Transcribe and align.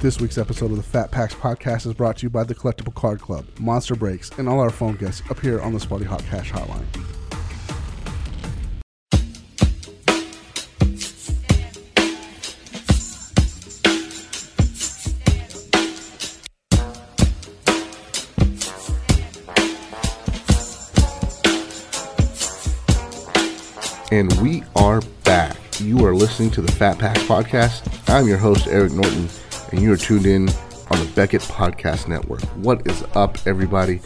This 0.00 0.18
week's 0.18 0.38
episode 0.38 0.70
of 0.70 0.78
the 0.78 0.82
Fat 0.82 1.10
Packs 1.10 1.34
podcast 1.34 1.86
is 1.86 1.92
brought 1.92 2.16
to 2.16 2.22
you 2.22 2.30
by 2.30 2.42
the 2.42 2.54
Collectible 2.54 2.94
Card 2.94 3.20
Club, 3.20 3.44
Monster 3.58 3.94
Breaks, 3.94 4.30
and 4.38 4.48
all 4.48 4.58
our 4.58 4.70
phone 4.70 4.96
guests 4.96 5.22
appear 5.28 5.60
on 5.60 5.74
the 5.74 5.78
Sparty 5.78 6.06
Hot 6.06 6.24
Cash 6.24 6.50
Hotline. 6.50 6.86
And 24.10 24.32
we 24.40 24.62
are 24.74 25.02
back. 25.24 25.58
You 25.78 26.06
are 26.06 26.14
listening 26.14 26.50
to 26.52 26.62
the 26.62 26.72
Fat 26.72 26.98
Pack 26.98 27.18
Podcast. 27.18 27.86
I'm 28.08 28.26
your 28.26 28.38
host, 28.38 28.66
Eric 28.66 28.92
Norton, 28.92 29.28
and 29.72 29.80
you 29.80 29.92
are 29.92 29.96
tuned 29.96 30.26
in 30.26 30.48
on 30.90 30.98
the 30.98 31.10
Beckett 31.14 31.42
Podcast 31.42 32.08
Network. 32.08 32.42
What 32.56 32.86
is 32.86 33.04
up, 33.14 33.38
everybody? 33.46 34.00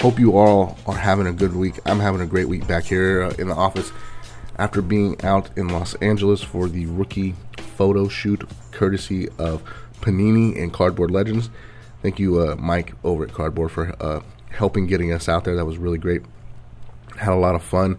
Hope 0.00 0.18
you 0.18 0.36
all 0.36 0.76
are 0.86 0.96
having 0.96 1.26
a 1.26 1.32
good 1.32 1.54
week. 1.54 1.78
I'm 1.86 1.98
having 1.98 2.20
a 2.20 2.26
great 2.26 2.48
week 2.48 2.66
back 2.66 2.84
here 2.84 3.22
uh, 3.22 3.34
in 3.38 3.48
the 3.48 3.54
office 3.54 3.90
after 4.58 4.82
being 4.82 5.22
out 5.24 5.50
in 5.56 5.68
Los 5.68 5.94
Angeles 5.96 6.42
for 6.42 6.68
the 6.68 6.86
rookie 6.86 7.34
photo 7.56 8.08
shoot 8.08 8.46
courtesy 8.70 9.28
of 9.38 9.62
Panini 10.00 10.60
and 10.60 10.72
Cardboard 10.72 11.10
Legends. 11.10 11.48
Thank 12.02 12.18
you, 12.18 12.40
uh, 12.40 12.56
Mike, 12.56 12.94
over 13.02 13.24
at 13.24 13.32
Cardboard, 13.32 13.70
for 13.70 13.94
uh, 14.02 14.20
helping 14.50 14.86
getting 14.86 15.12
us 15.12 15.28
out 15.28 15.44
there. 15.44 15.56
That 15.56 15.64
was 15.64 15.78
really 15.78 15.98
great. 15.98 16.22
Had 17.16 17.32
a 17.32 17.36
lot 17.36 17.54
of 17.54 17.62
fun 17.62 17.98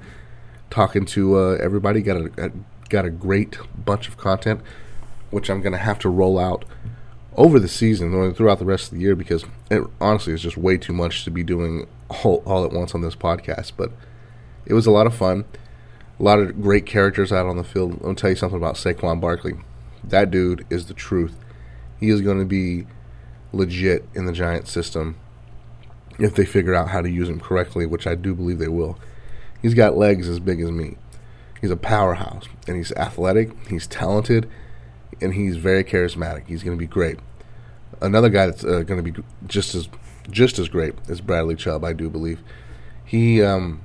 talking 0.69 1.05
to 1.05 1.39
uh, 1.39 1.51
everybody. 1.53 2.01
Got 2.01 2.17
a, 2.17 2.31
a 2.37 2.51
got 2.89 3.05
a 3.05 3.09
great 3.09 3.57
bunch 3.83 4.07
of 4.07 4.17
content, 4.17 4.61
which 5.33 5.49
I'm 5.49 5.61
going 5.61 5.73
to 5.73 5.79
have 5.79 5.99
to 5.99 6.09
roll 6.09 6.39
out 6.39 6.65
over 7.35 7.59
the 7.59 7.67
season 7.67 8.13
or 8.13 8.31
throughout 8.31 8.59
the 8.59 8.65
rest 8.65 8.91
of 8.91 8.97
the 8.97 9.03
year 9.03 9.15
because 9.15 9.45
it 9.71 9.83
honestly 9.99 10.33
is 10.33 10.41
just 10.41 10.57
way 10.57 10.77
too 10.77 10.93
much 10.93 11.23
to 11.25 11.31
be 11.31 11.43
doing 11.43 11.87
all, 12.09 12.43
all 12.45 12.63
at 12.63 12.71
once 12.71 12.93
on 12.93 13.01
this 13.01 13.15
podcast. 13.15 13.73
But 13.75 13.91
it 14.65 14.73
was 14.73 14.85
a 14.85 14.91
lot 14.91 15.07
of 15.07 15.15
fun. 15.15 15.45
A 16.19 16.23
lot 16.23 16.39
of 16.39 16.61
great 16.61 16.85
characters 16.85 17.31
out 17.31 17.47
on 17.47 17.57
the 17.57 17.63
field. 17.63 17.99
I'll 18.05 18.15
tell 18.15 18.29
you 18.29 18.35
something 18.35 18.57
about 18.57 18.75
Saquon 18.75 19.19
Barkley. 19.19 19.53
That 20.03 20.29
dude 20.29 20.65
is 20.69 20.85
the 20.85 20.93
truth. 20.93 21.39
He 21.99 22.09
is 22.09 22.21
going 22.21 22.39
to 22.39 22.45
be 22.45 22.85
legit 23.51 24.07
in 24.13 24.25
the 24.25 24.33
Giant 24.33 24.67
system 24.67 25.15
if 26.19 26.35
they 26.35 26.45
figure 26.45 26.75
out 26.75 26.89
how 26.89 27.01
to 27.01 27.09
use 27.09 27.29
him 27.29 27.39
correctly, 27.39 27.85
which 27.85 28.05
I 28.05 28.15
do 28.15 28.35
believe 28.35 28.59
they 28.59 28.67
will. 28.67 28.99
He's 29.61 29.73
got 29.73 29.97
legs 29.97 30.27
as 30.27 30.39
big 30.39 30.61
as 30.61 30.69
me. 30.71 30.97
He's 31.61 31.71
a 31.71 31.77
powerhouse, 31.77 32.47
and 32.67 32.75
he's 32.75 32.91
athletic, 32.91 33.51
he's 33.69 33.87
talented, 33.87 34.49
and 35.21 35.33
he's 35.33 35.57
very 35.57 35.83
charismatic. 35.83 36.47
He's 36.47 36.63
going 36.63 36.77
to 36.77 36.79
be 36.79 36.87
great. 36.87 37.19
Another 38.01 38.29
guy 38.29 38.47
that's 38.47 38.63
uh, 38.63 38.81
going 38.81 39.03
to 39.03 39.11
be 39.11 39.23
just 39.47 39.75
as 39.75 39.87
just 40.29 40.59
as 40.59 40.69
great 40.69 40.93
is 41.07 41.21
Bradley 41.21 41.55
Chubb, 41.55 41.83
I 41.83 41.93
do 41.93 42.09
believe. 42.09 42.41
He 43.05 43.41
um, 43.41 43.83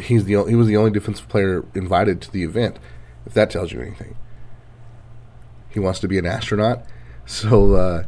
he's 0.00 0.24
the 0.24 0.44
he 0.44 0.54
was 0.54 0.66
the 0.66 0.76
only 0.76 0.90
defensive 0.90 1.28
player 1.28 1.64
invited 1.74 2.20
to 2.22 2.30
the 2.30 2.42
event. 2.42 2.78
If 3.24 3.34
that 3.34 3.50
tells 3.50 3.72
you 3.72 3.80
anything, 3.80 4.16
he 5.68 5.80
wants 5.80 6.00
to 6.00 6.08
be 6.08 6.18
an 6.18 6.26
astronaut, 6.26 6.84
so 7.26 7.74
uh, 7.74 8.04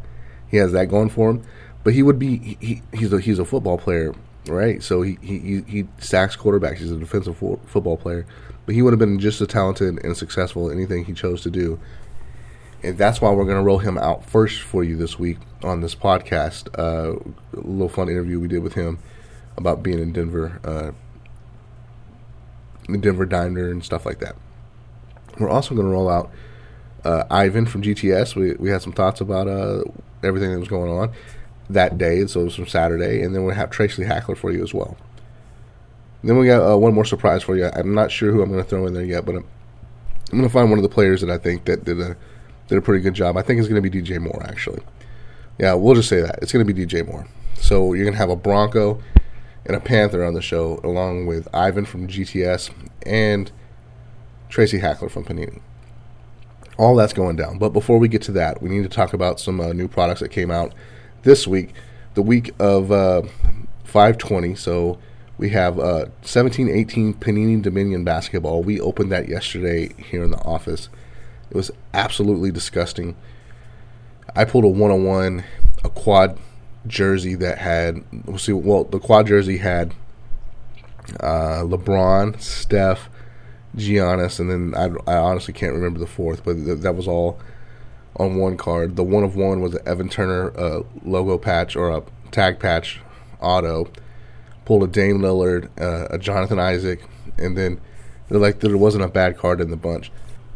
he 0.47 0.57
has 0.57 0.71
that 0.71 0.85
going 0.85 1.09
for 1.09 1.29
him. 1.29 1.43
But 1.83 1.93
he 1.93 2.03
would 2.03 2.19
be 2.19 2.57
he, 2.59 2.81
he's 2.93 3.13
a 3.13 3.19
he's 3.19 3.39
a 3.39 3.45
football 3.45 3.77
player, 3.77 4.13
right? 4.47 4.81
So 4.83 5.01
he 5.01 5.17
he 5.21 5.61
he 5.67 5.87
sacks 5.99 6.35
quarterbacks. 6.35 6.77
He's 6.77 6.91
a 6.91 6.97
defensive 6.97 7.37
fo- 7.37 7.59
football 7.65 7.97
player, 7.97 8.25
but 8.69 8.75
he 8.75 8.83
would 8.83 8.93
have 8.93 8.99
been 8.99 9.17
just 9.17 9.41
as 9.41 9.47
talented 9.47 9.97
and 10.03 10.15
successful 10.15 10.69
in 10.69 10.77
anything 10.77 11.03
he 11.03 11.11
chose 11.11 11.41
to 11.41 11.49
do. 11.49 11.79
And 12.83 12.99
that's 12.99 13.19
why 13.19 13.31
we're 13.31 13.45
going 13.45 13.57
to 13.57 13.63
roll 13.63 13.79
him 13.79 13.97
out 13.97 14.23
first 14.23 14.61
for 14.61 14.83
you 14.83 14.95
this 14.95 15.17
week 15.17 15.39
on 15.63 15.81
this 15.81 15.95
podcast. 15.95 16.67
Uh, 16.77 17.17
a 17.57 17.61
little 17.61 17.89
fun 17.89 18.09
interview 18.09 18.39
we 18.39 18.47
did 18.47 18.61
with 18.61 18.75
him 18.75 18.99
about 19.57 19.81
being 19.81 19.97
in 19.97 20.13
Denver, 20.13 20.61
uh, 20.63 20.91
the 22.87 22.99
Denver 22.99 23.25
Diner 23.25 23.71
and 23.71 23.83
stuff 23.83 24.05
like 24.05 24.19
that. 24.19 24.35
We're 25.39 25.49
also 25.49 25.73
going 25.73 25.87
to 25.87 25.91
roll 25.91 26.07
out 26.07 26.29
uh, 27.03 27.23
Ivan 27.31 27.65
from 27.65 27.81
GTS. 27.81 28.35
We 28.35 28.53
we 28.53 28.69
had 28.69 28.83
some 28.83 28.93
thoughts 28.93 29.19
about 29.19 29.47
uh, 29.47 29.81
everything 30.21 30.51
that 30.51 30.59
was 30.59 30.69
going 30.69 30.91
on 30.91 31.11
that 31.71 31.97
day, 31.97 32.23
so 32.27 32.41
it 32.41 32.43
was 32.43 32.55
from 32.55 32.67
Saturday, 32.67 33.23
and 33.23 33.33
then 33.33 33.45
we'll 33.45 33.55
have 33.55 33.71
Tracy 33.71 34.03
Hackler 34.03 34.35
for 34.35 34.51
you 34.51 34.61
as 34.61 34.75
well. 34.75 34.95
Then 36.23 36.37
we 36.37 36.47
got 36.47 36.69
uh, 36.69 36.77
one 36.77 36.93
more 36.93 37.05
surprise 37.05 37.43
for 37.43 37.55
you. 37.55 37.65
I'm 37.73 37.93
not 37.93 38.11
sure 38.11 38.31
who 38.31 38.41
I'm 38.41 38.51
going 38.51 38.63
to 38.63 38.69
throw 38.69 38.85
in 38.87 38.93
there 38.93 39.05
yet, 39.05 39.25
but 39.25 39.35
I'm, 39.35 39.47
I'm 40.31 40.37
going 40.37 40.43
to 40.43 40.53
find 40.53 40.69
one 40.69 40.79
of 40.79 40.83
the 40.83 40.89
players 40.89 41.21
that 41.21 41.29
I 41.29 41.37
think 41.37 41.65
that 41.65 41.85
did 41.85 41.99
a 41.99 42.17
did 42.67 42.77
a 42.77 42.81
pretty 42.81 43.01
good 43.01 43.15
job. 43.15 43.35
I 43.37 43.41
think 43.41 43.59
it's 43.59 43.67
going 43.69 43.81
to 43.81 43.89
be 43.89 44.01
DJ 44.01 44.19
Moore 44.19 44.43
actually. 44.43 44.81
Yeah, 45.57 45.73
we'll 45.73 45.95
just 45.95 46.09
say 46.09 46.21
that 46.21 46.39
it's 46.41 46.51
going 46.51 46.65
to 46.65 46.73
be 46.73 46.85
DJ 46.85 47.05
Moore. 47.05 47.27
So 47.55 47.93
you're 47.93 48.05
going 48.05 48.13
to 48.13 48.19
have 48.19 48.29
a 48.29 48.35
Bronco 48.35 49.01
and 49.65 49.75
a 49.75 49.79
Panther 49.79 50.23
on 50.23 50.33
the 50.33 50.41
show, 50.41 50.79
along 50.83 51.25
with 51.25 51.47
Ivan 51.53 51.85
from 51.85 52.07
GTS 52.07 52.71
and 53.05 53.51
Tracy 54.49 54.79
Hackler 54.79 55.09
from 55.09 55.25
Panini. 55.25 55.61
All 56.77 56.95
that's 56.95 57.13
going 57.13 57.35
down. 57.35 57.57
But 57.57 57.69
before 57.69 57.97
we 57.97 58.07
get 58.07 58.21
to 58.23 58.31
that, 58.33 58.61
we 58.61 58.69
need 58.69 58.83
to 58.83 58.89
talk 58.89 59.13
about 59.13 59.39
some 59.39 59.59
uh, 59.59 59.73
new 59.73 59.87
products 59.87 60.21
that 60.21 60.29
came 60.29 60.49
out 60.49 60.73
this 61.23 61.45
week, 61.45 61.73
the 62.13 62.21
week 62.21 62.51
of 62.59 62.91
uh, 62.91 63.23
520. 63.83 64.55
So 64.55 64.97
we 65.39 65.49
have 65.51 65.79
uh, 65.79 66.11
1718 66.21 67.13
Panini 67.13 67.61
Dominion 67.61 68.03
basketball. 68.03 68.61
We 68.61 68.81
opened 68.81 69.09
that 69.13 69.29
yesterday 69.29 69.93
here 69.97 70.21
in 70.21 70.31
the 70.31 70.43
office. 70.43 70.89
It 71.49 71.55
was 71.55 71.71
absolutely 71.93 72.51
disgusting. 72.51 73.15
I 74.35 74.43
pulled 74.43 74.65
a 74.65 74.67
101, 74.67 75.45
a 75.85 75.89
quad 75.89 76.37
jersey 76.85 77.35
that 77.35 77.57
had, 77.57 78.03
we'll 78.25 78.37
see, 78.37 78.51
well, 78.51 78.83
the 78.83 78.99
quad 78.99 79.27
jersey 79.27 79.59
had 79.59 79.93
uh, 81.21 81.63
LeBron, 81.63 82.41
Steph, 82.41 83.09
Giannis, 83.77 84.41
and 84.41 84.51
then 84.51 84.73
I, 84.75 85.11
I 85.11 85.15
honestly 85.15 85.53
can't 85.53 85.73
remember 85.73 85.99
the 85.99 86.07
fourth, 86.07 86.43
but 86.43 86.55
th- 86.55 86.79
that 86.79 86.95
was 86.95 87.07
all 87.07 87.39
on 88.17 88.35
one 88.35 88.57
card. 88.57 88.97
The 88.97 89.03
one 89.03 89.23
of 89.23 89.37
one 89.37 89.61
was 89.61 89.73
an 89.73 89.87
Evan 89.87 90.09
Turner 90.09 90.51
uh, 90.59 90.83
logo 91.05 91.37
patch 91.37 91.77
or 91.77 91.91
a 91.91 92.03
tag 92.31 92.59
patch 92.59 92.99
auto. 93.39 93.89
Pulled 94.69 94.83
a 94.83 94.87
Dame 94.87 95.17
Lillard, 95.17 95.67
uh, 95.81 96.09
a 96.11 96.19
Jonathan 96.19 96.59
Isaac, 96.59 97.01
and 97.39 97.57
then 97.57 97.81
like 98.29 98.59
there 98.59 98.77
wasn't 98.77 99.03
a 99.03 99.07
bad 99.07 99.35
card 99.35 99.61
in 99.61 99.71
the 99.71 99.75
bunch. 99.75 100.11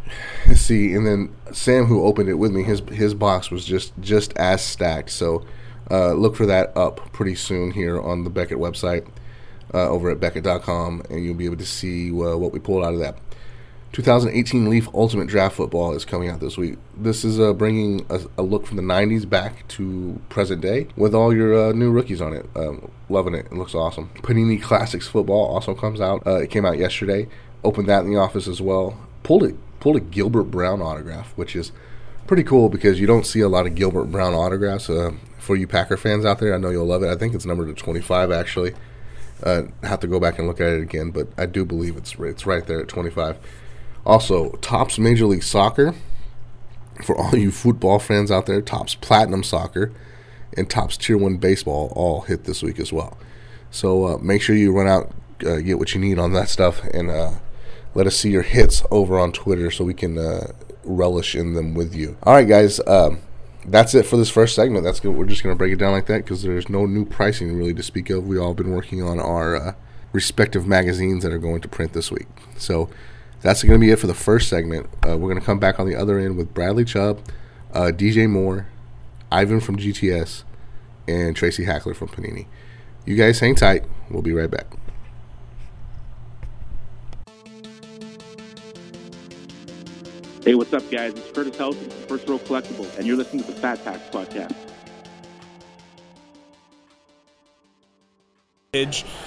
See, 0.54 0.94
and 0.94 1.04
then 1.08 1.36
Sam, 1.52 1.86
who 1.86 2.06
opened 2.06 2.30
it 2.30 2.36
with 2.36 2.52
me, 2.52 2.62
his 2.62 2.84
his 2.92 3.16
box 3.16 3.50
was 3.50 3.66
just 3.66 3.92
just 4.00 4.32
as 4.38 4.64
stacked. 4.64 5.10
So 5.10 5.48
uh, 5.90 6.14
look 6.14 6.36
for 6.36 6.46
that 6.46 6.78
up 6.78 7.12
pretty 7.12 7.34
soon 7.34 7.72
here 7.72 8.00
on 8.00 8.24
the 8.24 8.30
Beckett 8.30 8.60
website 8.60 9.08
uh, 9.74 9.90
over 9.90 10.12
at 10.12 10.20
Beckett.com, 10.20 11.02
and 11.10 11.26
you'll 11.26 11.34
be 11.34 11.46
able 11.46 11.58
to 11.58 11.66
see 11.66 12.12
uh, 12.12 12.38
what 12.38 12.52
we 12.52 12.60
pulled 12.60 12.86
out 12.86 12.94
of 12.94 13.00
that. 13.00 13.18
2018 13.94 14.72
Leaf 14.72 14.90
Ultimate 14.96 15.28
Draft 15.28 15.56
Football 15.56 15.94
is 15.94 16.04
coming 16.04 16.28
out 16.28 16.40
this 16.40 16.58
week. 16.58 16.80
This 16.98 17.24
is 17.24 17.40
uh, 17.40 17.54
bringing 17.54 18.04
a, 18.10 18.22
a, 18.40 18.42
look 18.42 18.66
from 18.66 18.78
the 18.78 18.84
90s 18.84 19.30
back 19.30 19.68
to 19.70 20.20
present 20.30 20.62
day 20.62 20.88
with 20.98 21.14
all 21.14 21.32
your 21.32 21.70
uh, 21.70 21.74
new 21.74 21.92
rookies 21.92 22.20
on 22.20 22.34
it. 22.34 22.50
Um, 22.56 22.90
loving 23.08 23.36
it. 23.36 23.46
It 23.46 23.54
looks 23.54 23.76
awesome. 23.76 24.10
Panini 24.16 24.60
Classics 24.60 25.08
Football 25.08 25.46
also 25.46 25.76
comes 25.76 26.02
out. 26.02 26.26
Uh, 26.26 26.38
it 26.38 26.50
came 26.50 26.66
out 26.66 26.80
yesterday. 26.80 27.28
Opened 27.64 27.88
that 27.88 28.04
in 28.04 28.12
the 28.12 28.18
office 28.18 28.48
as 28.48 28.60
well. 28.60 28.98
Pulled 29.22 29.44
it. 29.44 29.56
Pulled 29.80 29.98
a 29.98 30.00
Gilbert 30.00 30.46
Brown 30.46 30.82
autograph, 30.82 31.32
which 31.38 31.56
is 31.56 31.72
pretty 32.26 32.44
cool 32.44 32.70
because 32.70 33.00
you 33.00 33.06
don't 33.06 33.28
see 33.28 33.42
a 33.42 33.50
lot 33.50 33.68
of 33.68 33.76
Gilbert 33.76 34.06
Brown 34.06 34.34
autographs. 34.34 34.90
Uh, 34.90 35.12
for 35.38 35.56
you 35.56 35.68
Packer 35.68 35.98
fans 35.98 36.26
out 36.26 36.40
there, 36.40 36.56
I 36.56 36.58
know 36.58 36.72
you'll 36.72 36.88
love 36.88 37.04
it. 37.04 37.10
I 37.10 37.16
think 37.16 37.36
it's 37.36 37.46
numbered 37.46 37.68
to 37.68 37.80
25 37.80 38.32
actually. 38.32 38.74
Uh, 39.44 39.64
have 39.84 40.00
to 40.00 40.08
go 40.08 40.20
back 40.20 40.40
and 40.40 40.48
look 40.48 40.60
at 40.62 40.70
it 40.70 40.82
again, 40.82 41.12
but 41.12 41.28
I 41.38 41.46
do 41.46 41.64
believe 41.64 41.96
it's 41.96 42.16
it's 42.18 42.48
right 42.48 42.66
there 42.66 42.80
at 42.80 42.88
25. 42.88 43.38
Also, 44.06 44.52
Topps 44.62 45.00
Major 45.00 45.26
League 45.26 45.44
Soccer 45.44 45.96
for 47.04 47.18
all 47.18 47.36
you 47.36 47.52
football 47.52 48.00
fans 48.00 48.32
out 48.32 48.46
there. 48.46 48.62
Topps 48.62 48.96
Platinum 48.96 49.44
Soccer 49.44 49.92
and 50.56 50.70
Topps 50.70 50.98
Tier 50.98 51.18
One 51.18 51.38
Baseball 51.38 51.92
all 51.96 52.22
hit 52.22 52.44
this 52.44 52.62
week 52.62 52.80
as 52.80 52.92
well. 52.92 53.18
So 53.72 54.06
uh, 54.06 54.18
make 54.18 54.42
sure 54.42 54.56
you 54.56 54.72
run 54.72 54.88
out, 54.88 55.12
uh, 55.46 55.58
get 55.58 55.80
what 55.80 55.94
you 55.94 56.02
need 56.02 56.20
on 56.20 56.34
that 56.34 56.50
stuff, 56.50 56.84
and 56.94 57.10
uh, 57.10 57.32
let 57.96 58.08
us 58.08 58.16
see 58.16 58.30
your 58.30 58.44
hits 58.44 58.84
over 58.92 59.18
on 59.20 59.32
Twitter 59.32 59.72
so 59.72 59.84
we 59.84 59.94
can 59.94 60.18
uh, 60.18 60.52
relish 60.84 61.36
in 61.36 61.54
them 61.54 61.74
with 61.74 61.96
you. 61.96 62.18
All 62.24 62.34
right, 62.34 62.48
guys. 62.48 62.80
Um, 62.86 63.20
that's 63.66 63.96
it 63.96 64.06
for 64.06 64.18
this 64.18 64.30
first 64.30 64.56
segment. 64.56 64.84
That's 64.84 65.00
good. 65.00 65.16
We're 65.16 65.26
just 65.26 65.42
going 65.42 65.56
to 65.56 65.58
break 65.58 65.72
it 65.72 65.78
down 65.78 65.94
like 65.94 66.08
that 66.08 66.24
because 66.24 66.44
there's 66.44 66.68
no 66.68 66.86
new 66.86 67.06
pricing 67.06 67.56
really 67.56 67.74
to 67.74 67.84
speak 67.84 68.10
of. 68.10 68.28
We 68.28 68.38
all 68.38 68.54
been 68.54 68.72
working 68.72 69.02
on 69.02 69.20
our 69.20 69.56
uh, 69.56 69.74
respective 70.12 70.68
magazines 70.68 71.24
that 71.24 71.32
are 71.32 71.40
going 71.40 71.62
to 71.62 71.70
print 71.70 71.94
this 71.94 72.12
week. 72.12 72.28
So 72.58 72.90
that's 73.44 73.62
going 73.62 73.80
to 73.80 73.86
be 73.86 73.92
it 73.92 74.00
for 74.00 74.08
the 74.08 74.14
first 74.14 74.50
segment. 74.50 74.88
Uh, 75.06 75.18
we're 75.18 75.30
going 75.30 75.40
to 75.40 75.46
come 75.46 75.60
back 75.60 75.78
on 75.80 75.88
the 75.88 75.96
other 75.96 76.18
end 76.18 76.38
with 76.38 76.54
Bradley 76.54 76.86
Chubb, 76.86 77.22
uh, 77.74 77.92
DJ 77.94 78.28
Moore, 78.28 78.68
Ivan 79.32 79.60
from 79.60 79.78
GTS, 79.78 80.44
and 81.08 81.36
Tracy 81.36 81.66
Hackler 81.66 81.94
from 81.94 82.08
Panini. 82.08 82.48
You 83.06 83.18
guys 83.18 83.40
hang 83.40 83.56
tight. 83.56 83.84
We'll 84.10 84.22
be 84.22 84.32
right 84.32 84.50
back. 84.50 84.66
Hey, 90.46 90.56
what's 90.56 90.74
up, 90.74 90.90
guys? 90.90 91.14
It's 91.14 91.32
Curtis 91.32 91.56
Helton 91.58 91.92
from 91.92 92.18
First 92.18 92.30
Row 92.30 92.40
Collectibles, 92.40 92.98
and 92.98 93.06
you're 93.06 93.18
listening 93.18 93.44
to 93.44 93.52
the 93.52 93.60
Fat 93.60 93.84
Packs 93.84 94.10
Podcast. 94.10 94.56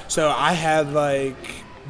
So 0.09 0.31
I 0.31 0.53
had 0.53 0.93
like 0.93 1.37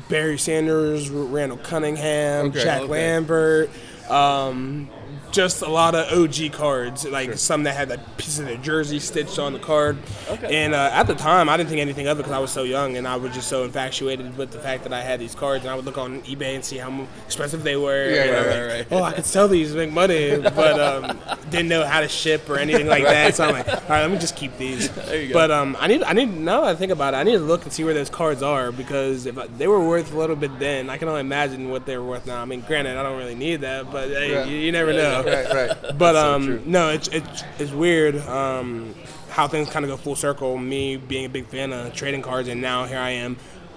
Barry 0.08 0.38
Sanders, 0.38 1.10
Randall 1.10 1.58
Cunningham, 1.58 2.46
Okay. 2.46 2.62
Jack 2.62 2.82
Okay. 2.82 2.90
Lambert, 2.90 3.70
um, 4.08 4.88
just 5.32 5.62
a 5.62 5.69
lot 5.69 5.94
of 5.94 6.11
OG 6.12 6.52
cards, 6.52 7.05
like 7.06 7.34
some 7.38 7.64
that 7.64 7.75
had 7.75 7.90
a 7.90 7.99
piece 8.17 8.38
of 8.38 8.46
their 8.46 8.56
jersey 8.56 8.99
stitched 8.99 9.38
on 9.38 9.52
the 9.52 9.58
card. 9.58 9.99
Okay. 10.31 10.64
And 10.64 10.75
uh, 10.75 10.90
at 10.93 11.06
the 11.06 11.14
time, 11.14 11.49
I 11.49 11.56
didn't 11.56 11.69
think 11.69 11.81
anything 11.81 12.06
of 12.06 12.19
it 12.19 12.23
because 12.23 12.32
I 12.32 12.38
was 12.38 12.50
so 12.50 12.62
young 12.62 12.96
and 12.96 13.06
I 13.06 13.17
was 13.17 13.34
just 13.34 13.49
so 13.49 13.64
infatuated 13.64 14.37
with 14.37 14.50
the 14.50 14.58
fact 14.58 14.84
that 14.84 14.93
I 14.93 15.02
had 15.02 15.20
these 15.20 15.34
cards. 15.34 15.64
And 15.64 15.70
I 15.70 15.75
would 15.75 15.84
look 15.84 15.99
on 15.99 16.23
eBay 16.23 16.55
and 16.55 16.64
see 16.64 16.78
how 16.78 17.06
expensive 17.26 17.62
they 17.62 17.76
were. 17.76 18.11
Yeah, 18.11 18.31
right, 18.31 18.46
right, 18.46 18.78
like, 18.78 18.90
right. 18.90 19.00
Oh, 19.00 19.02
I 19.02 19.12
could 19.12 19.26
sell 19.26 19.49
these, 19.49 19.70
and 19.73 19.78
make 19.78 19.93
money, 19.93 20.37
but 20.43 20.81
um, 20.81 21.19
didn't 21.50 21.69
know 21.69 21.84
how 21.84 22.00
to 22.00 22.08
ship 22.08 22.49
or 22.49 22.58
anything 22.58 22.87
like 22.87 23.05
that. 23.05 23.34
So 23.37 23.44
I'm 23.44 23.52
like, 23.52 23.69
all 23.69 23.75
right, 23.88 24.02
let 24.02 24.11
me 24.11 24.19
just 24.19 24.37
keep 24.37 24.56
these. 24.58 24.90
There 25.06 25.20
you 25.22 25.29
go. 25.29 25.34
But 25.34 25.50
um, 25.52 25.76
I 25.79 25.87
need, 25.87 26.02
I 26.02 26.12
need 26.14 26.34
now 26.37 26.62
that 26.62 26.70
I 26.70 26.75
think 26.75 26.90
about 26.90 27.14
it, 27.14 27.19
I 27.19 27.22
need 27.22 27.32
to 27.32 27.38
look 27.38 27.62
and 27.62 27.72
see 27.72 27.84
where 27.84 27.94
those 27.94 28.11
cards 28.11 28.43
are 28.43 28.72
because 28.72 29.26
if 29.26 29.38
I, 29.38 29.46
they 29.46 29.69
were 29.69 29.87
worth 29.87 30.12
a 30.12 30.19
little 30.19 30.34
bit 30.34 30.58
then, 30.58 30.90
I 30.90 30.99
can 30.99 31.06
only 31.08 31.20
imagine 31.20 31.70
what 31.70 31.87
they're 31.87 32.02
worth 32.02 32.26
now. 32.26 32.43
I 32.43 32.44
mean, 32.44 32.62
granted, 32.62 32.96
I 32.96 33.02
don't 33.05 33.17
really 33.19 33.34
need 33.37 33.61
that, 33.61 33.90
but 33.93 34.08
hey, 34.08 34.32
Yeah. 34.32 34.44
you, 34.46 34.56
you 34.56 34.72
never 34.72 34.93
know. 34.93 35.16
Right, 35.27 35.53
right. 35.71 35.99
But 35.99 36.13
so 36.15 36.35
um, 36.35 36.45
true. 36.47 36.63
no, 36.67 36.91
it's 36.91 37.09
it's 37.09 37.43
it's 37.59 37.73
weird 37.73 38.17
um, 38.29 38.95
how 39.31 39.49
things 39.49 39.69
kind 39.71 39.85
of 39.85 39.91
go 39.91 39.97
full 39.97 40.17
circle. 40.17 40.57
Me 40.59 40.97
being 40.97 41.25
a 41.25 41.29
big 41.29 41.47
fan 41.47 41.73
of 41.73 41.93
trading 41.95 42.23
cards, 42.23 42.49
and 42.49 42.61
now 42.61 42.85
here 42.87 42.99
I 42.99 43.11
am, 43.11 43.37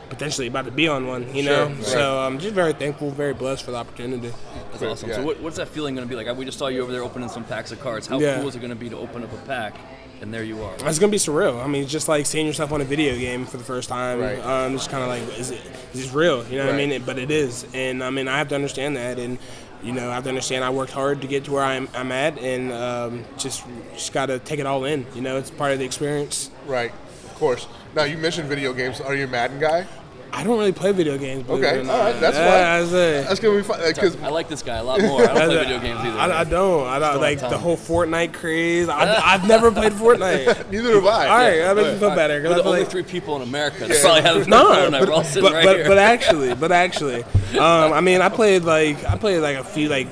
potentially 0.10 0.48
about 0.48 0.66
to 0.66 0.72
be 0.72 0.88
on 0.88 1.08
one. 1.08 1.34
You 1.36 1.44
know, 1.44 1.68
Sure, 1.68 1.76
right. 1.76 1.86
so 1.86 2.20
I'm 2.20 2.40
just 2.40 2.56
very 2.56 2.74
thankful, 2.74 3.12
very 3.12 3.34
blessed 3.34 3.64
for 3.64 3.72
the 3.72 3.78
opportunity. 3.78 4.32
That's 4.72 4.84
awesome. 4.84 5.10
Yeah. 5.10 5.16
So 5.16 5.24
what, 5.24 5.40
what's 5.42 5.58
that 5.58 5.68
feeling 5.70 5.96
going 5.96 6.08
to 6.08 6.10
be 6.10 6.16
like? 6.22 6.36
We 6.38 6.46
just 6.46 6.58
saw 6.60 6.68
you 6.68 6.82
over 6.82 6.92
there 6.92 7.04
opening 7.04 7.30
some 7.30 7.44
packs 7.44 7.72
of 7.72 7.80
cards. 7.80 8.08
How 8.08 8.20
Yeah. 8.20 8.40
cool 8.40 8.48
is 8.48 8.56
it 8.56 8.60
going 8.60 8.70
to 8.70 8.76
be 8.76 8.90
to 8.90 8.98
open 8.98 9.24
up 9.24 9.34
a 9.34 9.38
pack, 9.48 9.76
and 10.22 10.34
there 10.34 10.44
you 10.44 10.62
are? 10.64 10.74
It's 10.86 11.00
gonna 11.00 11.12
be 11.12 11.18
surreal. 11.18 11.64
I 11.64 11.68
mean, 11.68 11.84
it's 11.84 11.92
just 11.92 12.08
like 12.08 12.26
seeing 12.26 12.46
yourself 12.48 12.72
on 12.72 12.82
a 12.82 12.86
video 12.86 13.16
game 13.18 13.46
for 13.46 13.58
the 13.58 13.64
first 13.64 13.90
time. 13.90 14.20
Right. 14.20 14.40
Um, 14.40 14.76
it's 14.76 14.88
kind 14.88 15.02
of 15.04 15.10
like, 15.10 15.40
is 15.40 15.52
it 15.52 15.62
is 15.94 16.04
this 16.06 16.14
real? 16.14 16.46
You 16.48 16.58
know 16.60 16.66
what 16.66 16.76
I 16.76 16.78
Right. 16.78 16.90
mean? 16.90 17.04
But 17.06 17.18
it 17.20 17.32
is, 17.32 17.66
and 17.74 18.04
I 18.04 18.10
mean, 18.10 18.28
I 18.28 18.38
have 18.38 18.48
to 18.50 18.56
understand 18.56 18.96
that, 18.98 19.18
and 19.20 19.38
you 19.84 19.92
know, 19.92 20.10
I 20.10 20.16
have 20.16 20.24
to 20.24 20.30
understand 20.30 20.64
I 20.64 20.70
worked 20.70 20.92
hard 20.92 21.22
to 21.22 21.28
get 21.28 21.46
to 21.46 21.52
where 21.52 21.64
I'm, 21.64 21.88
I'm 21.94 22.12
at, 22.12 22.38
and 22.40 22.72
um, 22.72 23.26
just 23.38 23.64
just 23.94 24.14
got 24.14 24.28
to 24.28 24.40
take 24.40 24.60
it 24.60 24.66
all 24.66 24.86
in. 24.86 25.06
You 25.16 25.22
know, 25.22 25.38
it's 25.38 25.52
part 25.52 25.72
of 25.72 25.80
the 25.80 25.86
experience. 25.86 26.50
Right, 26.66 26.92
of 27.26 27.36
course. 27.36 27.68
Now 27.96 28.04
you 28.04 28.18
mentioned 28.18 28.50
video 28.50 28.74
games. 28.74 29.02
Are 29.02 29.16
you 29.16 29.26
a 29.26 29.28
Madden 29.28 29.60
guy? 29.60 29.88
I 30.32 30.44
don't 30.44 30.58
really 30.60 30.72
play 30.72 30.92
video 30.92 31.18
games. 31.18 31.50
Okay, 31.50 31.80
all 31.80 31.86
right, 31.86 32.20
that's 32.20 32.38
yeah, 32.38 32.80
fine. 32.80 32.82
That's 32.90 32.92
it. 32.94 33.28
That's 33.28 33.40
gonna 33.40 33.58
be 33.58 33.64
fun 33.64 33.80
because 33.88 34.16
I 34.22 34.30
like 34.30 34.48
this 34.48 34.62
guy 34.62 34.78
a 34.78 34.84
lot 34.84 35.02
more. 35.02 35.22
I 35.24 35.26
don't 35.34 35.36
play 35.48 35.58
video 35.58 35.80
games 35.80 36.00
either. 36.02 36.18
I, 36.20 36.42
I 36.42 36.44
don't. 36.44 36.88
I 36.88 37.00
don't 37.00 37.14
don't 37.14 37.22
like 37.22 37.40
the 37.40 37.58
whole 37.58 37.76
Fortnite 37.78 38.34
craze. 38.34 38.90
I, 38.90 39.16
I've 39.34 39.48
never 39.48 39.72
played 39.72 39.94
Fortnite. 39.94 40.70
neither 40.72 40.94
have 40.96 41.06
I. 41.06 41.28
All 41.28 41.38
right, 41.38 41.58
that 41.58 41.76
makes 41.76 41.94
me 41.94 42.00
feel 42.00 42.16
better. 42.16 42.42
'cause 42.42 42.50
We're 42.50 42.56
I 42.56 42.62
the 42.62 42.64
only 42.68 42.80
like- 42.82 42.90
three 42.92 43.04
people 43.04 43.36
in 43.38 43.42
America 43.42 43.86
that 43.88 44.02
probably 44.02 44.22
have 44.40 44.48
no, 44.48 44.66
Fortnite. 44.66 44.92
but, 44.92 45.08
We're 45.08 45.14
all 45.14 45.24
sitting 45.24 45.44
but, 45.44 45.54
right 45.54 45.66
but, 45.66 45.76
here. 45.78 45.88
but 45.88 45.98
actually, 45.98 46.54
but 46.56 46.72
actually, 46.72 47.24
um, 47.54 47.94
I 47.94 48.02
mean, 48.02 48.22
I 48.22 48.30
played 48.30 48.64
like 48.64 49.04
I 49.06 49.18
played 49.18 49.40
like 49.40 49.58
a 49.58 49.64
few 49.64 49.90
like 49.90 50.08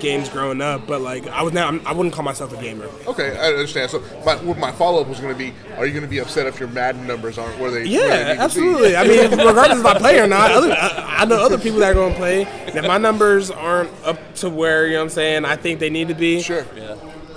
games 0.00 0.28
growing 0.28 0.60
up, 0.60 0.86
but 0.86 1.00
like 1.00 1.26
I 1.28 1.42
was 1.42 1.52
now 1.52 1.68
I 1.84 1.92
wouldn't 1.92 2.14
call 2.14 2.24
myself 2.24 2.52
a 2.52 2.60
gamer. 2.62 2.86
Okay, 3.06 3.36
I 3.36 3.48
understand. 3.48 3.90
So 3.90 4.02
my 4.24 4.40
my 4.54 4.72
follow 4.72 5.00
up 5.02 5.08
was 5.08 5.20
going 5.20 5.32
to 5.32 5.38
be: 5.38 5.52
Are 5.76 5.86
you 5.86 5.92
going 5.92 6.04
to 6.04 6.08
be 6.10 6.18
upset 6.18 6.46
if 6.46 6.58
your 6.60 6.68
Madden 6.68 7.06
numbers 7.06 7.38
aren't 7.38 7.58
where 7.58 7.70
they? 7.70 7.78
where 7.80 7.84
they 7.84 7.90
Yeah, 7.90 8.34
be? 8.34 8.40
absolutely. 8.40 8.96
I 8.96 9.04
mean, 9.06 9.30
regardless 9.30 9.80
if 9.80 9.86
I 9.86 9.98
play 9.98 10.18
or 10.20 10.26
not, 10.26 10.50
other, 10.52 10.72
I, 10.72 11.16
I 11.20 11.24
know 11.24 11.36
other 11.36 11.58
people 11.58 11.78
that 11.80 11.90
are 11.90 11.94
going 11.94 12.12
to 12.12 12.18
play. 12.18 12.44
And 12.44 12.76
if 12.76 12.86
my 12.86 12.98
numbers 12.98 13.50
aren't 13.50 13.90
up 14.04 14.18
to 14.36 14.50
where 14.50 14.86
you 14.86 14.92
know 14.92 14.98
what 15.00 15.04
I'm 15.04 15.10
saying, 15.10 15.44
I 15.44 15.56
think 15.56 15.80
they 15.80 15.90
need 15.90 16.08
to 16.08 16.14
be. 16.14 16.40
Sure. 16.42 16.64
yeah. 16.76 16.85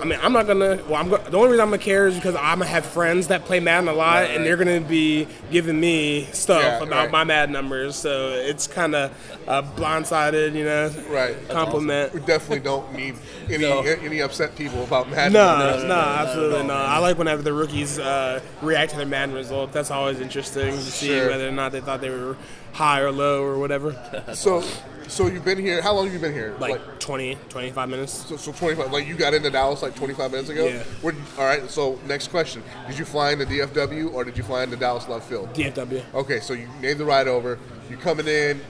I 0.02 0.06
mean, 0.06 0.20
I'm 0.22 0.32
not 0.34 0.48
gonna. 0.48 0.80
Well, 0.88 0.96
I'm 0.96 1.10
go, 1.10 1.18
the 1.18 1.36
only 1.38 1.50
reason 1.50 1.62
I'm 1.62 1.68
gonna 1.70 1.78
care 1.82 2.08
is 2.08 2.16
because 2.16 2.36
I'm 2.36 2.60
gonna 2.60 2.66
have 2.70 2.86
friends 2.86 3.28
that 3.28 3.46
play 3.46 3.60
Madden 3.60 3.90
a 3.90 3.94
lot, 3.94 4.24
and 4.26 4.46
they're 4.46 4.56
gonna 4.58 4.80
be 4.82 5.28
giving 5.52 5.80
me 5.80 6.26
stuff 6.32 6.62
Yeah, 6.62 6.78
about 6.84 6.90
right. 6.92 7.12
my 7.12 7.24
Madden 7.26 7.52
numbers. 7.54 7.96
So 7.96 8.30
it's 8.30 8.66
kind 8.68 8.96
of 8.96 9.12
uh, 9.48 9.62
blindsided, 9.76 10.56
you 10.56 10.64
know. 10.64 10.90
Right. 11.10 11.36
Compliment. 11.50 12.14
We 12.14 12.22
definitely 12.22 12.62
don't 12.62 12.94
need 12.94 13.16
any 13.50 13.64
No. 13.64 13.82
any 13.82 14.22
upset 14.22 14.56
people 14.56 14.84
about 14.84 15.10
Madden. 15.10 15.34
No, 15.34 15.58
numbers. 15.58 15.84
no, 15.90 15.96
absolutely 15.96 16.64
not. 16.68 16.86
I 16.86 17.00
like 17.00 17.18
whenever 17.18 17.42
the 17.42 17.54
rookies 17.54 18.00
uh, 18.00 18.40
react 18.62 18.92
to 18.92 18.98
their 18.98 19.06
Madden 19.06 19.36
result. 19.36 19.74
That's 19.74 19.92
always 19.92 20.20
interesting 20.22 20.72
to 20.72 20.82
see 20.82 21.08
Sure. 21.08 21.30
whether 21.30 21.48
or 21.48 21.52
not 21.52 21.72
they 21.74 21.82
thought 21.82 22.00
they 22.02 22.10
were 22.10 22.38
high 22.80 23.02
or 23.02 23.12
low 23.12 23.44
or 23.44 23.60
whatever. 23.60 23.92
So, 24.34 24.64
so 25.10 25.28
you've 25.28 25.44
been 25.44 25.58
here. 25.58 25.82
How 25.82 25.94
long 25.94 26.06
have 26.06 26.14
you 26.14 26.20
been 26.20 26.34
here? 26.34 26.56
Like 26.60 27.00
20, 27.00 27.36
25 27.50 27.90
minutes. 27.90 28.14
so, 28.14 28.38
so 28.38 28.52
25. 28.54 28.92
Like 28.92 29.06
you 29.08 29.16
got 29.16 29.34
into 29.34 29.50
Dallas 29.50 29.82
like 29.82 29.96
25 29.96 30.32
minutes 30.32 30.50
ago. 30.50 30.68
Yeah. 30.68 30.84
Where, 31.02 31.16
all 31.38 31.46
right. 31.46 31.70
So 31.70 32.00
next 32.08 32.28
question: 32.30 32.64
Did 32.88 32.98
you 32.98 33.06
fly 33.06 33.32
into 33.32 33.46
DFW 33.46 34.14
or 34.14 34.24
did 34.24 34.38
you 34.38 34.44
fly 34.44 34.64
into 34.64 34.78
Dallas 34.78 35.08
Love 35.10 35.24
Field? 35.26 35.52
DFW. 35.54 36.04
Okay, 36.14 36.40
so 36.40 36.54
you 36.54 36.68
made 36.82 36.98
the 37.00 37.06
ride 37.06 37.28
over. 37.28 37.58
You 37.90 37.98
coming 37.98 38.28
in. 38.28 38.62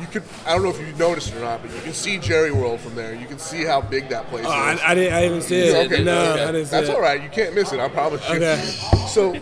You 0.00 0.06
could. 0.06 0.24
I 0.44 0.52
don't 0.54 0.62
know 0.64 0.70
if 0.70 0.80
you 0.80 0.92
noticed 0.98 1.30
it 1.32 1.36
or 1.38 1.40
not, 1.42 1.62
but 1.62 1.72
you 1.74 1.80
can 1.82 1.92
see 1.92 2.18
Jerry 2.18 2.50
World 2.52 2.80
from 2.80 2.94
there. 2.96 3.14
You 3.14 3.26
can 3.26 3.38
see 3.38 3.64
how 3.64 3.80
big 3.80 4.08
that 4.10 4.26
place 4.26 4.44
Oh, 4.46 4.50
I, 4.50 4.72
is. 4.74 4.80
I 4.84 4.94
didn't. 4.94 5.12
I 5.14 5.20
didn't 5.22 5.42
see 5.42 5.56
it. 5.60 5.86
Okay, 5.92 6.02
no, 6.02 6.32
okay. 6.32 6.42
I 6.42 6.46
didn't 6.52 6.66
see 6.66 6.70
That's 6.72 6.88
it. 6.88 6.94
all 6.94 7.00
right. 7.00 7.22
You 7.22 7.28
can't 7.30 7.54
miss 7.54 7.72
it. 7.72 7.78
I 7.80 7.88
promise 7.88 8.28
you. 8.28 8.36
Okay. 8.36 8.56
So, 9.08 9.34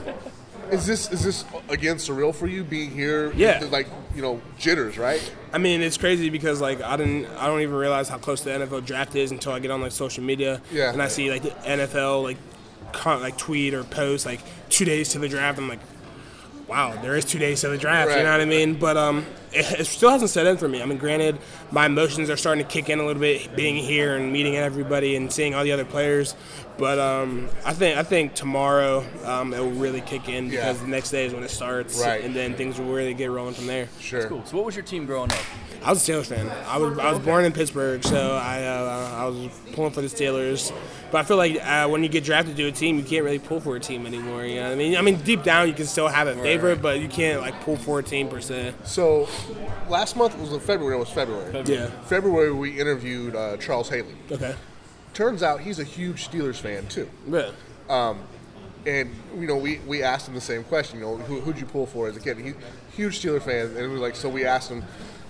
is 0.72 0.86
this 0.86 1.10
is 1.12 1.22
this 1.24 1.44
again 1.68 1.96
surreal 1.96 2.34
for 2.34 2.46
you 2.46 2.64
being 2.64 2.90
here? 2.90 3.32
Yeah. 3.32 3.66
Like 3.70 3.86
you 4.14 4.22
know 4.22 4.40
jitters, 4.58 4.98
right? 4.98 5.20
I 5.52 5.58
mean, 5.58 5.80
it's 5.80 5.96
crazy 5.96 6.30
because 6.30 6.60
like 6.60 6.82
I 6.82 6.96
didn't, 6.96 7.26
I 7.36 7.46
don't 7.46 7.60
even 7.60 7.74
realize 7.74 8.08
how 8.08 8.18
close 8.18 8.42
the 8.42 8.50
NFL 8.50 8.84
draft 8.86 9.14
is 9.16 9.30
until 9.30 9.52
I 9.52 9.58
get 9.60 9.70
on 9.70 9.80
like 9.80 9.92
social 9.92 10.22
media 10.24 10.60
Yeah. 10.72 10.92
and 10.92 11.02
I 11.02 11.08
see 11.08 11.30
like 11.30 11.42
the 11.42 11.50
NFL 11.50 12.22
like 12.22 12.36
con- 12.92 13.20
like 13.20 13.36
tweet 13.38 13.74
or 13.74 13.84
post 13.84 14.26
like 14.26 14.40
two 14.68 14.84
days 14.84 15.10
to 15.10 15.18
the 15.18 15.28
draft. 15.28 15.58
I'm 15.58 15.68
like, 15.68 15.80
wow, 16.68 17.00
there 17.02 17.16
is 17.16 17.24
two 17.24 17.38
days 17.38 17.60
to 17.62 17.68
the 17.68 17.78
draft. 17.78 18.08
Right. 18.10 18.18
You 18.18 18.24
know 18.24 18.32
what 18.32 18.40
I 18.40 18.44
mean? 18.44 18.74
But 18.74 18.96
um, 18.96 19.24
it, 19.52 19.80
it 19.80 19.86
still 19.86 20.10
hasn't 20.10 20.30
set 20.30 20.46
in 20.46 20.56
for 20.58 20.68
me. 20.68 20.82
I 20.82 20.84
mean, 20.86 20.98
granted, 20.98 21.38
my 21.70 21.86
emotions 21.86 22.28
are 22.30 22.36
starting 22.36 22.64
to 22.64 22.70
kick 22.70 22.88
in 22.90 22.98
a 23.00 23.06
little 23.06 23.20
bit, 23.20 23.56
being 23.56 23.76
here 23.76 24.16
and 24.16 24.32
meeting 24.32 24.56
everybody 24.56 25.16
and 25.16 25.32
seeing 25.32 25.54
all 25.54 25.64
the 25.64 25.72
other 25.72 25.84
players. 25.86 26.34
But 26.76 26.98
um, 27.00 27.48
I 27.64 27.72
think 27.72 27.98
I 27.98 28.02
think 28.04 28.34
tomorrow 28.34 29.04
um, 29.24 29.52
it 29.52 29.58
will 29.60 29.70
really 29.70 30.00
kick 30.00 30.28
in 30.28 30.48
because 30.50 30.76
Yeah. 30.76 30.82
the 30.84 30.88
next 30.88 31.10
day 31.10 31.26
is 31.26 31.34
when 31.34 31.42
it 31.42 31.50
starts, 31.50 32.00
Right. 32.00 32.22
and 32.22 32.36
then 32.36 32.54
things 32.54 32.78
will 32.78 32.92
really 32.92 33.14
get 33.14 33.30
rolling 33.30 33.54
from 33.54 33.66
there. 33.66 33.88
Sure. 33.98 34.28
Cool. 34.28 34.44
So 34.44 34.56
what 34.58 34.66
was 34.66 34.76
your 34.76 34.84
team 34.84 35.04
growing 35.06 35.32
up? 35.32 35.38
I 35.82 35.90
was 35.90 36.06
a 36.08 36.12
Steelers 36.12 36.26
fan. 36.26 36.48
I 36.66 36.76
was 36.78 36.98
I 36.98 37.10
was 37.10 37.20
born 37.20 37.44
in 37.44 37.52
Pittsburgh, 37.52 38.02
so 38.04 38.32
I 38.32 38.64
uh, 38.64 39.10
I 39.16 39.24
was 39.26 39.48
pulling 39.72 39.92
for 39.92 40.00
the 40.00 40.08
Steelers. 40.08 40.72
But 41.10 41.18
I 41.18 41.22
feel 41.24 41.36
like 41.38 41.56
uh, 41.64 41.88
when 41.88 42.02
you 42.02 42.08
get 42.08 42.24
drafted 42.24 42.56
to 42.56 42.64
a 42.66 42.72
team, 42.72 42.98
you 42.98 43.04
can't 43.04 43.24
really 43.24 43.38
pull 43.38 43.60
for 43.60 43.76
a 43.76 43.80
team 43.80 44.04
anymore. 44.06 44.44
You 44.44 44.56
know 44.56 44.64
what 44.64 44.72
I 44.72 44.74
mean? 44.74 44.96
I 44.96 45.02
mean, 45.02 45.16
deep 45.20 45.42
down, 45.42 45.68
you 45.68 45.74
can 45.74 45.86
still 45.86 46.08
have 46.08 46.26
a 46.26 46.34
favorite, 46.34 46.82
but 46.82 47.00
you 47.00 47.08
can't 47.08 47.40
like 47.40 47.58
pull 47.62 47.76
for 47.76 48.00
a 48.00 48.02
team 48.02 48.28
per 48.28 48.40
se. 48.40 48.74
So, 48.84 49.28
last 49.88 50.16
month 50.16 50.36
was 50.38 50.52
in 50.52 50.60
February. 50.60 50.96
It 50.96 51.00
was 51.00 51.08
February. 51.10 51.62
Yeah. 51.64 51.86
February 52.02 52.52
we 52.52 52.78
interviewed 52.78 53.34
uh, 53.34 53.56
Charles 53.56 53.88
Haley. 53.88 54.16
Okay. 54.30 54.54
Turns 55.14 55.42
out 55.42 55.60
he's 55.60 55.78
a 55.78 55.84
huge 55.84 56.28
Steelers 56.28 56.56
fan 56.56 56.86
too. 56.88 57.08
Yeah. 57.26 57.50
Um, 57.88 58.20
And 58.86 59.10
you 59.38 59.46
know, 59.46 59.56
we, 59.56 59.78
we 59.86 60.02
asked 60.02 60.28
him 60.28 60.34
the 60.34 60.40
same 60.40 60.62
question. 60.64 60.98
You 60.98 61.04
know, 61.06 61.16
who, 61.16 61.40
who'd 61.40 61.58
you 61.58 61.66
pull 61.66 61.86
for 61.86 62.08
as 62.08 62.16
a 62.16 62.20
kid? 62.20 62.36
He, 62.38 62.52
huge 62.94 63.20
Steelers 63.20 63.42
fan, 63.42 63.66
and 63.68 63.76
we 63.76 63.88
were 63.88 63.98
like, 63.98 64.14
so 64.16 64.28
we 64.28 64.44
asked 64.44 64.70
him, 64.70 64.84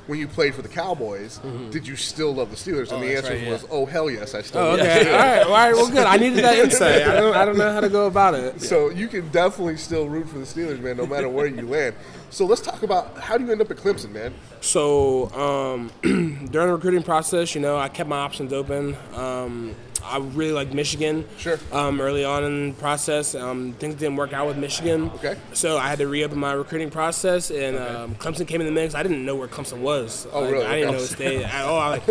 when 0.08 0.18
you 0.18 0.26
played 0.26 0.54
for 0.54 0.62
the 0.62 0.68
Cowboys, 0.68 1.38
did 1.70 1.86
you 1.86 1.94
still 1.94 2.34
love 2.34 2.50
the 2.50 2.56
Steelers? 2.56 2.90
And 2.90 2.94
Oh, 2.94 3.00
the 3.06 3.16
answer 3.16 3.34
right, 3.34 3.48
was, 3.48 3.62
yeah. 3.62 3.68
oh 3.70 3.86
hell 3.86 4.10
yes, 4.10 4.34
I 4.34 4.42
still. 4.42 4.60
Oh, 4.60 4.68
love 4.70 4.78
the 4.78 4.84
okay. 4.90 5.04
Steelers." 5.04 5.12
all 5.12 5.18
right. 5.18 5.42
All 5.44 5.50
right. 5.52 5.74
Well, 5.74 5.88
good. 5.90 6.06
I 6.06 6.16
needed 6.16 6.42
that 6.44 6.58
insight. 6.58 7.02
I 7.02 7.14
don't 7.20 7.36
I 7.36 7.44
don't 7.44 7.56
know 7.58 7.72
how 7.72 7.80
to 7.80 7.88
go 7.88 8.06
about 8.06 8.34
it. 8.34 8.60
So 8.68 8.90
you 8.90 9.06
can 9.08 9.28
definitely 9.28 9.76
still 9.76 10.08
root 10.08 10.28
for 10.28 10.38
the 10.38 10.44
Steelers, 10.44 10.80
man, 10.80 10.96
no 10.96 11.06
matter 11.06 11.28
where 11.28 11.46
you 11.46 11.66
land. 11.68 11.94
So 12.30 12.44
let's 12.44 12.60
talk 12.60 12.82
about 12.82 13.16
how 13.18 13.38
do 13.38 13.44
you 13.44 13.52
end 13.52 13.60
up 13.62 13.70
at 13.70 13.76
Clemson, 13.78 14.10
man? 14.10 14.34
So 14.60 15.30
um, 15.30 15.90
during 16.02 16.48
the 16.68 16.72
recruiting 16.74 17.02
process, 17.02 17.54
you 17.54 17.60
know, 17.60 17.76
I 17.78 17.88
kept 17.88 18.08
my 18.08 18.18
options 18.18 18.52
open. 18.52 18.96
Um, 19.14 19.74
I 20.08 20.18
really 20.18 20.52
liked 20.52 20.72
Michigan. 20.74 21.24
Sure. 21.38 21.58
Um, 21.72 22.00
early 22.00 22.24
on 22.24 22.44
in 22.44 22.68
the 22.70 22.74
process, 22.76 23.34
um, 23.34 23.72
things 23.78 23.94
didn't 23.96 24.16
work 24.16 24.32
out 24.32 24.46
with 24.46 24.56
Michigan. 24.56 25.10
Okay. 25.16 25.36
So 25.52 25.76
I 25.78 25.88
had 25.88 25.98
to 25.98 26.08
reopen 26.08 26.38
my 26.38 26.52
recruiting 26.52 26.90
process, 26.90 27.50
and 27.50 27.76
um, 27.78 28.14
Clemson 28.16 28.46
came 28.46 28.60
in 28.60 28.66
the 28.66 28.72
mix. 28.72 28.94
I 28.94 29.02
didn't 29.02 29.24
know 29.24 29.36
where 29.36 29.48
Clemson 29.48 29.78
was. 29.78 30.26
Oh, 30.32 30.40
Like, 30.40 30.52
really? 30.52 30.66
I 30.66 30.74
didn't 30.76 30.88
Okay. 30.88 30.96
know 30.96 31.02
the 31.02 31.08
state 31.08 31.42
at 31.42 31.64
all. 31.64 31.78
I, 31.78 31.88
like, 31.90 32.08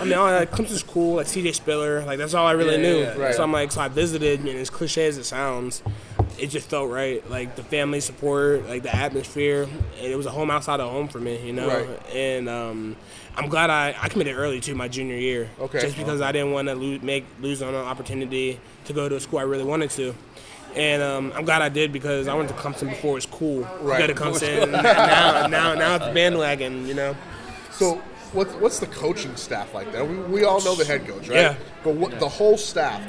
I 0.00 0.04
mean, 0.04 0.12
I, 0.14 0.38
like, 0.40 0.50
Clemson's 0.52 0.82
cool. 0.82 1.16
Like 1.16 1.26
C.J. 1.26 1.52
Spiller, 1.52 2.04
like 2.04 2.18
that's 2.18 2.34
all 2.34 2.46
I 2.46 2.52
really 2.52 2.76
Yeah, 2.76 2.82
knew. 2.82 2.98
yeah. 3.00 3.16
Right. 3.16 3.34
So 3.34 3.42
I'm 3.42 3.52
like, 3.52 3.72
so 3.72 3.80
I 3.80 3.88
visited, 3.88 4.40
and 4.40 4.48
as 4.50 4.70
cliche 4.70 5.06
as 5.06 5.16
it 5.18 5.24
sounds, 5.24 5.82
it 6.38 6.48
just 6.48 6.68
felt 6.68 6.90
right. 6.90 7.28
Like 7.30 7.56
the 7.56 7.62
family 7.64 8.00
support, 8.00 8.68
like 8.68 8.82
the 8.82 8.94
atmosphere. 8.94 9.66
It 10.00 10.16
was 10.16 10.26
a 10.26 10.30
home 10.30 10.50
outside 10.50 10.80
of 10.80 10.90
home 10.90 11.08
for 11.08 11.18
me, 11.18 11.44
you 11.46 11.52
know. 11.52 11.66
Right. 11.68 12.14
And 12.14 12.48
um, 12.48 12.96
I'm 13.38 13.48
glad 13.48 13.70
I, 13.70 13.94
I 14.00 14.08
committed 14.08 14.36
early 14.36 14.60
too, 14.60 14.74
my 14.74 14.88
junior 14.88 15.16
year. 15.16 15.48
Okay. 15.60 15.80
Just 15.80 15.96
because 15.96 16.20
I 16.20 16.32
didn't 16.32 16.50
want 16.50 16.66
to 16.68 16.74
lose, 16.74 17.02
make 17.02 17.24
lose 17.40 17.62
on 17.62 17.72
an 17.72 17.84
opportunity 17.84 18.58
to 18.86 18.92
go 18.92 19.08
to 19.08 19.14
a 19.14 19.20
school 19.20 19.38
I 19.38 19.42
really 19.42 19.64
wanted 19.64 19.90
to. 19.90 20.14
And 20.74 21.02
um, 21.02 21.32
I'm 21.34 21.44
glad 21.44 21.62
I 21.62 21.68
did 21.68 21.92
because 21.92 22.26
I 22.26 22.34
went 22.34 22.48
to 22.48 22.54
Clemson 22.56 22.90
before 22.90 23.12
it 23.12 23.14
was 23.14 23.26
cool. 23.26 23.62
Right. 23.80 24.06
To 24.06 24.12
go 24.12 24.32
to 24.32 24.38
Clemson 24.38 24.72
now, 24.72 25.46
now, 25.46 25.74
now 25.74 25.94
it's 25.96 26.14
bandwagon, 26.14 26.86
you 26.86 26.94
know. 26.94 27.16
So 27.70 28.02
what's 28.32 28.52
what's 28.54 28.80
the 28.80 28.88
coaching 28.88 29.36
staff 29.36 29.72
like 29.72 29.92
there? 29.92 30.04
We, 30.04 30.16
we 30.16 30.44
all 30.44 30.62
know 30.62 30.74
the 30.74 30.84
head 30.84 31.06
coach, 31.06 31.28
right? 31.28 31.36
Yeah. 31.36 31.54
But 31.84 31.94
what 31.94 32.18
the 32.18 32.28
whole 32.28 32.56
staff 32.56 33.00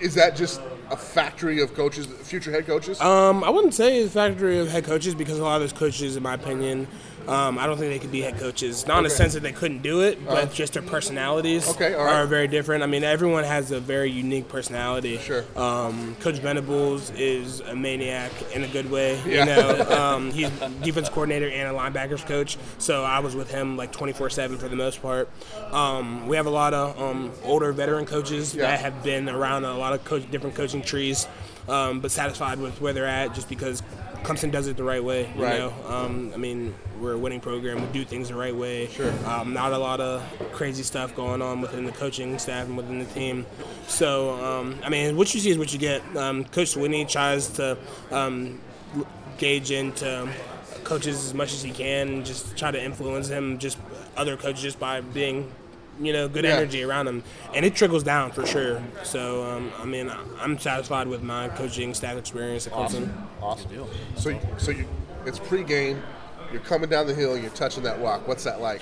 is 0.00 0.14
that 0.14 0.34
just 0.34 0.60
a 0.90 0.96
factory 0.96 1.62
of 1.62 1.72
coaches, 1.74 2.06
future 2.06 2.50
head 2.50 2.66
coaches? 2.66 3.00
Um, 3.00 3.42
I 3.44 3.50
wouldn't 3.50 3.74
say 3.74 4.00
it's 4.00 4.10
a 4.10 4.14
factory 4.14 4.58
of 4.58 4.68
head 4.68 4.84
coaches 4.84 5.14
because 5.14 5.38
a 5.38 5.42
lot 5.42 5.56
of 5.56 5.62
those 5.62 5.72
coaches, 5.72 6.16
in 6.16 6.22
my 6.22 6.34
opinion, 6.34 6.88
um, 7.28 7.58
I 7.58 7.66
don't 7.66 7.78
think 7.78 7.92
they 7.92 7.98
could 7.98 8.12
be 8.12 8.20
head 8.22 8.38
coaches. 8.38 8.86
Not 8.86 8.98
in 8.98 9.04
the 9.04 9.08
Okay. 9.08 9.16
sense 9.16 9.34
that 9.34 9.42
they 9.42 9.52
couldn't 9.52 9.82
do 9.82 10.02
it, 10.02 10.24
but 10.26 10.52
just 10.52 10.72
their 10.74 10.82
personalities 10.82 11.68
Okay, 11.70 11.94
right. 11.94 12.00
are 12.16 12.26
very 12.26 12.48
different. 12.48 12.82
I 12.82 12.86
mean, 12.86 13.04
everyone 13.04 13.44
has 13.44 13.70
a 13.70 13.80
very 13.80 14.10
unique 14.10 14.48
personality. 14.48 15.18
Sure. 15.18 15.44
Um, 15.56 16.16
Coach 16.20 16.36
Venables 16.38 17.10
is 17.10 17.60
a 17.60 17.74
maniac 17.76 18.32
in 18.54 18.64
a 18.64 18.68
good 18.68 18.90
way. 18.90 19.20
Yeah. 19.26 19.40
You 19.40 19.46
know, 19.46 19.90
um, 20.00 20.30
he's 20.30 20.50
defense 20.82 21.08
coordinator 21.08 21.48
and 21.48 21.68
a 21.74 21.78
linebackers 21.78 22.26
coach. 22.26 22.58
So 22.78 23.04
I 23.04 23.20
was 23.20 23.34
with 23.36 23.50
him 23.50 23.76
like 23.76 23.92
24/7 23.92 24.58
for 24.58 24.68
the 24.68 24.76
most 24.76 25.00
part. 25.02 25.28
Um, 25.72 26.26
we 26.26 26.36
have 26.36 26.46
a 26.46 26.50
lot 26.50 26.74
of 26.74 27.00
um, 27.00 27.30
older 27.44 27.72
veteran 27.72 28.06
coaches 28.06 28.54
Yeah. 28.54 28.62
that 28.62 28.80
have 28.80 29.02
been 29.02 29.28
around 29.28 29.64
a 29.64 29.76
lot 29.76 29.92
of 29.92 30.04
coach, 30.04 30.28
different 30.30 30.54
coaching 30.56 30.82
trees, 30.82 31.26
um, 31.68 32.00
but 32.00 32.10
satisfied 32.10 32.58
with 32.58 32.80
where 32.80 32.92
they're 32.92 33.06
at 33.06 33.34
just 33.34 33.48
because 33.48 33.82
Clemson 34.22 34.50
does 34.50 34.66
it 34.68 34.76
the 34.76 34.84
right 34.84 35.02
way. 35.02 35.30
You 35.36 35.42
Right. 35.42 35.58
know, 35.58 35.72
um, 35.88 36.30
I 36.34 36.36
mean, 36.36 36.74
we're 37.00 37.12
a 37.14 37.18
winning 37.18 37.40
program. 37.40 37.80
We 37.80 37.86
do 37.92 38.04
things 38.04 38.28
the 38.28 38.34
right 38.34 38.54
way. 38.54 38.86
Sure. 38.88 39.12
Um, 39.26 39.52
not 39.52 39.72
a 39.72 39.78
lot 39.78 40.00
of 40.00 40.22
crazy 40.52 40.82
stuff 40.82 41.14
going 41.16 41.42
on 41.42 41.60
within 41.60 41.84
the 41.84 41.92
coaching 41.92 42.38
staff 42.38 42.66
and 42.66 42.76
within 42.76 42.98
the 43.00 43.04
team. 43.06 43.46
So, 43.88 44.30
um, 44.44 44.78
I 44.84 44.88
mean, 44.88 45.16
what 45.16 45.32
you 45.34 45.40
see 45.40 45.50
is 45.50 45.58
what 45.58 45.72
you 45.72 45.78
get. 45.78 46.02
Um, 46.16 46.44
Coach 46.44 46.74
Swinney 46.74 47.08
tries 47.08 47.48
to 47.48 47.76
um, 48.10 48.60
gauge 49.38 49.70
into 49.70 50.28
coaches 50.84 51.24
as 51.24 51.34
much 51.34 51.52
as 51.52 51.62
he 51.62 51.70
can, 51.70 52.08
and 52.08 52.26
just 52.26 52.56
try 52.56 52.70
to 52.70 52.82
influence 52.82 53.28
him, 53.28 53.58
just 53.58 53.78
other 54.16 54.36
coaches, 54.36 54.62
just 54.62 54.78
by 54.80 55.00
being 55.00 55.50
you 56.00 56.12
know, 56.12 56.28
good 56.28 56.44
Yeah. 56.44 56.54
energy 56.56 56.82
around 56.82 57.06
them, 57.06 57.22
and 57.54 57.64
it 57.64 57.74
trickles 57.74 58.02
down 58.02 58.32
for 58.32 58.46
sure. 58.46 58.82
So, 59.02 59.44
um, 59.44 59.70
I 59.80 59.84
mean, 59.84 60.10
I'm 60.40 60.58
satisfied 60.58 61.06
with 61.06 61.22
my 61.22 61.48
coaching 61.50 61.94
staff 61.94 62.16
experience 62.16 62.66
at 62.66 62.72
Clemson. 62.72 63.10
awesome. 63.40 63.70
So, 64.16 64.30
you- 64.30 64.40
so 64.58 64.70
you, 64.70 64.84
it's 65.26 65.38
pregame. 65.38 66.00
You're 66.52 66.60
coming 66.62 66.88
down 66.90 67.06
the 67.06 67.14
hill. 67.14 67.36
You're 67.36 67.50
touching 67.50 67.82
that 67.84 68.00
rock. 68.02 68.26
What's 68.28 68.44
that 68.44 68.60
like? 68.60 68.80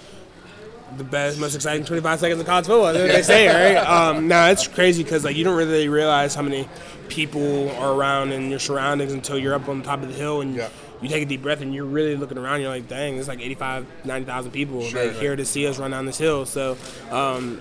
The 0.96 1.04
best, 1.04 1.38
most 1.38 1.54
exciting 1.54 1.84
25 1.84 2.18
seconds 2.18 2.40
of 2.40 2.46
college 2.46 2.66
football. 2.66 2.92
That's 2.92 2.98
what 2.98 3.12
they 3.12 3.22
say, 3.22 3.74
right? 3.76 3.76
Um, 3.76 4.26
no, 4.26 4.46
it's 4.50 4.66
crazy 4.66 5.04
because 5.04 5.24
like 5.24 5.36
you 5.36 5.44
don't 5.44 5.56
really 5.56 5.88
realize 5.88 6.34
how 6.34 6.42
many 6.42 6.68
people 7.08 7.70
are 7.78 7.92
around 7.92 8.32
in 8.32 8.50
your 8.50 8.58
surroundings 8.58 9.12
until 9.12 9.38
you're 9.38 9.54
up 9.54 9.68
on 9.68 9.78
the 9.78 9.84
top 9.84 10.02
of 10.02 10.08
the 10.08 10.14
hill 10.14 10.40
and 10.40 10.56
Yeah. 10.56 10.68
You 11.02 11.08
take 11.08 11.22
a 11.22 11.26
deep 11.26 11.42
breath 11.42 11.60
and 11.60 11.74
you're 11.74 11.84
really 11.84 12.16
looking 12.16 12.38
around. 12.38 12.60
You're 12.60 12.70
like, 12.70 12.88
dang, 12.88 13.14
there's 13.14 13.28
like 13.28 13.40
85, 13.40 13.86
90,000 14.04 14.50
people 14.50 14.82
Sure, 14.82 15.00
like 15.02 15.12
right. 15.12 15.20
here 15.20 15.36
to 15.36 15.44
see 15.44 15.66
us 15.66 15.78
run 15.78 15.90
down 15.90 16.06
this 16.06 16.18
hill. 16.18 16.46
So. 16.46 16.76
Um, 17.10 17.60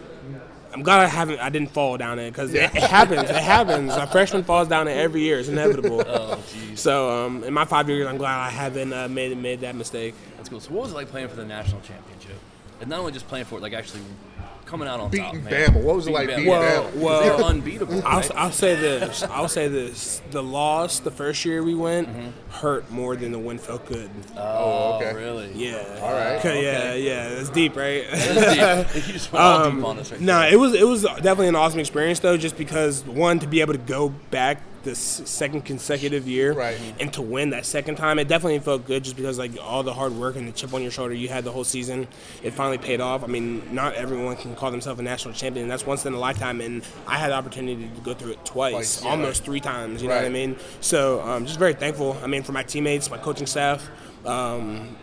I'm 0.72 0.84
glad 0.84 1.00
I 1.00 1.08
haven't. 1.08 1.40
I 1.40 1.50
didn't 1.50 1.72
fall 1.72 1.98
down 1.98 2.20
it 2.20 2.30
because 2.30 2.54
it, 2.54 2.62
it 2.76 2.84
happens. 2.84 3.30
It 3.30 3.36
happens. 3.36 3.92
A 3.96 4.06
freshman 4.06 4.44
falls 4.44 4.68
down 4.68 4.88
it 4.88 4.92
every 4.92 5.22
year. 5.22 5.40
It's 5.40 5.50
inevitable. 5.50 6.04
Oh. 6.10 6.40
So 6.76 7.10
um, 7.10 7.44
in 7.44 7.54
my 7.54 7.66
five 7.66 7.90
years, 7.90 8.08
I'm 8.08 8.18
glad 8.18 8.38
I 8.40 8.50
haven't 8.50 8.94
uh, 8.94 9.08
made 9.08 9.36
made 9.38 9.62
that 9.62 9.76
mistake. 9.76 10.14
That's 10.38 10.48
cool. 10.48 10.60
So, 10.60 10.72
what 10.72 10.84
was 10.84 10.92
it 10.92 10.96
like 10.96 11.10
playing 11.10 11.28
for 11.28 11.36
the 11.36 11.46
national 11.46 11.82
championship? 11.82 12.38
And 12.82 12.90
not 12.90 13.00
only 13.00 13.12
just 13.12 13.28
playing 13.28 13.46
for 13.46 13.58
it, 13.58 13.62
like 13.62 13.74
actually 13.74 14.02
coming 14.70 14.88
out 14.88 15.00
on 15.00 15.12
top. 15.12 15.34
Beating. 15.34 15.48
Bama. 15.48 15.84
What 15.84 15.96
was 15.96 16.08
it 16.08 16.12
like 16.12 16.28
beating 16.28 16.46
Well, 16.46 16.84
Bama? 16.84 16.96
well, 16.96 17.22
They're 17.22 17.46
unbeatable. 17.46 18.06
I'll, 18.06 18.20
right? 18.20 18.32
I'll 18.36 18.52
say 18.52 18.76
this. 18.76 19.24
I'll 19.24 19.48
say 19.48 19.68
this. 19.68 20.22
The 20.30 20.44
loss 20.44 21.00
the 21.00 21.12
first 21.12 21.44
year 21.44 21.64
we 21.64 21.74
went 21.74 22.08
mm-hmm. 22.08 22.52
hurt 22.52 22.90
more 22.92 23.16
than 23.16 23.32
the 23.32 23.40
win 23.40 23.58
felt 23.58 23.88
good. 23.88 24.10
Oh, 24.36 24.40
oh 24.40 24.96
okay. 24.98 25.12
Oh, 25.12 25.16
really? 25.16 25.52
Yeah. 25.54 26.00
All 26.02 26.14
right. 26.14 26.36
Okay, 26.38 26.64
Yeah, 26.64 26.94
yeah. 26.94 27.40
It's 27.40 27.50
deep, 27.50 27.76
right? 27.76 28.06
That's 28.12 28.94
deep. 28.94 29.08
you 29.08 29.14
just 29.14 29.32
went 29.32 29.44
all 29.44 29.66
deep 29.66 29.74
um, 29.74 29.86
on 29.86 30.00
us 30.00 30.12
right 30.12 30.22
no, 30.22 30.40
there. 30.40 30.54
it 30.54 30.58
was 30.58 30.74
it 30.74 30.88
was 30.88 31.02
definitely 31.02 31.48
an 31.48 31.56
awesome 31.56 31.80
experience 31.80 32.20
though, 32.20 32.38
just 32.38 32.58
because 32.58 33.04
one 33.06 33.40
to 33.40 33.48
be 33.48 33.62
able 33.62 33.74
to 33.74 33.80
go 33.80 34.10
back 34.10 34.62
this 34.84 35.00
second 35.26 35.66
consecutive 35.66 36.28
year 36.28 36.54
Right. 36.54 36.78
and 37.00 37.12
to 37.14 37.22
win 37.22 37.50
that 37.52 37.66
second 37.66 37.96
time, 37.96 38.20
it 38.20 38.28
definitely 38.28 38.60
felt 38.60 38.86
good 38.86 39.04
just 39.04 39.16
because 39.16 39.38
like 39.38 39.52
all 39.62 39.84
the 39.84 39.94
hard 39.94 40.14
work 40.14 40.36
and 40.36 40.48
the 40.48 40.52
chip 40.52 40.74
on 40.74 40.82
your 40.82 40.92
shoulder 40.92 41.14
you 41.14 41.28
had 41.28 41.44
the 41.44 41.52
whole 41.52 41.64
season, 41.64 42.08
it 42.44 42.52
finally 42.54 42.78
paid 42.78 43.02
off. 43.02 43.24
I 43.24 43.28
mean, 43.28 43.74
not 43.74 43.96
everyone 43.96 44.36
can 44.38 44.56
call 44.56 44.72
themselves 44.72 45.00
a 45.00 45.04
national 45.04 45.34
champion. 45.34 45.68
That's 45.68 45.86
once 45.86 46.06
in 46.06 46.14
a 46.14 46.20
lifetime, 46.20 46.62
and 46.62 46.84
I 47.08 47.18
had 47.18 47.30
the 47.32 47.36
opportunity 47.36 47.90
to 47.94 48.02
go 48.02 48.14
through 48.14 48.32
it 48.32 48.46
twice, 48.46 48.74
Twice, 48.74 49.04
yeah. 49.04 49.10
almost 49.12 49.44
three 49.44 49.60
times. 49.60 50.02
You 50.02 50.08
know 50.10 50.16
what 50.16 50.26
I 50.26 50.30
mean? 50.30 50.56
So 50.82 51.22
um, 51.22 51.46
just 51.46 51.60
very 51.60 51.74
thankful. 51.74 52.18
I 52.24 52.28
mean, 52.28 52.44
for 52.44 52.52
my 52.54 52.64
teammates, 52.64 53.10
my 53.10 53.18
coaching 53.18 53.48
staff. 53.48 53.88
Um, 54.26 54.96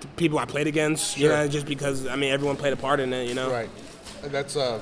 the 0.00 0.06
people 0.16 0.38
I 0.38 0.44
played 0.44 0.66
against, 0.68 1.16
you 1.18 1.26
Sure. 1.28 1.36
know, 1.36 1.48
just 1.48 1.66
because 1.66 2.06
I 2.06 2.14
mean 2.16 2.30
everyone 2.32 2.56
played 2.56 2.72
a 2.72 2.76
part 2.76 3.00
in 3.00 3.12
it, 3.12 3.28
you 3.28 3.34
know. 3.34 3.50
Right, 3.50 3.68
that's 4.22 4.54
uh, 4.56 4.78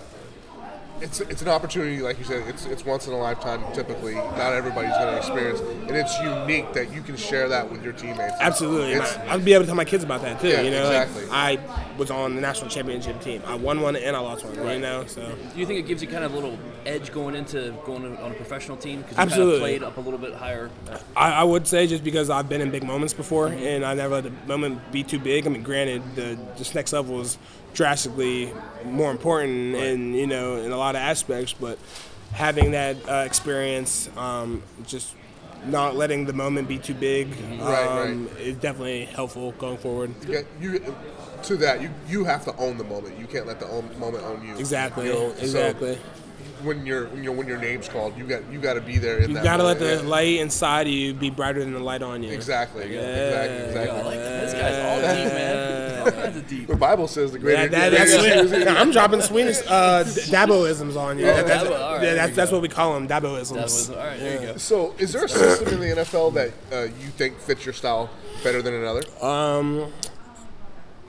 it's 1.00 1.20
it's 1.20 1.42
an 1.42 1.48
opportunity, 1.48 2.00
like 2.00 2.18
you 2.18 2.24
said, 2.24 2.46
it's 2.48 2.64
it's 2.66 2.84
once 2.84 3.06
in 3.06 3.12
a 3.12 3.18
lifetime. 3.18 3.62
Typically, 3.74 4.14
not 4.14 4.52
everybody's 4.52 4.92
going 4.92 5.12
to 5.12 5.16
experience, 5.18 5.60
and 5.60 5.96
it's 5.96 6.18
unique 6.20 6.72
that 6.72 6.92
you 6.92 7.02
can 7.02 7.16
share 7.16 7.48
that 7.48 7.70
with 7.70 7.82
your 7.82 7.92
teammates. 7.92 8.34
Absolutely. 8.40 8.98
I- 8.98 9.34
I'd 9.34 9.44
be 9.44 9.52
able 9.52 9.64
to 9.64 9.66
tell 9.66 9.76
my 9.76 9.84
kids 9.84 10.04
about 10.04 10.22
that 10.22 10.40
too. 10.40 10.48
Yeah, 10.48 10.62
you 10.62 10.70
know, 10.70 10.90
like. 10.90 11.08
I 11.30 11.58
was 11.98 12.10
on 12.10 12.34
the 12.34 12.40
national 12.40 12.70
championship 12.70 13.20
team. 13.20 13.42
I 13.46 13.54
won 13.54 13.80
one 13.80 13.96
and 13.96 14.16
I 14.16 14.20
lost 14.20 14.44
one. 14.44 14.54
You 14.56 14.78
know, 14.78 15.06
so 15.06 15.22
Do 15.22 15.60
you 15.60 15.66
think 15.66 15.80
it 15.80 15.86
gives 15.86 16.02
you 16.02 16.08
kind 16.08 16.24
of 16.24 16.32
a 16.32 16.34
little 16.34 16.58
edge 16.84 17.12
going 17.12 17.34
into 17.34 17.74
going 17.84 18.16
on 18.18 18.30
a 18.30 18.34
professional 18.34 18.76
team 18.76 19.02
because 19.02 19.16
you 19.16 19.22
Absolutely. 19.22 19.52
kind 19.52 19.54
of 19.54 19.60
played 19.60 19.82
up 19.82 19.96
a 19.96 20.00
little 20.00 20.18
bit 20.18 20.34
higher? 20.34 20.70
I, 21.16 21.32
I 21.32 21.42
would 21.44 21.66
say 21.66 21.86
just 21.86 22.04
because 22.04 22.30
I've 22.30 22.48
been 22.48 22.60
in 22.60 22.70
big 22.70 22.84
moments 22.84 23.14
before 23.14 23.48
mm-hmm. 23.48 23.62
and 23.62 23.84
I 23.84 23.94
never 23.94 24.14
let 24.14 24.24
the 24.24 24.32
moment 24.46 24.92
be 24.92 25.02
too 25.02 25.18
big. 25.18 25.46
I 25.46 25.50
mean, 25.50 25.62
granted, 25.62 26.02
the 26.14 26.38
this 26.56 26.74
next 26.74 26.92
level 26.92 27.20
is 27.20 27.38
drastically 27.76 28.50
more 28.84 29.10
important 29.10 29.76
in 29.76 30.14
you 30.14 30.26
know 30.26 30.56
in 30.56 30.72
a 30.72 30.76
lot 30.76 30.96
of 30.96 31.02
aspects, 31.02 31.52
but 31.52 31.78
having 32.32 32.72
that 32.72 32.96
uh, 33.08 33.22
experience, 33.24 34.08
um, 34.16 34.62
just 34.86 35.14
not 35.66 35.94
letting 35.94 36.24
the 36.26 36.32
moment 36.32 36.68
be 36.68 36.78
too 36.78 36.94
big, 36.94 37.28
Right, 37.60 37.86
um, 37.86 38.28
is 38.38 38.56
definitely 38.56 39.04
helpful 39.04 39.52
going 39.52 39.76
forward. 39.78 40.14
you, 40.26 40.44
you 40.60 40.94
to 41.44 41.56
that 41.58 41.80
you 41.82 41.90
you 42.08 42.24
have 42.24 42.44
to 42.46 42.56
own 42.56 42.78
the 42.78 42.84
moment. 42.84 43.18
You 43.18 43.26
can't 43.26 43.46
let 43.46 43.60
the 43.60 43.68
own, 43.68 43.88
moment 44.00 44.24
own 44.24 44.44
you. 44.46 44.56
Exactly. 44.56 45.06
You 45.06 45.12
know, 45.12 45.34
so 45.34 45.42
exactly. 45.42 45.98
when 46.62 46.86
you're 46.86 47.06
when, 47.08 47.18
you 47.22 47.30
know, 47.30 47.32
when 47.32 47.46
your 47.46 47.58
name's 47.58 47.88
called, 47.88 48.16
you 48.16 48.24
got 48.26 48.42
you 48.50 48.58
got 48.58 48.74
to 48.74 48.80
be 48.80 48.96
there. 48.98 49.18
In 49.18 49.28
You 49.30 49.34
that 49.36 49.44
gotta 49.44 49.62
let 49.62 49.78
the 49.78 49.96
Yeah. 49.96 50.08
light 50.08 50.38
inside 50.38 50.86
of 50.86 50.92
you 50.92 51.12
be 51.14 51.30
brighter 51.30 51.60
than 51.60 51.72
the 51.74 51.78
light 51.80 52.02
on 52.02 52.22
you. 52.22 52.32
Exactly. 52.32 52.84
Exactly. 52.84 53.66
Exactly. 53.66 54.02
like, 54.02 54.18
this 54.18 54.52
guy's 54.54 54.78
all 54.84 55.00
deep, 55.00 55.32
man. 55.32 56.00
All 56.06 56.10
kinds 56.12 56.35
of 56.35 56.35
deep. 56.48 56.66
The 56.68 56.76
Bible 56.76 57.08
says 57.08 57.32
the 57.32 57.38
greater. 57.38 57.68
That, 57.68 57.90
that, 57.90 57.98
that's 57.98 58.16
greater- 58.18 58.48
sweet. 58.48 58.68
I'm 58.68 58.90
dropping 58.90 59.20
Swedish 59.22 59.58
uh, 59.66 60.04
Daboisms 60.04 60.96
on 60.96 61.18
you. 61.18 61.26
Oh, 61.26 61.34
That- 61.34 61.46
that's, 61.46 61.64
Dabo, 61.64 61.80
all 61.80 61.94
right, 61.96 62.02
yeah, 62.02 62.14
that's, 62.14 62.30
you 62.30 62.36
that's 62.36 62.52
what 62.52 62.62
we 62.62 62.68
call 62.68 62.94
them, 62.94 63.08
Daboisms. 63.08 63.88
That 63.88 63.96
all 63.98 64.06
right. 64.06 64.18
There 64.18 64.40
you 64.40 64.46
go. 64.52 64.56
So, 64.56 64.94
is 64.98 65.12
there 65.12 65.24
a 65.24 65.28
system 65.28 65.68
in 65.74 65.80
the 65.80 66.02
NFL 66.02 66.34
that 66.34 66.52
uh, 66.72 66.82
you 66.84 67.08
think 67.16 67.38
fits 67.38 67.64
your 67.64 67.72
style 67.74 68.10
better 68.42 68.62
than 68.62 68.74
another? 68.74 69.02
Um, 69.22 69.92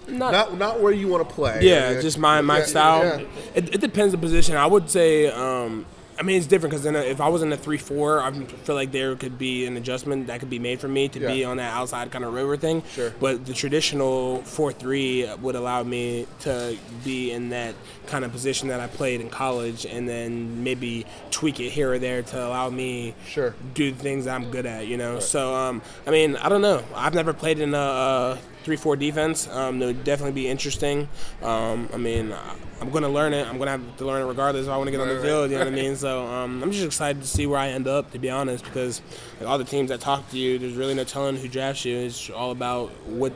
not, 0.08 0.32
Not 0.32 0.58
not 0.58 0.80
where 0.80 0.94
you 0.94 1.08
want 1.10 1.28
to 1.28 1.36
play. 1.36 1.60
yeah, 1.64 2.00
just 2.00 2.18
my, 2.18 2.40
my 2.42 2.60
Yeah, 2.60 2.66
style. 2.66 3.04
yeah. 3.20 3.26
It, 3.56 3.76
it 3.76 3.82
depends 3.82 4.14
the 4.14 4.18
position. 4.18 4.56
I 4.56 4.66
would 4.66 4.90
say, 4.90 5.28
um, 5.30 5.86
I 6.20 6.24
mean, 6.24 6.38
it's 6.38 6.48
different 6.48 6.72
because 6.72 6.86
if 6.86 7.22
I 7.22 7.30
was 7.30 7.44
in 7.44 7.54
a 7.54 7.58
three-four, 7.58 8.22
I 8.22 8.32
feel 8.32 8.74
like 8.76 8.92
there 8.92 9.16
could 9.16 9.38
be 9.38 9.66
an 9.66 9.78
adjustment 9.78 10.28
that 10.28 10.40
could 10.40 10.50
be 10.50 10.58
made 10.60 10.80
for 10.80 10.88
me 10.88 11.08
to 11.10 11.20
be 11.20 11.44
on 11.46 11.58
that 11.58 11.72
outside 11.74 12.12
kind 12.12 12.26
of 12.26 12.34
river 12.34 12.58
thing. 12.58 12.82
Sure. 12.94 13.12
But 13.20 13.46
the 13.46 13.54
traditional 13.54 14.42
four-three 14.42 15.30
would 15.42 15.56
allow 15.56 15.84
me 15.84 16.26
to 16.40 16.76
be 17.06 17.32
in 17.32 17.50
that 17.50 17.76
kind 18.08 18.26
of 18.26 18.32
position 18.32 18.70
that 18.70 18.80
I 18.80 18.88
played 18.88 19.22
in 19.22 19.30
college, 19.30 19.86
and 19.86 20.10
then 20.10 20.64
maybe 20.64 21.06
tweak 21.30 21.60
it 21.60 21.70
here 21.70 21.94
or 21.94 22.00
there 22.00 22.24
to 22.24 22.48
allow 22.48 22.70
me 22.70 23.14
Sure. 23.28 23.54
do 23.74 23.92
the 23.92 23.98
things 24.00 24.26
I'm 24.26 24.50
good 24.50 24.66
at. 24.66 24.88
You 24.88 24.98
know. 24.98 25.20
So 25.20 25.54
um, 25.54 25.82
I 26.08 26.12
mean, 26.12 26.36
I 26.38 26.50
don't 26.50 26.62
know. 26.62 26.84
I've 26.96 27.14
never 27.14 27.34
played 27.34 27.60
in 27.60 27.74
a. 27.74 27.78
a 27.78 28.40
Three-four 28.68 28.98
defense. 28.98 29.48
Um, 29.48 29.80
that 29.80 29.86
would 29.86 30.04
definitely 30.04 30.34
be 30.34 30.50
interesting. 30.50 31.08
Um, 31.42 31.88
I 31.94 31.96
mean, 31.98 32.36
I'm 32.82 32.90
going 32.90 33.04
to 33.04 33.08
learn 33.10 33.32
it. 33.32 33.48
I'm 33.48 33.56
going 33.58 33.68
to 33.68 33.72
have 33.72 33.98
to 34.00 34.06
learn 34.06 34.22
it 34.22 34.26
regardless 34.26 34.66
if 34.66 34.70
I 34.70 34.76
want 34.76 34.88
to 34.90 34.92
get 34.92 35.00
on 35.00 35.08
the 35.08 35.14
Right, 35.16 35.24
field. 35.24 35.52
You 35.52 35.58
know 35.58 35.64
what 35.64 35.72
I 35.74 35.76
mean? 35.84 35.96
So 35.96 36.26
um, 36.26 36.62
I'm 36.62 36.70
just 36.74 36.84
excited 36.86 37.22
to 37.22 37.28
see 37.30 37.48
where 37.48 37.58
I 37.60 37.70
end 37.70 37.88
up, 37.88 38.12
to 38.12 38.20
be 38.20 38.30
honest, 38.30 38.66
because 38.66 39.02
like, 39.40 39.48
all 39.48 39.58
the 39.58 39.64
teams 39.64 39.88
that 39.88 40.02
talk 40.02 40.30
to 40.32 40.38
you, 40.38 40.60
there's 40.60 40.74
really 40.74 40.96
no 40.96 41.06
telling 41.06 41.38
who 41.38 41.48
drafts 41.48 41.86
you. 41.86 41.96
It's 41.96 42.30
all 42.30 42.52
about 42.52 42.90
what, 43.08 43.32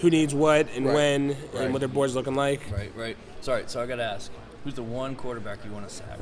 who 0.00 0.08
needs 0.08 0.34
what, 0.34 0.66
and 0.74 0.86
Right. 0.86 0.94
when, 0.94 1.28
Right. 1.28 1.64
and 1.64 1.72
what 1.74 1.80
their 1.80 1.88
board's 1.90 2.14
looking 2.14 2.34
like. 2.34 2.62
Right, 2.72 2.90
right. 2.96 3.18
Sorry, 3.42 3.64
so 3.66 3.82
I 3.82 3.86
got 3.86 3.96
to 3.96 4.02
ask, 4.04 4.32
who's 4.64 4.72
the 4.72 4.82
one 4.82 5.14
quarterback 5.14 5.62
you 5.66 5.72
want 5.72 5.86
to 5.86 5.94
sack? 5.94 6.18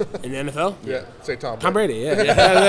In 0.24 0.32
the 0.32 0.50
NFL, 0.52 0.76
Yeah, 0.84 1.04
say 1.22 1.36
Tom. 1.36 1.58
Tom 1.58 1.72
Brady. 1.72 2.04
Brady. 2.04 2.24
Yeah, 2.26 2.34
yeah, 2.36 2.52
yeah, 2.52 2.62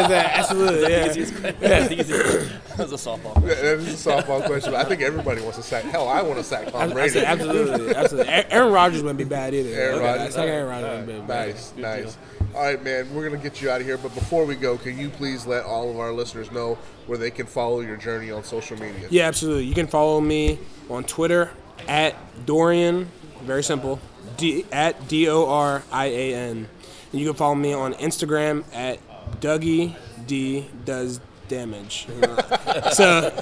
yeah, 0.00 0.08
yeah, 0.08 0.30
absolutely. 0.34 0.80
Yeah. 0.92 1.10
Easiest. 1.10 1.42
That's 1.42 1.88
the 1.88 2.00
easiest- 2.00 2.52
That 2.78 2.90
was 2.90 3.06
a 3.06 3.08
softball 3.10 3.34
Yeah, 3.34 3.40
question. 3.40 3.64
That 3.64 3.78
is 3.78 4.06
a 4.06 4.10
softball 4.10 4.46
question. 4.46 4.72
but 4.72 4.80
I 4.86 4.88
think 4.88 5.02
everybody 5.02 5.40
wants 5.42 5.56
to 5.56 5.62
sack. 5.64 5.84
Hell, 5.84 6.06
I 6.08 6.22
want 6.22 6.38
to 6.38 6.44
sack 6.44 6.70
Tom 6.70 6.80
I, 6.80 6.84
I 6.84 6.92
Brady. 6.92 7.18
absolutely, 7.24 7.94
absolutely. 7.94 8.32
Aaron 8.32 8.72
Rodgers 8.72 9.02
wouldn't 9.02 9.18
be 9.18 9.24
bad 9.24 9.52
either. 9.54 9.70
Aaron 9.70 9.96
Okay, 9.96 10.04
Rodgers. 10.06 10.36
I 10.36 10.46
Aaron 10.46 10.68
Rodgers 10.68 11.06
wouldn't 11.06 11.22
be 11.22 11.26
bad. 11.26 11.48
Nice, 11.48 11.72
nice. 11.76 12.18
All 12.54 12.62
right, 12.62 12.82
man. 12.82 13.12
We're 13.14 13.28
gonna 13.28 13.42
get 13.42 13.60
you 13.60 13.68
out 13.70 13.80
of 13.80 13.86
here, 13.86 13.98
but 13.98 14.14
before 14.14 14.44
we 14.44 14.54
go, 14.54 14.78
can 14.78 14.96
you 14.98 15.10
please 15.10 15.44
let 15.46 15.64
all 15.64 15.90
of 15.90 15.98
our 15.98 16.12
listeners 16.12 16.50
know 16.52 16.76
where 17.06 17.18
they 17.18 17.30
can 17.30 17.46
follow 17.46 17.80
your 17.80 17.96
journey 17.96 18.30
on 18.30 18.42
social 18.44 18.78
media? 18.78 19.06
Yeah, 19.10 19.26
absolutely. 19.26 19.64
You 19.64 19.74
can 19.74 19.86
follow 19.88 20.20
me 20.20 20.58
on 20.88 21.04
Twitter 21.04 21.50
at 21.88 22.14
Dorian, 22.46 23.10
very 23.42 23.62
simple, 23.62 23.98
D, 24.36 24.64
at 24.72 25.08
D 25.08 25.28
O 25.28 25.46
R 25.48 25.82
I 25.92 26.06
A 26.06 26.34
N. 26.34 26.68
And 27.12 27.20
you 27.20 27.26
can 27.26 27.36
follow 27.36 27.54
me 27.54 27.72
on 27.72 27.94
Instagram 27.94 28.64
at 28.74 28.98
Dougie 29.40 29.96
D 30.26 30.68
does 30.84 31.20
damage. 31.48 32.06
so 32.92 33.32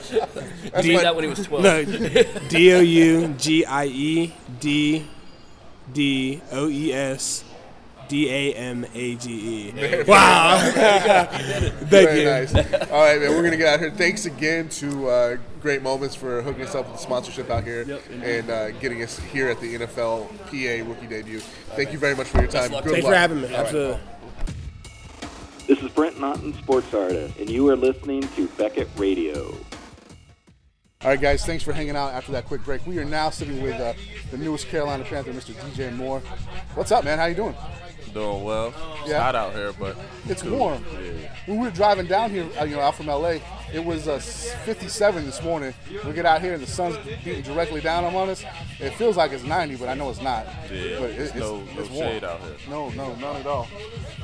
I 0.74 0.82
did 0.82 1.00
that 1.00 1.14
when 1.14 1.24
he 1.24 1.30
was 1.30 1.44
12. 1.44 1.62
no, 1.62 1.84
D 2.48 2.72
O 2.72 2.80
U 2.80 3.28
G 3.36 3.64
I 3.64 3.86
E 3.86 4.34
D 4.60 5.06
D 5.92 6.40
O 6.52 6.68
E 6.68 6.92
S 6.92 7.44
D 8.08 8.30
A 8.30 8.54
M 8.54 8.86
A 8.94 9.14
G 9.16 9.70
E. 9.70 10.02
Wow. 10.06 10.58
Thank 10.72 11.72
Very 11.88 12.20
you. 12.20 12.24
nice. 12.26 12.54
All 12.54 13.00
right, 13.02 13.20
man. 13.20 13.30
We're 13.30 13.42
gonna 13.42 13.56
get 13.56 13.68
out 13.74 13.80
here. 13.80 13.90
Thanks 13.90 14.26
again 14.26 14.68
to 14.70 15.08
uh, 15.08 15.36
Great 15.60 15.82
Moments 15.82 16.14
for 16.14 16.42
hooking 16.42 16.62
us 16.62 16.74
up 16.74 16.86
with 16.86 16.96
the 16.96 17.02
sponsorship 17.02 17.50
out 17.50 17.64
here 17.64 17.82
Yep. 17.82 18.02
and 18.22 18.50
uh, 18.50 18.70
getting 18.72 19.02
us 19.02 19.18
here 19.18 19.48
at 19.48 19.60
the 19.60 19.74
NFL 19.78 20.28
PA 20.46 20.88
rookie 20.88 21.06
debut. 21.06 21.40
Thank 21.74 21.92
you 21.92 21.98
very 21.98 22.14
much 22.14 22.28
for 22.28 22.38
your 22.40 22.50
time. 22.50 22.70
Good 22.70 22.84
Thanks 22.84 23.02
luck. 23.04 23.12
for 23.12 23.16
having 23.16 23.40
me. 23.40 23.46
All 23.48 23.50
right. 23.52 23.60
Absolutely. 23.66 24.00
This 25.66 25.78
is 25.80 25.90
Brent 25.90 26.20
Naughton, 26.20 26.54
sports 26.54 26.94
artist, 26.94 27.36
and 27.38 27.50
you 27.50 27.68
are 27.70 27.76
listening 27.76 28.22
to 28.36 28.46
Beckett 28.56 28.88
Radio. 28.96 29.52
All 31.02 31.10
right, 31.10 31.20
guys, 31.20 31.44
thanks 31.44 31.62
for 31.62 31.72
hanging 31.72 31.96
out 31.96 32.12
after 32.14 32.32
that 32.32 32.46
quick 32.46 32.64
break. 32.64 32.86
We 32.86 32.98
are 32.98 33.04
now 33.04 33.30
sitting 33.30 33.60
with 33.62 33.78
uh, 33.80 33.92
the 34.30 34.38
newest 34.38 34.68
Carolina 34.68 35.04
Panther, 35.04 35.32
Mr. 35.32 35.52
DJ 35.54 35.94
Moore. 35.94 36.20
What's 36.74 36.90
up, 36.92 37.04
man? 37.04 37.18
How 37.18 37.26
you 37.26 37.34
doing? 37.34 37.54
Doing 38.16 38.44
well. 38.44 38.72
It's 39.02 39.10
Yeah. 39.10 39.20
hot 39.20 39.34
out 39.34 39.52
here, 39.52 39.72
but 39.78 39.94
It's 40.26 40.40
cool. 40.40 40.56
warm. 40.56 40.86
Yeah. 40.90 41.28
When 41.44 41.58
we 41.58 41.66
were 41.66 41.70
driving 41.70 42.06
down 42.06 42.30
here, 42.30 42.46
uh, 42.58 42.64
you 42.64 42.74
know, 42.76 42.80
out 42.80 42.94
from 42.94 43.10
LA, 43.10 43.40
it 43.74 43.84
was 43.84 44.08
uh, 44.08 44.18
57 44.64 45.26
this 45.26 45.42
morning. 45.42 45.74
We 46.02 46.12
get 46.14 46.24
out 46.24 46.40
here 46.40 46.54
and 46.54 46.62
the 46.62 46.66
sun's 46.66 46.96
beating 47.22 47.42
directly 47.42 47.82
down 47.82 48.04
on 48.06 48.30
us. 48.30 48.42
It 48.80 48.94
feels 48.94 49.18
like 49.18 49.32
it's 49.32 49.44
90, 49.44 49.76
but 49.76 49.90
I 49.90 49.94
know 49.94 50.08
it's 50.08 50.22
not. 50.22 50.46
Yeah, 50.72 50.98
but 50.98 51.10
it, 51.10 51.18
it's, 51.20 51.34
no- 51.34 51.58
no 51.60 51.80
it's 51.82 51.90
warm. 51.90 52.08
shade 52.08 52.24
out 52.24 52.40
here. 52.40 52.54
No, 52.70 52.88
no, 52.90 53.14
none 53.16 53.36
at 53.36 53.46
all. 53.46 53.68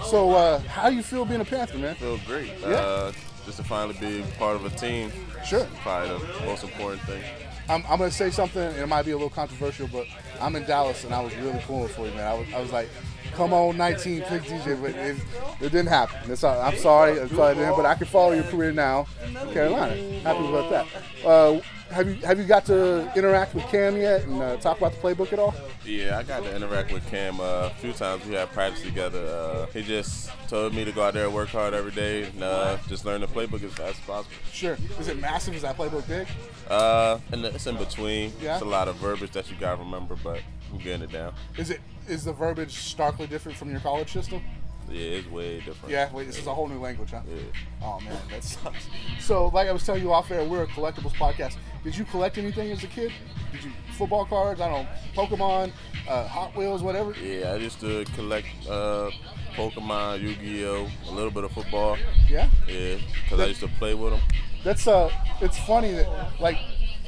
So, 0.04 0.30
uh, 0.36 0.60
how 0.60 0.88
you 0.88 1.02
feel 1.02 1.26
being 1.26 1.42
a 1.42 1.44
Panther, 1.44 1.76
man? 1.76 1.94
Feel 1.96 2.16
great. 2.26 2.50
Yeah. 2.62 2.68
Uh, 2.68 3.12
just 3.44 3.58
to 3.58 3.62
finally 3.64 3.98
be 4.00 4.24
part 4.38 4.56
of 4.56 4.64
a 4.64 4.70
team. 4.70 5.12
Sure. 5.44 5.66
Probably 5.82 6.08
the 6.38 6.46
most 6.46 6.64
important 6.64 7.02
thing. 7.02 7.22
I'm, 7.68 7.84
I'm 7.90 7.98
gonna 7.98 8.10
say 8.10 8.30
something, 8.30 8.62
and 8.62 8.76
it 8.78 8.86
might 8.86 9.04
be 9.04 9.10
a 9.10 9.16
little 9.16 9.28
controversial, 9.30 9.86
but 9.88 10.06
I'm 10.40 10.56
in 10.56 10.64
Dallas, 10.64 11.04
and 11.04 11.14
I 11.14 11.20
was 11.20 11.34
really 11.36 11.60
pulling 11.66 11.88
for 11.88 12.06
you, 12.06 12.14
man. 12.14 12.26
I 12.26 12.34
was, 12.34 12.46
I 12.56 12.60
was 12.60 12.72
like, 12.72 12.88
come 13.32 13.52
on, 13.52 13.76
19, 13.76 14.22
pick 14.22 14.42
DJ, 14.42 14.80
but 14.80 14.90
it, 14.94 15.16
it 15.60 15.72
didn't 15.72 15.88
happen. 15.88 16.30
All, 16.42 16.60
I'm 16.60 16.76
sorry, 16.76 17.20
I'm 17.20 17.28
sorry, 17.28 17.56
it 17.58 17.76
but 17.76 17.86
I 17.86 17.94
can 17.94 18.06
follow 18.06 18.32
your 18.32 18.44
career 18.44 18.72
now, 18.72 19.06
in 19.24 19.34
Carolina. 19.52 19.94
Happy 20.20 20.46
about 20.46 20.70
that. 20.70 21.26
Uh, 21.26 21.60
have 21.92 22.08
you 22.08 22.14
have 22.26 22.38
you 22.38 22.44
got 22.44 22.64
to 22.66 23.10
interact 23.16 23.54
with 23.54 23.64
Cam 23.64 23.96
yet 23.96 24.24
and 24.24 24.40
uh, 24.40 24.56
talk 24.56 24.78
about 24.78 24.92
the 24.92 24.98
playbook 24.98 25.32
at 25.32 25.38
all? 25.38 25.54
Yeah, 25.84 26.18
I 26.18 26.22
got 26.22 26.42
to 26.42 26.54
interact 26.54 26.92
with 26.92 27.06
Cam 27.08 27.40
uh, 27.40 27.66
a 27.66 27.70
few 27.80 27.92
times. 27.92 28.24
We 28.26 28.34
had 28.34 28.50
practice 28.52 28.82
together. 28.82 29.24
Uh, 29.24 29.66
he 29.66 29.82
just 29.82 30.30
told 30.48 30.74
me 30.74 30.84
to 30.84 30.92
go 30.92 31.02
out 31.02 31.14
there 31.14 31.26
and 31.26 31.34
work 31.34 31.48
hard 31.48 31.74
every 31.74 31.92
day 31.92 32.24
and 32.24 32.42
uh, 32.42 32.78
just 32.88 33.04
learn 33.04 33.20
the 33.20 33.26
playbook 33.26 33.62
as 33.62 33.72
fast 33.72 33.98
as 33.98 34.06
possible. 34.06 34.36
Sure. 34.52 34.76
Is 34.98 35.08
it 35.08 35.18
massive? 35.18 35.54
Is 35.54 35.62
that 35.62 35.76
playbook 35.76 36.06
big? 36.08 36.26
Uh, 36.68 37.18
and 37.30 37.44
it's 37.44 37.66
in 37.66 37.76
between. 37.76 38.32
Yeah. 38.40 38.54
It's 38.54 38.62
a 38.62 38.66
lot 38.66 38.88
of 38.88 38.96
verbiage 38.96 39.32
that 39.32 39.50
you 39.50 39.56
got 39.56 39.76
to 39.76 39.82
remember, 39.82 40.16
but 40.22 40.40
I'm 40.72 40.78
getting 40.78 41.02
it 41.02 41.12
down. 41.12 41.34
Is 41.58 41.70
it 41.70 41.80
is 42.08 42.24
the 42.24 42.32
verbiage 42.32 42.72
starkly 42.72 43.26
different 43.26 43.56
from 43.58 43.70
your 43.70 43.80
college 43.80 44.12
system? 44.12 44.42
Yeah, 44.90 45.18
it's 45.18 45.30
way 45.30 45.60
different. 45.60 45.90
Yeah, 45.90 46.12
wait, 46.12 46.26
this 46.26 46.38
is 46.38 46.46
a 46.46 46.52
whole 46.52 46.68
new 46.68 46.78
language, 46.78 47.10
huh? 47.10 47.20
Yeah. 47.26 47.42
Oh 47.82 48.00
man, 48.00 48.18
that 48.30 48.44
sucks. 48.44 48.88
So, 49.20 49.46
like 49.48 49.68
I 49.68 49.72
was 49.72 49.86
telling 49.86 50.02
you 50.02 50.12
off 50.12 50.30
air, 50.30 50.44
we're 50.44 50.64
a 50.64 50.66
collectibles 50.66 51.14
podcast. 51.14 51.56
Did 51.84 51.96
you 51.96 52.04
collect 52.04 52.38
anything 52.38 52.70
as 52.70 52.84
a 52.84 52.86
kid? 52.86 53.12
Did 53.50 53.64
you 53.64 53.70
football 53.98 54.24
cards? 54.24 54.60
I 54.60 54.68
don't 54.68 54.84
know, 54.84 54.88
Pokemon, 55.14 55.72
uh, 56.08 56.26
Hot 56.28 56.54
Wheels, 56.56 56.82
whatever. 56.82 57.12
Yeah, 57.22 57.52
I 57.52 57.56
used 57.56 57.80
to 57.80 58.04
collect 58.14 58.46
uh, 58.68 59.10
Pokemon, 59.54 60.20
Yu-Gi-Oh, 60.20 60.88
a 61.08 61.10
little 61.10 61.30
bit 61.30 61.44
of 61.44 61.52
football. 61.52 61.96
Yeah, 62.28 62.48
Yeah, 62.68 62.96
because 63.24 63.40
I 63.40 63.46
used 63.46 63.60
to 63.60 63.68
play 63.78 63.94
with 63.94 64.12
them. 64.12 64.20
that's 64.64 64.86
uh, 64.86 65.10
it's 65.40 65.58
funny 65.58 65.92
that 65.92 66.40
like 66.40 66.56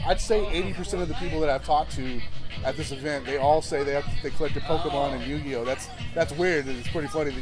I'd 0.06 0.20
say 0.20 0.40
80% 0.40 1.02
of 1.02 1.08
the 1.08 1.14
people 1.14 1.40
that 1.40 1.48
I've 1.48 1.64
talked 1.64 1.92
to 1.92 2.20
at 2.64 2.76
this 2.76 2.90
event, 2.92 3.26
they 3.26 3.36
all 3.38 3.62
say 3.62 3.84
they 3.84 3.92
have, 3.92 4.04
they 4.22 4.30
collected 4.30 4.62
Pokemon 4.64 5.14
and 5.14 5.24
Yu-Gi-Oh. 5.26 5.64
That's 5.64 5.88
that's 6.14 6.32
weird. 6.32 6.66
It's 6.66 6.88
pretty 6.88 7.08
funny. 7.08 7.32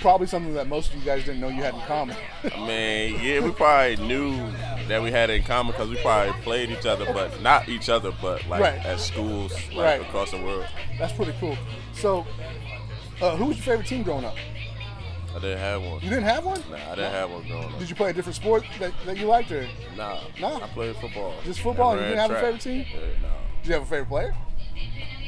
Probably 0.00 0.26
something 0.26 0.54
that 0.54 0.68
most 0.68 0.92
of 0.92 0.98
you 0.98 1.04
guys 1.04 1.24
didn't 1.24 1.40
know 1.40 1.48
you 1.48 1.62
had 1.62 1.74
in 1.74 1.80
common. 1.82 2.16
I 2.54 2.66
mean, 2.66 3.18
yeah, 3.22 3.40
we 3.40 3.50
probably 3.50 3.96
knew 3.96 4.36
that 4.88 5.02
we 5.02 5.10
had 5.10 5.30
it 5.30 5.34
in 5.36 5.42
common 5.42 5.72
because 5.72 5.88
we 5.88 5.96
probably 6.02 6.32
played 6.42 6.70
each 6.70 6.86
other, 6.86 7.06
but 7.12 7.40
not 7.42 7.68
each 7.68 7.88
other, 7.88 8.12
but 8.20 8.46
like 8.46 8.60
Right. 8.60 8.78
at 8.86 9.00
schools, 9.00 9.52
like 9.74 9.76
Right. 9.76 10.00
across 10.02 10.30
the 10.30 10.38
world. 10.42 10.66
that's 10.98 11.12
pretty 11.14 11.34
cool. 11.40 11.56
So, 11.94 12.26
uh, 13.22 13.36
who 13.36 13.46
was 13.46 13.56
your 13.56 13.64
favorite 13.64 13.86
team 13.88 14.02
growing 14.02 14.24
up? 14.26 14.36
I 15.34 15.38
didn't 15.38 15.58
have 15.58 15.82
one. 15.82 16.00
You 16.00 16.08
didn't 16.10 16.24
have 16.24 16.44
one? 16.44 16.62
Nah, 16.70 16.76
I 16.76 16.94
didn't 16.94 17.12
have 17.12 17.30
one 17.30 17.46
growing 17.48 17.64
up. 17.64 17.78
Did 17.78 17.90
you 17.90 17.96
play 17.96 18.10
a 18.10 18.12
different 18.12 18.36
sport 18.36 18.64
that, 18.78 18.92
that 19.06 19.16
you 19.18 19.26
liked, 19.26 19.50
or 19.50 19.66
Nah, 19.96 20.18
No? 20.40 20.56
I 20.62 20.66
played 20.68 20.94
football. 20.96 21.34
Just 21.44 21.60
football? 21.60 21.92
And 21.92 22.00
You 22.02 22.06
didn't 22.08 22.20
have 22.20 22.30
a 22.30 22.40
favorite 22.40 22.60
team? 22.60 22.86
Yeah, 22.90 23.00
no. 23.22 23.28
did 23.62 23.68
you 23.68 23.72
have 23.74 23.82
a 23.82 23.86
favorite 23.86 24.08
player? 24.08 24.34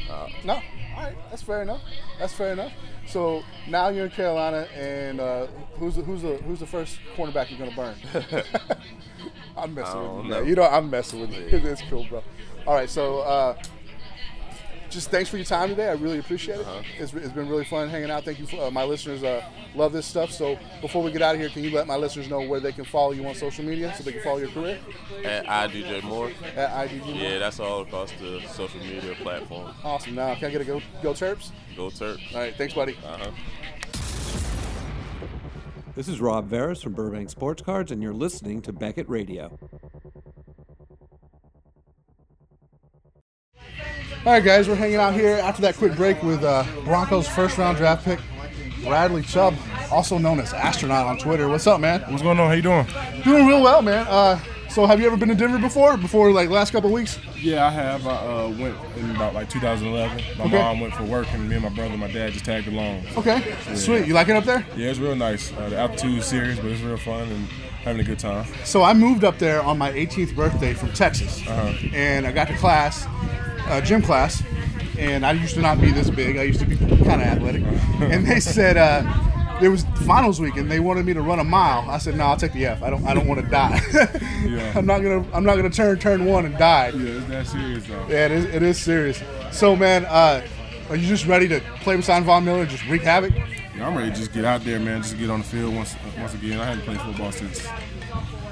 No. 0.09 0.27
No. 0.45 0.55
All 0.55 1.05
right, 1.05 1.17
that's 1.31 1.43
fair 1.43 1.63
enough. 1.63 1.81
That's 2.19 2.33
fair 2.33 2.53
enough. 2.53 2.73
So 3.09 3.43
now 3.67 3.89
you're 3.89 4.05
in 4.05 4.11
Carolina, 4.11 4.69
and 4.77 5.19
uh, 5.19 5.47
who's 5.79 5.97
the, 5.97 6.03
who's 6.03 6.23
the 6.23 6.37
who's 6.39 6.61
the 6.61 6.67
first 6.67 6.99
cornerback 7.17 7.51
you're 7.51 7.59
gonna 7.59 7.75
burn? 7.75 7.97
I'm 9.57 9.75
messing 9.75 10.17
with 10.17 10.25
you. 10.25 10.31
know. 10.31 10.43
You 10.43 10.55
know 10.55 10.63
I'm 10.65 10.91
messing 10.91 11.21
with 11.21 11.33
you. 11.33 11.47
it's 11.47 11.83
cool, 11.89 12.05
bro. 12.09 12.23
All 12.67 12.75
right, 12.75 12.89
so 12.91 13.21
uh, 13.21 13.57
just 14.91 15.11
thanks 15.11 15.29
for 15.31 15.37
your 15.37 15.45
time 15.47 15.69
today. 15.69 15.89
I 15.89 15.93
really 15.93 16.19
appreciate 16.19 16.61
it. 16.61 16.67
Uh-huh. 16.67 16.83
It's, 16.99 17.13
it's 17.15 17.33
been 17.33 17.49
really 17.49 17.65
fun 17.65 17.89
hanging 17.89 18.11
out. 18.11 18.25
Thank 18.25 18.39
you, 18.39 18.47
for, 18.47 18.61
uh, 18.61 18.71
my 18.71 18.85
listeners. 18.85 19.23
Uh, 19.23 19.43
love 19.75 19.93
this 19.93 20.07
stuff. 20.07 20.31
So 20.31 20.59
before 20.81 21.03
we 21.03 21.11
get 21.13 21.23
out 21.23 21.35
of 21.35 21.41
here, 21.41 21.51
can 21.51 21.63
you 21.65 21.71
let 21.71 21.87
my 21.87 21.97
listeners 21.97 22.29
know 22.29 22.41
where 22.41 22.61
they 22.61 22.73
can 22.73 22.85
follow 22.85 23.13
you 23.13 23.27
on 23.27 23.35
social 23.35 23.65
media 23.65 23.95
so 23.97 24.03
they 24.03 24.13
can 24.13 24.23
follow 24.23 24.39
your 24.39 24.49
career 24.51 24.79
At 25.25 25.47
IDJ 25.47 26.03
Moore. 26.05 26.31
at 26.57 26.89
IDG? 26.89 27.21
Yeah, 27.21 27.39
that's 27.39 27.61
all 27.61 27.83
across 27.83 28.13
the 28.13 28.41
social 28.55 28.81
media 28.81 29.15
platform. 29.23 29.73
Awesome. 29.85 30.15
Now, 30.15 30.35
can 30.35 30.47
I 30.47 30.51
get 30.51 30.61
a 30.61 30.65
go, 30.65 30.81
go 31.03 31.13
Terps? 31.13 31.51
Go 31.77 31.89
Terps. 31.89 32.35
All 32.35 32.41
right, 32.41 32.55
thanks, 32.57 32.75
buddy. 32.75 32.97
Uh-huh. 33.05 33.31
This 35.95 36.07
is 36.07 36.21
Rob 36.21 36.49
Veras 36.49 36.81
from 36.83 36.93
Burbank 36.93 37.29
Sports 37.29 37.61
Cards, 37.63 37.91
and 37.91 38.01
you're 38.01 38.15
listening 38.15 38.63
to 38.63 38.73
Beckett 38.73 39.09
Radio. 39.09 39.59
All 44.27 44.33
right, 44.35 44.45
guys, 44.45 44.69
we're 44.69 44.75
hanging 44.75 44.97
out 44.97 45.15
here 45.15 45.37
after 45.37 45.63
that 45.63 45.77
quick 45.77 45.95
break 45.97 46.23
with 46.23 46.43
uh, 46.45 46.65
Broncos 46.85 47.27
first 47.29 47.57
round 47.57 47.79
draft 47.79 48.05
pick, 48.05 48.19
Bradley 48.83 49.23
Chubb, 49.23 49.55
also 49.91 50.19
known 50.19 50.39
as 50.41 50.53
Astronaut 50.53 51.07
on 51.07 51.17
Twitter. 51.19 51.49
What's 51.49 51.67
up, 51.67 51.81
man? 51.81 52.03
What's 52.11 52.23
going 52.23 52.39
on? 52.39 52.49
How 52.49 52.53
you 52.55 52.63
doing? 52.63 52.87
Doing 53.25 53.47
real 53.47 53.63
well, 53.63 53.81
man. 53.81 54.07
Uh, 54.09 54.39
so, 54.69 54.85
have 54.85 55.01
you 55.01 55.07
ever 55.07 55.17
been 55.17 55.31
to 55.31 55.35
Denver 55.35 55.59
before? 55.59 55.97
Before, 55.97 56.31
like, 56.31 56.51
last 56.51 56.73
couple 56.73 56.91
weeks? 56.93 57.19
Yeah, 57.41 57.67
I 57.67 57.71
have. 57.71 58.07
I 58.07 58.11
uh, 58.17 58.49
went 58.59 58.77
in 58.99 59.11
about 59.17 59.33
like 59.33 59.49
2011. 59.49 60.23
My 60.37 60.45
Okay. 60.45 60.59
mom 60.59 60.81
went 60.81 60.95
for 60.95 61.05
work, 61.05 61.27
and 61.33 61.49
me 61.49 61.55
and 61.55 61.65
my 61.65 61.71
brother, 61.71 61.93
and 61.93 62.01
my 62.01 62.11
dad 62.13 62.33
just 62.35 62.45
tagged 62.45 62.69
along. 62.69 63.05
Okay, 63.17 63.55
sweet. 63.75 64.07
You 64.07 64.13
like 64.13 64.29
it 64.29 64.37
up 64.37 64.45
there? 64.45 64.67
Yeah, 64.77 64.91
it's 64.91 64.99
real 64.99 65.17
nice. 65.17 65.53
Uh, 65.55 65.71
the 65.71 65.79
altitude 65.79 66.23
serious, 66.23 66.59
but 66.59 66.67
it's 66.67 66.83
real 66.83 66.99
fun 66.99 67.29
and 67.29 67.47
having 67.83 68.01
a 68.03 68.05
good 68.05 68.19
time. 68.19 68.47
So, 68.65 68.83
I 68.83 68.93
moved 68.93 69.25
up 69.25 69.39
there 69.39 69.63
on 69.63 69.79
my 69.79 69.91
18th 69.93 70.37
birthday 70.37 70.75
from 70.75 70.93
Texas, 70.93 71.41
Uh-huh. 71.49 71.73
and 71.95 72.27
I 72.27 72.33
got 72.33 72.49
to 72.49 72.57
class, 72.57 73.07
uh, 73.69 73.81
gym 73.81 74.03
class, 74.03 74.43
and 74.99 75.25
I 75.25 75.33
used 75.33 75.55
to 75.55 75.61
not 75.61 75.81
be 75.81 75.91
this 75.91 76.11
big. 76.11 76.37
I 76.39 76.43
used 76.43 76.61
to 76.61 76.67
be 76.67 76.77
kind 76.77 77.21
of 77.23 77.29
athletic, 77.29 77.63
and 78.01 78.27
they 78.27 78.41
said 78.41 78.77
uh, 78.77 79.03
there 79.61 79.71
was 79.71 79.85
finals 80.07 80.41
week, 80.41 80.57
and 80.57 80.71
they 80.71 80.81
wanted 80.81 81.05
me 81.07 81.15
to 81.15 81.21
run 81.23 81.39
a 81.39 81.45
mile. 81.45 81.89
I 81.91 81.99
said, 81.99 82.17
"No, 82.17 82.25
I'll 82.25 82.37
take 82.37 82.53
the 82.53 82.67
F. 82.67 82.83
I 82.83 82.91
don't. 82.91 83.05
I 83.07 83.15
don't 83.15 83.27
want 83.27 83.41
to 83.41 83.47
die. 83.49 83.81
Yeah. 84.39 84.73
I'm 84.77 84.87
not 84.87 85.01
gonna. 85.03 85.27
I'm 85.35 85.45
not 85.45 85.57
gonna 85.57 85.69
turn 85.69 85.99
turn 85.99 86.25
one 86.25 86.47
and 86.47 86.57
die. 86.57 86.91
Yeah, 86.91 87.11
it's 87.19 87.27
that 87.27 87.47
serious 87.49 87.87
though. 87.87 88.07
Yeah, 88.09 88.27
it 88.27 88.31
is, 88.31 88.45
it 88.47 88.63
is 88.63 88.79
serious. 88.79 89.21
So, 89.51 89.75
man, 89.77 90.07
uh, 90.07 90.47
are 90.89 90.97
you 90.97 91.07
just 91.09 91.27
ready 91.27 91.49
to 91.49 91.61
play 91.81 91.97
beside 91.97 92.23
Von 92.23 92.45
Miller 92.45 92.61
and 92.61 92.71
just 92.71 92.87
wreak 92.87 93.03
havoc? 93.03 93.35
Yeah, 93.35 93.87
I'm 93.87 93.97
ready 93.97 94.11
to 94.11 94.17
just 94.17 94.33
get 94.33 94.45
out 94.45 94.65
there, 94.65 94.79
man. 94.79 95.03
Just 95.03 95.19
get 95.19 95.29
on 95.29 95.41
the 95.41 95.45
field 95.45 95.75
once 95.75 95.97
once 96.19 96.35
again. 96.35 96.59
I 96.61 96.65
haven't 96.65 96.85
played 96.85 97.01
football 97.01 97.33
since 97.33 97.67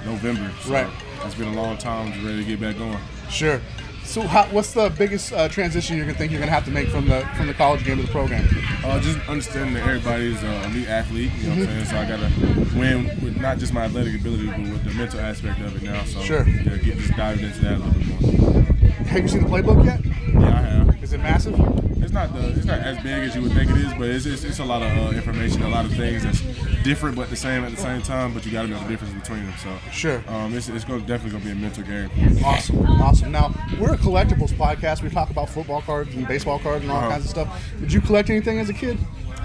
November. 0.05 0.51
So 0.63 0.73
Right. 0.73 0.89
It's 1.25 1.35
been 1.37 1.49
a 1.49 1.55
long 1.55 1.79
time. 1.79 2.13
Just 2.13 2.25
ready 2.27 2.39
to 2.39 2.45
get 2.45 2.61
back 2.61 2.77
going. 2.79 2.99
Sure. 3.31 3.61
So, 4.07 4.23
how, 4.23 4.45
what's 4.47 4.73
the 4.73 4.89
biggest 4.89 5.33
uh, 5.33 5.49
transition 5.49 5.97
you're 5.97 6.07
gonna 6.07 6.17
think 6.17 6.31
you're 6.31 6.41
gonna 6.41 6.53
have 6.53 6.65
to 6.67 6.71
make 6.71 6.89
from 6.89 7.07
the 7.09 7.21
from 7.37 7.49
the 7.49 7.55
college 7.55 7.85
game 7.85 7.97
to 7.99 8.03
the 8.05 8.09
program? 8.09 8.49
Uh, 8.85 8.99
just 9.01 9.19
understanding 9.29 9.75
that 9.75 9.83
everybody's 9.87 10.43
an 10.43 10.71
elite 10.71 10.89
athlete, 10.89 11.31
you 11.39 11.51
know 11.51 11.57
what 11.61 11.69
I'm 11.69 11.85
saying? 11.85 11.85
So 11.87 11.97
I 11.99 12.09
got 12.09 12.21
to 12.21 12.79
win 12.79 13.05
with 13.23 13.37
not 13.41 13.59
just 13.59 13.73
my 13.75 13.85
athletic 13.85 14.19
ability, 14.21 14.47
but 14.47 14.59
with 14.61 14.85
the 14.85 14.95
mental 14.95 15.21
aspect 15.21 15.61
of 15.61 15.77
it 15.77 15.83
now. 15.83 16.03
So 16.05 16.21
Sure. 16.23 16.49
yeah, 16.49 16.77
get 16.77 16.97
just 16.99 17.17
diving 17.17 17.45
into 17.45 17.59
that 17.61 17.75
a 17.75 17.79
little 17.79 17.93
bit 17.93 18.41
more. 18.41 18.63
Have 19.07 19.23
you 19.23 19.29
seen 19.29 19.43
the 19.43 19.49
playbook 19.51 19.85
yet? 19.85 20.01
Yeah, 20.05 20.47
I 20.49 20.63
have. 20.63 21.03
Is 21.03 21.13
it 21.13 21.19
massive? 21.19 21.86
It's 21.99 22.13
not 22.13 22.33
the 22.35 22.49
it's 22.51 22.65
not 22.67 22.79
as 22.81 22.97
big 23.03 23.13
as 23.25 23.35
you 23.35 23.43
would 23.43 23.53
think 23.53 23.71
it 23.71 23.77
is, 23.79 23.93
but 23.95 24.09
it's 24.09 24.27
it's, 24.27 24.45
it's 24.45 24.59
a 24.59 24.65
lot 24.65 24.83
of 24.83 24.89
uh, 24.97 25.17
information, 25.17 25.63
a 25.63 25.69
lot 25.69 25.85
of 25.87 25.93
things 25.95 26.23
that's 26.25 26.41
different 26.85 27.17
but 27.17 27.31
the 27.31 27.37
same 27.37 27.65
at 27.65 27.71
the 27.71 27.77
same 27.81 28.03
time. 28.03 28.33
But 28.35 28.45
you 28.45 28.53
got 28.53 28.63
to 28.63 28.69
know 28.69 28.79
the 28.81 28.89
difference 28.89 29.15
between 29.15 29.45
them. 29.47 29.55
So 29.63 29.77
Sure. 29.91 30.23
um, 30.29 30.55
it's, 30.55 30.69
it's 30.69 30.85
going 30.85 31.01
definitely 31.07 31.31
going 31.31 31.43
to 31.43 31.47
be 31.47 31.53
a 31.53 31.55
mental 31.55 31.83
game. 31.85 32.45
Awesome, 32.45 32.79
awesome. 33.01 33.33
Now 33.33 33.53
we're 33.81 33.95
a 33.95 33.99
collectibles 33.99 34.53
podcast. 34.53 35.03
We 35.03 35.09
talk 35.11 35.31
about 35.31 35.49
football 35.49 35.81
cards 35.83 36.15
and 36.15 36.29
baseball 36.29 36.59
cards 36.59 36.83
and 36.83 36.93
all 36.93 36.99
Uh-huh. 36.99 37.11
kinds 37.11 37.25
of 37.25 37.31
stuff. 37.31 37.65
Did 37.81 37.93
you 37.93 38.01
collect 38.01 38.31
anything 38.31 38.59
as 38.61 38.69
a 38.69 38.75
kid? 38.75 38.99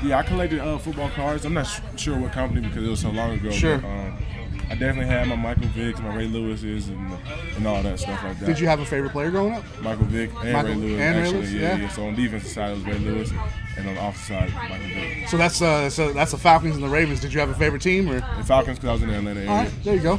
Yeah, 0.04 0.18
I 0.20 0.24
collected 0.24 0.60
uh, 0.60 0.78
football 0.80 1.10
cards. 1.12 1.46
I'm 1.46 1.54
not 1.54 1.68
sh- 1.68 1.80
sure 1.96 2.18
what 2.20 2.32
company 2.32 2.62
because 2.68 2.86
it 2.86 2.90
was 2.90 3.00
so 3.00 3.12
long 3.12 3.32
ago. 3.34 3.52
Sure. 3.52 3.78
But, 3.78 3.88
um, 3.88 4.18
I 4.72 4.76
definitely 4.76 5.08
had 5.08 5.28
my 5.28 5.36
Michael 5.36 5.66
Vicks, 5.68 6.02
my 6.02 6.16
Ray 6.16 6.28
Lewis's, 6.28 6.88
and 6.88 7.12
and 7.58 7.68
all 7.68 7.84
that 7.84 8.00
stuff 8.00 8.24
like 8.24 8.40
that. 8.40 8.46
Did 8.46 8.58
you 8.60 8.68
have 8.68 8.80
a 8.80 8.86
favorite 8.86 9.12
player 9.12 9.30
growing 9.30 9.54
up? 9.54 9.64
Michael 9.82 10.06
Vick 10.06 10.32
and 10.42 10.54
Michael- 10.54 10.70
Ray 10.72 10.76
Lewis? 10.78 11.00
and 11.02 11.16
Ray 11.18 11.22
actually, 11.24 11.38
Lewis, 11.40 11.52
yeah, 11.52 11.62
yeah. 11.62 11.76
yeah. 11.78 11.90
So 11.90 12.06
on 12.06 12.16
the 12.16 12.24
defensive 12.24 12.50
side 12.50 12.72
it 12.72 12.74
was 12.76 12.84
Ray 12.86 13.00
Lewis, 13.00 13.32
and 13.78 13.88
on 13.90 13.96
the 13.96 14.08
offensive 14.08 14.28
side 14.28 14.54
Michael 14.70 14.88
Vick. 14.88 15.28
So 15.28 15.36
that's 15.38 15.62
uh, 15.62 15.90
so 15.90 16.14
that's 16.14 16.32
the 16.32 16.38
Falcons 16.38 16.76
and 16.76 16.84
the 16.84 16.90
Ravens. 16.90 17.20
Did 17.20 17.34
you 17.34 17.42
have 17.42 17.50
a 17.50 17.54
favorite 17.54 17.82
team 17.82 18.10
or? 18.10 18.22
The 18.38 18.44
Falcons 18.46 18.78
because 18.80 18.90
I 18.90 18.94
was 18.94 19.02
in 19.04 19.10
the 19.10 19.18
Atlanta 19.18 19.40
area. 19.42 19.52
All 19.52 19.58
right, 19.58 19.72
there 19.84 19.96
you 19.96 20.02
go. 20.02 20.16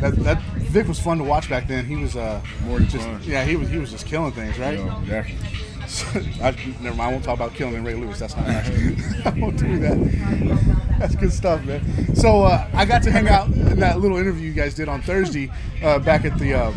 That 0.00 0.16
that 0.24 0.42
Vick 0.42 0.88
was 0.88 0.98
fun 0.98 1.18
to 1.18 1.24
watch 1.24 1.48
back 1.48 1.68
then. 1.68 1.84
He 1.84 1.94
was 1.94 2.16
uh, 2.16 2.42
More 2.66 2.80
than 2.80 2.88
just 2.88 3.06
fun. 3.06 3.20
yeah, 3.22 3.44
he 3.44 3.54
was 3.54 3.68
he 3.68 3.78
was 3.78 3.92
just 3.92 4.06
killing 4.06 4.32
things, 4.32 4.58
right? 4.58 4.76
Yeah, 4.76 5.04
definitely. 5.06 5.62
I, 6.42 6.50
never 6.82 6.96
mind. 6.96 7.02
I 7.02 7.08
won't 7.12 7.22
talk 7.22 7.36
about 7.36 7.54
killing 7.54 7.84
Ray 7.84 7.94
Lewis. 7.94 8.18
That's 8.18 8.34
not. 8.36 8.46
I 9.26 9.34
won't 9.38 9.56
do 9.56 9.78
that. 9.78 10.73
That's 10.98 11.14
good 11.16 11.32
stuff, 11.32 11.64
man. 11.64 12.14
So 12.14 12.42
uh, 12.44 12.68
I 12.74 12.84
got 12.84 13.02
to 13.04 13.10
hang 13.10 13.28
out 13.28 13.46
in 13.48 13.80
that 13.80 14.00
little 14.00 14.16
interview 14.16 14.46
you 14.48 14.52
guys 14.54 14.74
did 14.74 14.88
on 14.88 15.02
Thursday 15.02 15.50
uh, 15.82 15.98
back 15.98 16.24
at 16.24 16.38
the 16.38 16.54
uh, 16.54 16.72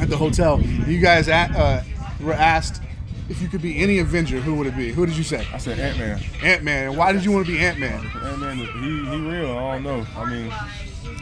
at 0.00 0.08
the 0.10 0.16
hotel. 0.16 0.60
You 0.60 1.00
guys 1.00 1.28
at, 1.28 1.54
uh, 1.54 1.82
were 2.20 2.32
asked 2.32 2.82
if 3.28 3.42
you 3.42 3.48
could 3.48 3.62
be 3.62 3.78
any 3.78 3.98
Avenger. 3.98 4.40
Who 4.40 4.54
would 4.54 4.66
it 4.66 4.76
be? 4.76 4.90
Who 4.92 5.04
did 5.06 5.16
you 5.16 5.24
say? 5.24 5.46
I 5.52 5.58
said 5.58 5.78
Ant 5.78 5.98
Man. 5.98 6.20
Ant 6.42 6.62
Man. 6.64 6.96
Why 6.96 7.12
did 7.12 7.24
you 7.24 7.32
want 7.32 7.46
to 7.46 7.52
be 7.52 7.58
Ant 7.58 7.78
Man? 7.78 8.04
Ant 8.24 8.38
Man, 8.38 8.56
he 8.56 8.64
he 8.64 9.16
real. 9.28 9.56
I 9.56 9.74
don't 9.74 9.82
know. 9.84 10.06
I 10.16 10.24
mean, 10.30 10.50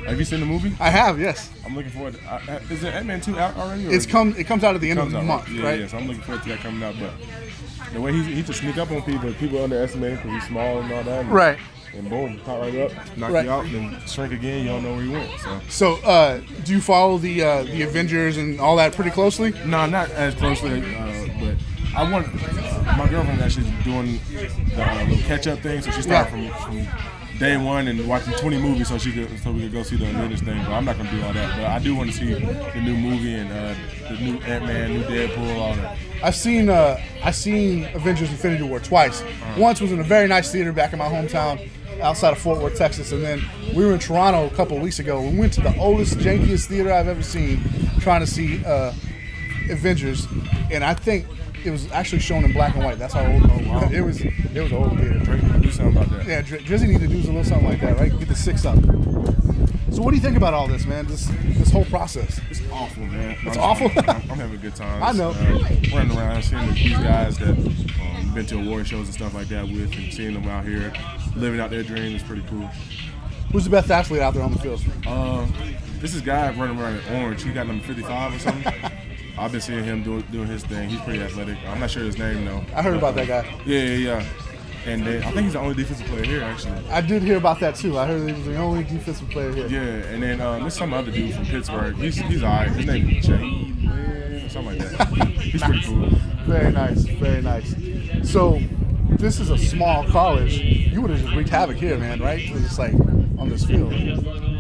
have 0.07 0.19
you 0.19 0.25
seen 0.25 0.40
the 0.40 0.47
movie? 0.47 0.73
I 0.79 0.90
have. 0.90 1.19
Yes. 1.19 1.51
I'm 1.64 1.75
looking 1.75 1.90
forward. 1.90 2.14
To, 2.14 2.61
is 2.71 2.85
it 2.85 2.95
Ant 2.95 3.07
Man 3.07 3.21
two 3.21 3.38
out 3.38 3.57
already? 3.57 3.87
or 3.88 3.92
It's 3.92 4.05
it- 4.05 4.11
come. 4.11 4.35
It 4.38 4.45
comes 4.45 4.62
out 4.64 4.75
at 4.75 4.81
the 4.81 4.90
end 4.90 5.01
of 5.01 5.11
the 5.11 5.19
out, 5.19 5.25
month, 5.25 5.49
Yeah, 5.49 5.64
right? 5.64 5.81
yeah. 5.81 5.87
So 5.88 5.99
I'm 5.99 6.07
looking 6.07 6.23
forward 6.23 6.42
to 6.45 6.49
that 6.51 6.59
coming 6.61 6.83
out. 6.83 6.95
But 7.01 7.12
the 7.92 8.01
way 8.01 8.12
he 8.12 8.23
he 8.23 8.42
just 8.42 8.61
sneak 8.61 8.79
up 8.79 8.90
on 8.90 9.03
people, 9.03 9.33
people 9.35 9.62
underestimate 9.62 10.12
him 10.12 10.16
because 10.19 10.33
he's 10.42 10.49
small 10.49 10.79
and 10.81 10.92
all 10.92 11.03
that. 11.03 11.21
And, 11.25 11.33
Right. 11.33 11.59
And 11.97 12.11
boom, 12.11 12.39
pop 12.45 12.61
right 12.61 12.75
up, 12.79 12.93
knock 13.17 13.31
Right. 13.33 13.45
you 13.47 13.51
out, 13.51 13.65
and 13.65 13.75
then 13.95 14.07
shrink 14.07 14.33
again. 14.33 14.65
You 14.65 14.69
don't 14.71 14.83
know 14.83 14.95
where 14.95 15.03
he 15.03 15.09
went. 15.09 15.31
So. 15.41 15.61
So, 15.69 15.95
uh, 16.09 16.41
do 16.65 16.73
you 16.75 16.81
follow 16.81 17.17
the 17.19 17.43
uh, 17.43 17.63
the 17.65 17.83
Avengers 17.83 18.37
and 18.37 18.61
all 18.61 18.77
that 18.77 18.93
pretty 18.95 19.11
closely? 19.11 19.53
No, 19.65 19.87
not 19.87 20.11
as 20.11 20.35
closely, 20.35 20.83
uh, 20.95 21.27
but 21.41 21.57
I 21.97 22.11
want. 22.11 22.27
Uh, 22.29 22.95
my 22.99 23.09
girlfriend 23.09 23.41
actually 23.41 23.71
doing 23.83 24.21
the 24.31 24.85
uh, 24.85 25.05
little 25.05 25.25
catch-up 25.25 25.59
thing, 25.61 25.81
so 25.83 25.91
she 25.91 26.03
started 26.03 26.31
from, 26.31 26.49
from 26.51 26.87
day 27.39 27.57
one 27.59 27.89
and 27.89 28.07
watching 28.09 28.33
20 28.35 28.59
movies, 28.59 28.89
so 28.89 28.97
she 28.97 29.13
could 29.13 29.39
so 29.41 29.51
we 29.53 29.63
could 29.63 29.73
go 29.73 29.83
see 29.83 29.97
the 29.97 30.09
Avengers 30.09 30.41
thing. 30.43 30.59
But 30.65 30.73
I'm 30.73 30.85
not 30.85 30.97
gonna 30.99 31.11
do 31.11 31.23
all 31.25 31.33
that. 31.33 31.57
But 31.57 31.65
I 31.67 31.79
do 31.79 31.95
want 31.95 32.11
to 32.13 32.17
see 32.17 32.35
the 32.35 32.81
new 32.83 32.97
movie 32.97 33.35
and 33.35 33.51
uh, 33.51 33.75
the 34.11 34.21
new 34.21 34.39
Ant-Man, 34.41 34.93
new 34.93 35.03
Deadpool, 35.05 35.57
all 35.59 35.75
that. 35.77 35.97
I've 36.23 36.37
seen 36.37 36.69
uh, 36.69 36.99
I've 37.25 37.35
seen 37.37 37.85
Avengers: 37.95 38.31
Infinity 38.31 38.65
War 38.65 38.81
twice. 38.81 39.23
Once 39.57 39.81
was 39.81 39.93
in 39.93 40.01
a 40.01 40.05
very 40.05 40.29
nice 40.29 40.53
theater 40.53 40.73
back 40.73 40.93
in 40.93 40.99
my 40.99 41.09
hometown, 41.09 41.69
outside 42.01 42.31
of 42.33 42.39
Fort 42.39 42.61
Worth, 42.61 42.77
Texas, 42.77 43.13
and 43.13 43.23
then 43.23 43.43
we 43.75 43.85
were 43.85 43.93
in 43.93 43.99
Toronto 43.99 44.47
a 44.47 44.51
couple 44.51 44.77
of 44.77 44.83
weeks 44.83 44.99
ago. 44.99 45.21
We 45.21 45.39
went 45.39 45.53
to 45.55 45.61
the 45.61 45.77
oldest, 45.79 46.19
jankiest 46.19 46.67
theater 46.67 46.93
I've 46.93 47.09
ever 47.09 47.23
seen, 47.23 47.61
trying 48.01 48.21
to 48.21 48.27
see 48.27 48.65
uh, 48.65 48.93
Avengers, 49.71 50.27
and 50.71 50.85
I 50.85 50.95
think 50.95 51.27
it 51.65 51.71
was 51.71 51.91
actually 51.93 52.21
shown 52.21 52.45
in 52.45 52.53
black 52.53 52.75
and 52.77 52.85
white. 52.85 52.99
That's 52.99 53.15
how 53.15 53.27
old 53.27 53.45
it 53.93 54.03
was. 54.03 54.21
It 54.21 54.63
was 54.63 54.71
an 54.73 54.77
old 54.77 54.99
theater. 54.99 55.19
Do 55.61 55.71
something 55.71 55.97
about 55.97 56.11
that. 56.11 56.27
Yeah, 56.27 56.43
Dr- 56.43 56.63
Drizzy 56.63 56.89
need 56.89 57.01
to 57.01 57.09
do 57.09 57.17
a 57.17 57.27
little 57.27 57.45
something 57.45 57.69
like 57.69 57.81
that, 57.81 57.99
right? 57.99 58.17
Get 58.17 58.29
the 58.29 58.35
six 58.37 58.65
up. 58.65 58.77
So, 59.92 60.03
what 60.03 60.11
do 60.11 60.16
you 60.16 60.22
think 60.22 60.37
about 60.37 60.53
all 60.53 60.66
this, 60.66 60.85
man? 60.85 61.07
This 61.07 61.31
this 61.44 61.70
whole 61.70 61.85
process. 61.87 62.40
It's 62.51 62.61
awful, 62.72 63.05
man. 63.05 63.37
It's 63.44 63.57
I'm 63.57 63.62
awful? 63.62 63.90
I'm, 63.96 64.09
I'm 64.09 64.38
having 64.38 64.57
a 64.57 64.61
good 64.61 64.75
time. 64.75 65.03
I 65.03 65.12
know. 65.12 65.31
Uh, 65.31 65.96
running 65.96 66.16
around, 66.16 66.42
seeing 66.42 66.75
these 66.75 66.99
guys 66.99 67.38
that 67.38 67.51
um, 67.51 68.33
been 68.35 68.46
to 68.46 68.59
award 68.59 68.88
shows 68.88 69.07
and 69.07 69.14
stuff 69.14 69.33
like 69.35 69.49
that 69.49 69.64
with, 69.64 69.94
and 69.94 70.12
seeing 70.12 70.35
them 70.35 70.49
out 70.49 70.64
here 70.64 70.92
living 71.37 71.61
out 71.61 71.70
their 71.70 71.83
dream 71.83 72.16
is 72.16 72.22
pretty 72.22 72.42
cool. 72.49 72.68
Who's 73.53 73.64
the 73.64 73.70
best 73.70 73.90
athlete 73.90 74.22
out 74.22 74.35
there 74.35 74.42
on 74.42 74.53
the 74.53 74.59
field? 74.59 74.83
Uh, 75.07 75.46
this 76.01 76.14
is 76.14 76.20
guy 76.20 76.51
running 76.53 76.79
around 76.79 76.96
in 76.96 77.22
orange. 77.22 77.44
He 77.44 77.53
got 77.53 77.66
number 77.66 77.85
55 77.85 78.35
or 78.35 78.38
something. 78.38 78.75
I've 79.38 79.53
been 79.53 79.61
seeing 79.61 79.85
him 79.85 80.03
doing 80.03 80.22
doing 80.33 80.46
his 80.46 80.64
thing. 80.64 80.88
He's 80.88 81.01
pretty 81.03 81.20
athletic. 81.22 81.59
I'm 81.66 81.79
not 81.79 81.90
sure 81.90 82.03
his 82.03 82.18
name 82.18 82.44
though. 82.44 82.64
I 82.75 82.83
heard 82.83 82.96
about 82.96 83.14
that 83.16 83.29
guy. 83.29 83.44
Yeah, 83.66 83.83
yeah, 83.83 83.96
yeah. 83.96 84.27
And 84.87 85.05
then 85.05 85.22
I 85.25 85.31
think 85.33 85.44
he's 85.44 85.53
the 85.55 85.59
only 85.59 85.75
defensive 85.75 86.07
player 86.07 86.25
here 86.25 86.42
actually. 86.42 86.72
I 86.90 87.01
did 87.01 87.22
hear 87.22 87.37
about 87.37 87.59
that 87.61 87.75
too. 87.75 87.99
I 87.99 88.07
heard 88.07 88.29
he 88.29 88.33
was 88.33 88.44
the 88.44 88.57
only 88.57 88.85
defensive 88.85 89.29
player 89.31 89.53
here. 89.53 89.66
Yeah, 89.66 90.07
and 90.12 90.22
then 90.22 90.40
um, 90.40 90.61
there's 90.61 90.75
some 90.75 90.94
other 90.94 91.11
dude 91.11 91.35
from 91.35 91.44
Pittsburgh. 91.46 91.96
He's 91.96 92.16
he's 92.16 92.42
alright. 92.42 92.70
His 92.70 92.87
name 92.87 93.11
is 93.11 93.27
Jay 93.27 94.44
or 94.44 94.49
something 94.49 94.79
like 94.79 94.90
that. 94.90 95.09
He's 95.46 95.62
pretty 95.62 95.83
cool. 95.85 96.09
Very 96.44 96.70
nice, 96.70 97.03
very 97.03 97.42
nice. 97.42 97.75
So, 98.22 98.61
this 99.11 99.40
is 99.40 99.51
a 99.51 99.59
small 99.59 100.05
college. 100.05 100.59
You 100.59 101.03
would 101.03 101.11
have 101.11 101.20
just 101.20 101.35
wreaked 101.35 101.51
havoc 101.51 101.77
here, 101.77 101.99
man, 101.99 102.20
right? 102.20 102.40
Just 102.46 102.79
like 102.79 102.94
on 102.94 103.49
this 103.49 103.64
field. 103.64 103.92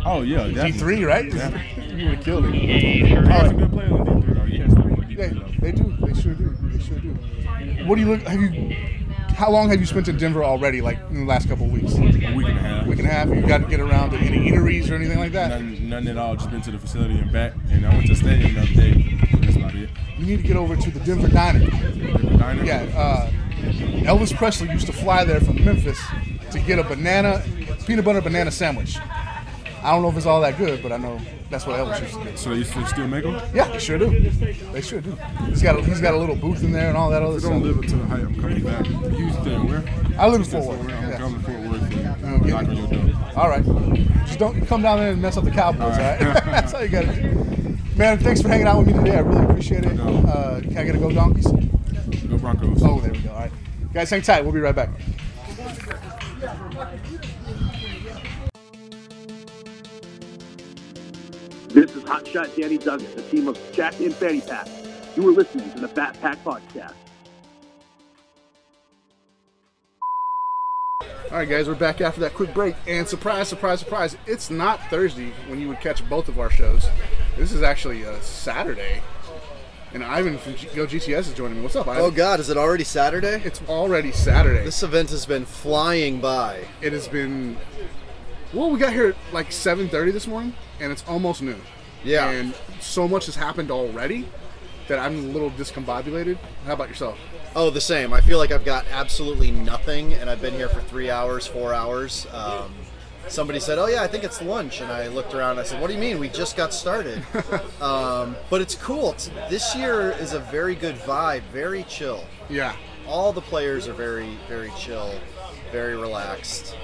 Oh 0.04 0.22
yeah, 0.22 0.48
G 0.66 0.72
three, 0.72 1.04
right? 1.04 1.32
Yeah. 1.32 1.62
you 1.96 2.06
would 2.06 2.14
have 2.16 2.24
killed 2.24 2.46
it. 2.46 2.50
Oh, 2.50 3.44
it's 3.44 3.50
a 3.50 3.54
good 3.54 3.70
player 3.70 3.92
on 3.92 4.06
D3 4.06 4.34
though. 4.34 4.44
You 4.44 4.56
can't 4.58 4.72
stop 4.72 4.84
him 4.86 5.16
They, 5.16 5.28
D3 5.28 5.60
they 5.60 5.72
do. 5.72 5.96
They 6.00 6.20
sure 6.20 6.34
do. 6.34 6.56
They 6.62 6.82
sure 6.82 6.98
do. 6.98 7.14
What 7.86 7.94
do 7.94 8.00
you 8.00 8.08
look? 8.08 8.22
Have 8.22 8.40
you? 8.40 8.76
How 9.36 9.50
long 9.50 9.68
have 9.68 9.80
you 9.80 9.84
spent 9.84 10.08
in 10.08 10.16
Denver 10.16 10.42
already? 10.42 10.80
Like 10.80 10.98
in 11.10 11.20
the 11.20 11.24
last 11.26 11.46
couple 11.46 11.66
of 11.66 11.72
weeks? 11.72 11.94
A 11.94 12.00
week 12.00 12.22
and 12.22 12.48
a 12.48 12.52
half. 12.52 12.86
A 12.86 12.88
week 12.88 12.98
and 12.98 13.06
a 13.06 13.10
half. 13.10 13.28
You 13.28 13.46
got 13.46 13.58
to 13.58 13.66
get 13.66 13.80
around 13.80 14.12
to 14.12 14.16
any 14.16 14.50
eateries 14.50 14.90
or 14.90 14.94
anything 14.94 15.18
like 15.18 15.32
that. 15.32 15.60
Nothing, 15.60 15.88
nothing 15.90 16.08
at 16.08 16.16
all. 16.16 16.36
Just 16.36 16.50
been 16.50 16.62
to 16.62 16.70
the 16.70 16.78
facility 16.78 17.18
and 17.18 17.30
back. 17.30 17.52
And 17.70 17.84
I 17.84 17.90
went 17.90 18.06
to 18.06 18.14
the 18.14 18.18
stadium 18.18 18.54
the 18.54 18.62
other 18.62 18.72
day. 18.72 19.18
That's 19.42 19.56
about 19.56 19.74
it. 19.74 19.90
You 20.16 20.24
need 20.24 20.38
to 20.38 20.42
get 20.42 20.56
over 20.56 20.74
to 20.74 20.90
the 20.90 21.00
Denver 21.00 21.28
Diner. 21.28 21.58
The 21.58 22.36
diner. 22.38 22.64
Yeah, 22.64 22.84
uh, 22.96 23.30
Elvis 24.06 24.34
Presley 24.34 24.70
used 24.70 24.86
to 24.86 24.94
fly 24.94 25.24
there 25.24 25.40
from 25.40 25.62
Memphis 25.62 26.00
to 26.52 26.58
get 26.58 26.78
a 26.78 26.82
banana, 26.82 27.44
peanut 27.86 28.06
butter 28.06 28.22
banana 28.22 28.50
sandwich. 28.50 28.96
I 28.98 29.90
don't 29.90 30.00
know 30.00 30.08
if 30.08 30.16
it's 30.16 30.24
all 30.24 30.40
that 30.40 30.56
good, 30.56 30.82
but 30.82 30.92
I 30.92 30.96
know 30.96 31.20
that's 31.50 31.66
what 31.66 31.78
Elvis 31.78 32.02
used 32.02 32.14
to 32.14 32.30
do. 32.30 32.36
So 32.36 32.52
you 32.52 32.64
still 32.64 32.86
still 32.86 33.08
make 33.08 33.24
them? 33.24 33.40
Yeah, 33.54 33.68
they 33.68 33.78
sure 33.78 33.98
do. 33.98 34.10
They 34.72 34.80
sure 34.80 35.00
do. 35.00 35.16
He's 35.46 35.62
got 35.62 35.78
a, 35.78 35.82
he's 35.82 36.00
got 36.00 36.14
a 36.14 36.16
little 36.16 36.36
booth 36.36 36.62
in 36.62 36.72
there 36.72 36.88
and 36.88 36.96
all 36.96 37.10
that 37.10 37.22
other 37.22 37.38
stuff. 37.38 37.52
Don't 37.52 37.62
stuff. 37.62 37.76
live 37.76 37.84
up 37.84 37.90
to 37.90 37.96
the 37.96 38.06
height. 38.06 38.20
I'm 38.20 38.40
coming 38.40 38.64
back. 38.64 38.86
You 39.18 39.32
stay 39.32 39.58
where? 39.58 39.84
I 40.18 40.28
live 40.28 40.40
in 40.40 40.46
Fort 40.46 40.78
Worth. 40.78 40.92
I'm 40.92 41.12
coming 41.12 41.42
to 41.42 41.50
Fort 41.50 41.70
Worth 41.70 41.88
for 41.88 41.94
you. 41.94 42.00
Yeah. 42.00 42.36
Knock 42.60 42.68
on 42.68 42.76
your 42.76 42.86
door. 42.88 43.20
All 43.36 43.48
right, 43.48 43.64
just 44.26 44.38
don't 44.38 44.66
come 44.66 44.82
down 44.82 44.98
there 44.98 45.12
and 45.12 45.22
mess 45.22 45.36
up 45.36 45.44
the 45.44 45.50
Cowboys. 45.50 45.80
All 45.82 45.88
right, 45.88 46.18
that's 46.46 46.74
all 46.74 46.82
you 46.82 46.88
got 46.88 47.04
to 47.04 47.22
do. 47.22 47.78
Man, 47.96 48.18
thanks 48.18 48.42
for 48.42 48.48
hanging 48.48 48.66
out 48.66 48.78
with 48.78 48.88
me 48.88 48.92
today. 48.94 49.16
I 49.16 49.20
really 49.20 49.44
appreciate 49.44 49.84
it. 49.84 50.00
Uh, 50.00 50.60
can 50.60 50.78
I 50.78 50.84
get 50.84 50.94
a 50.94 50.98
go 50.98 51.10
donkeys? 51.12 51.46
Go 51.46 52.38
Broncos. 52.38 52.82
Oh, 52.82 53.00
there 53.00 53.12
we 53.12 53.18
go. 53.20 53.30
All 53.32 53.40
right, 53.40 53.52
guys, 53.92 54.10
hang 54.10 54.22
tight. 54.22 54.42
We'll 54.42 54.52
be 54.52 54.60
right 54.60 54.74
back. 54.74 54.90
Is 61.96 62.04
Hotshot 62.04 62.54
Danny 62.56 62.78
Duggan, 62.78 63.06
a 63.18 63.22
team 63.22 63.48
of 63.48 63.58
Jack 63.72 63.98
and 64.00 64.14
Fanny 64.14 64.40
Pack. 64.40 64.68
You 65.16 65.28
are 65.28 65.32
listening 65.32 65.70
to 65.72 65.80
the 65.80 65.88
Fat 65.88 66.20
Pack 66.20 66.42
Podcast. 66.44 66.94
All 71.30 71.38
right, 71.38 71.48
guys, 71.48 71.66
we're 71.66 71.74
back 71.74 72.00
after 72.00 72.20
that 72.20 72.34
quick 72.34 72.54
break, 72.54 72.76
and 72.86 73.06
surprise, 73.06 73.48
surprise, 73.48 73.80
surprise! 73.80 74.16
It's 74.26 74.48
not 74.48 74.80
Thursday 74.88 75.32
when 75.48 75.60
you 75.60 75.68
would 75.68 75.80
catch 75.80 76.06
both 76.08 76.28
of 76.28 76.38
our 76.38 76.50
shows. 76.50 76.86
This 77.36 77.50
is 77.50 77.62
actually 77.62 78.02
a 78.04 78.22
Saturday, 78.22 79.02
and 79.92 80.04
Ivan 80.04 80.38
from 80.38 80.54
G- 80.54 80.68
Go 80.74 80.86
GTS 80.86 81.28
is 81.28 81.34
joining 81.34 81.56
me. 81.56 81.62
What's 81.62 81.74
up, 81.74 81.88
Ivan? 81.88 82.02
Oh 82.02 82.10
God, 82.12 82.38
is 82.38 82.48
it 82.48 82.56
already 82.56 82.84
Saturday? 82.84 83.42
It's 83.44 83.60
already 83.68 84.12
Saturday. 84.12 84.64
This 84.64 84.82
event 84.84 85.10
has 85.10 85.26
been 85.26 85.44
flying 85.44 86.20
by. 86.20 86.60
It 86.80 86.92
has 86.92 87.08
been. 87.08 87.56
Well, 88.54 88.70
we 88.70 88.78
got 88.78 88.92
here 88.92 89.08
at 89.08 89.16
like 89.32 89.48
7:30 89.48 90.12
this 90.12 90.28
morning, 90.28 90.54
and 90.80 90.92
it's 90.92 91.04
almost 91.08 91.42
noon. 91.42 91.60
Yeah. 92.04 92.30
And 92.30 92.54
so 92.80 93.08
much 93.08 93.26
has 93.26 93.36
happened 93.36 93.70
already 93.70 94.26
that 94.88 94.98
I'm 94.98 95.16
a 95.16 95.28
little 95.28 95.50
discombobulated. 95.50 96.38
How 96.64 96.74
about 96.74 96.88
yourself? 96.88 97.18
Oh, 97.54 97.70
the 97.70 97.80
same. 97.80 98.12
I 98.12 98.20
feel 98.20 98.38
like 98.38 98.52
I've 98.52 98.64
got 98.64 98.84
absolutely 98.90 99.50
nothing, 99.50 100.12
and 100.14 100.28
I've 100.28 100.42
been 100.42 100.54
here 100.54 100.68
for 100.68 100.80
three 100.80 101.10
hours, 101.10 101.46
four 101.46 101.72
hours. 101.72 102.26
Um, 102.32 102.74
somebody 103.28 103.60
said, 103.60 103.78
"Oh 103.78 103.86
yeah, 103.86 104.02
I 104.02 104.06
think 104.06 104.24
it's 104.24 104.42
lunch," 104.42 104.80
and 104.80 104.92
I 104.92 105.08
looked 105.08 105.34
around. 105.34 105.52
and 105.52 105.60
I 105.60 105.62
said, 105.64 105.80
"What 105.80 105.88
do 105.88 105.94
you 105.94 105.98
mean? 105.98 106.18
We 106.18 106.28
just 106.28 106.56
got 106.56 106.72
started." 106.72 107.24
um, 107.80 108.36
but 108.50 108.60
it's 108.60 108.74
cool. 108.74 109.12
It's, 109.12 109.30
this 109.48 109.74
year 109.74 110.12
is 110.12 110.32
a 110.32 110.40
very 110.40 110.74
good 110.74 110.96
vibe, 110.96 111.42
very 111.52 111.84
chill. 111.84 112.24
Yeah. 112.48 112.76
All 113.08 113.32
the 113.32 113.40
players 113.40 113.88
are 113.88 113.92
very, 113.92 114.36
very 114.48 114.70
chill, 114.78 115.12
very 115.72 115.96
relaxed. 115.96 116.76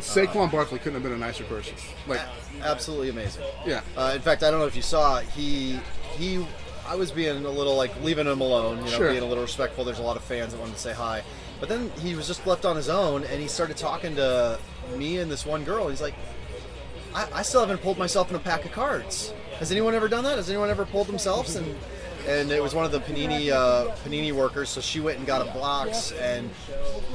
Saquon 0.00 0.50
Barkley 0.50 0.78
couldn't 0.78 0.94
have 0.94 1.02
been 1.02 1.12
a 1.12 1.18
nicer 1.18 1.44
person. 1.44 1.74
Like, 2.06 2.20
Absolutely 2.62 3.08
amazing. 3.10 3.42
yeah. 3.66 3.80
Uh, 3.96 4.12
in 4.14 4.20
fact, 4.20 4.42
I 4.42 4.50
don't 4.50 4.60
know 4.60 4.66
if 4.66 4.76
you 4.76 4.82
saw 4.82 5.20
he 5.20 5.78
he. 6.16 6.44
I 6.86 6.96
was 6.96 7.12
being 7.12 7.44
a 7.44 7.50
little 7.50 7.76
like 7.76 7.92
leaving 8.02 8.26
him 8.26 8.40
alone, 8.40 8.78
you 8.78 8.84
know, 8.84 8.90
Sure. 8.90 9.10
being 9.10 9.22
a 9.22 9.26
little 9.26 9.42
respectful. 9.44 9.84
There's 9.84 10.00
a 10.00 10.02
lot 10.02 10.16
of 10.16 10.24
fans 10.24 10.52
that 10.52 10.58
wanted 10.58 10.74
to 10.74 10.80
say 10.80 10.92
hi, 10.92 11.22
but 11.60 11.68
then 11.68 11.90
he 12.02 12.14
was 12.16 12.26
just 12.26 12.46
left 12.46 12.64
on 12.64 12.74
his 12.74 12.88
own, 12.88 13.22
and 13.24 13.40
he 13.40 13.46
started 13.46 13.76
talking 13.76 14.16
to 14.16 14.58
me 14.96 15.18
and 15.18 15.30
this 15.30 15.46
one 15.46 15.62
girl. 15.64 15.88
He's 15.88 16.02
like, 16.02 16.14
I, 17.14 17.28
I 17.32 17.42
still 17.42 17.60
haven't 17.60 17.78
pulled 17.82 17.96
myself 17.98 18.30
in 18.30 18.36
a 18.36 18.40
pack 18.40 18.64
of 18.64 18.72
cards. 18.72 19.32
Has 19.60 19.70
anyone 19.70 19.94
ever 19.94 20.08
done 20.08 20.24
that? 20.24 20.36
Has 20.36 20.48
anyone 20.48 20.70
ever 20.70 20.84
pulled 20.84 21.06
themselves? 21.06 21.54
And 21.54 21.76
and 22.26 22.50
it 22.50 22.62
was 22.62 22.74
one 22.74 22.84
of 22.84 22.92
the 22.92 23.00
panini 23.00 23.50
uh, 23.50 23.94
panini 24.04 24.32
workers. 24.32 24.68
So 24.68 24.80
she 24.80 25.00
went 25.00 25.18
and 25.18 25.26
got 25.26 25.42
a 25.42 25.50
box, 25.52 26.12
and 26.12 26.50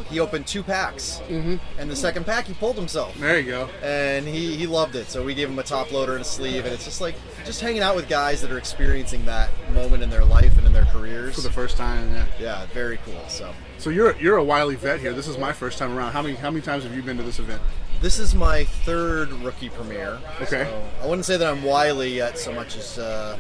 he 0.10 0.20
opened 0.20 0.48
two 0.48 0.64
packs. 0.64 1.22
Mm-hmm. 1.28 1.56
And 1.80 1.90
the 1.90 1.96
second 1.96 2.26
pack, 2.26 2.46
he 2.46 2.54
pulled 2.54 2.76
himself. 2.76 3.16
There 3.18 3.40
you 3.40 3.52
go. 3.52 3.70
And 3.82 4.28
he, 4.28 4.56
he 4.56 4.68
loved 4.68 4.96
it. 4.96 5.10
So 5.10 5.24
we 5.24 5.34
gave 5.34 5.50
him 5.50 5.60
a 5.60 5.64
top 5.64 5.92
loader 5.92 6.14
and 6.14 6.22
a 6.22 6.26
sleeve, 6.26 6.66
and 6.66 6.74
it's 6.74 6.86
just 6.86 7.02
like 7.02 7.16
just 7.46 7.62
hanging 7.62 7.82
out 7.82 7.96
with 7.96 8.10
guys 8.10 8.42
that 8.42 8.52
are 8.52 8.58
experiencing 8.58 9.26
that 9.26 9.50
moment 9.74 10.04
in 10.04 10.10
their 10.10 10.26
life 10.26 10.58
and 10.58 10.66
in 10.66 10.74
their 10.74 10.86
careers 10.86 11.36
For 11.36 11.42
the 11.42 11.52
first 11.52 11.78
time, 11.78 12.14
yeah. 12.14 12.26
Yeah, 12.40 12.66
very 12.68 12.98
cool. 13.06 13.22
So 13.28 13.54
So 13.78 13.90
you're 13.90 14.16
you're 14.18 14.38
a 14.38 14.44
wily 14.44 14.76
vet 14.76 15.00
here. 15.00 15.14
This 15.14 15.28
is 15.28 15.38
my 15.38 15.54
first 15.54 15.78
time 15.78 15.98
around. 15.98 16.12
How 16.12 16.22
many 16.22 16.36
how 16.36 16.50
many 16.50 16.62
times 16.62 16.84
have 16.84 16.96
you 16.96 17.02
been 17.02 17.18
to 17.18 17.24
this 17.24 17.40
event? 17.40 17.62
This 18.02 18.20
is 18.20 18.36
my 18.36 18.66
third 18.66 19.32
rookie 19.32 19.70
premiere. 19.70 20.20
Okay. 20.42 20.66
So 20.66 20.90
I 21.02 21.08
wouldn't 21.08 21.26
say 21.26 21.38
that 21.38 21.48
I'm 21.48 21.64
wily 21.64 22.16
yet 22.16 22.38
so 22.38 22.52
much 22.52 22.78
as 22.78 23.00
uh, 23.00 23.38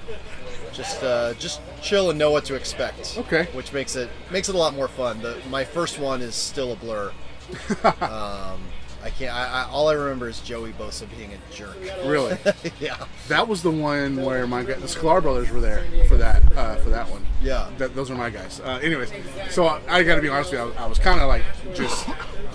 just 0.76 1.04
uh, 1.04 1.34
just 1.36 1.62
chill 1.82 2.10
and 2.10 2.20
know 2.20 2.32
what 2.32 2.46
to 2.46 2.56
expect. 2.56 3.16
Okay. 3.18 3.46
Which 3.54 3.74
makes 3.74 3.96
it 3.96 4.10
makes 4.32 4.50
it 4.50 4.56
a 4.56 4.58
lot 4.58 4.76
more 4.76 4.88
fun. 4.88 5.22
The, 5.22 5.38
my 5.50 5.64
first 5.64 6.00
one 6.00 6.22
is 6.22 6.36
still 6.36 6.74
a 6.74 6.76
blur. 6.76 7.12
um, 8.02 8.62
I 9.04 9.12
can't. 9.12 9.34
I, 9.34 9.64
I, 9.64 9.70
all 9.70 9.88
I 9.88 9.94
remember 9.94 10.28
is 10.28 10.40
Joey 10.42 10.72
Bosa 10.74 11.08
being 11.16 11.32
a 11.34 11.54
jerk. 11.54 11.78
Really? 12.06 12.38
yeah. 12.80 13.06
That 13.28 13.48
was 13.48 13.62
the 13.62 13.72
one 13.72 14.18
where 14.24 14.48
my 14.48 14.64
the 14.64 14.74
Sklar 14.76 15.22
brothers 15.22 15.52
were 15.52 15.62
there 15.62 15.86
for 16.08 16.18
that 16.18 16.58
uh, 16.58 16.76
for 16.78 16.90
that 16.90 17.10
one. 17.10 17.26
Yeah. 17.42 17.70
That, 17.78 17.96
those 17.96 18.10
are 18.10 18.16
my 18.16 18.30
guys. 18.30 18.60
Uh, 18.60 18.80
anyways, 18.82 19.12
so 19.50 19.66
I, 19.66 19.80
I 19.88 20.04
got 20.04 20.16
to 20.16 20.22
be 20.22 20.30
honest 20.30 20.52
with 20.52 20.60
you. 20.60 20.66
I 20.66 20.68
was, 20.68 20.78
I 20.78 20.88
was 20.88 21.00
kind 21.00 21.22
of 21.22 21.28
like 21.28 21.44
just 21.76 22.08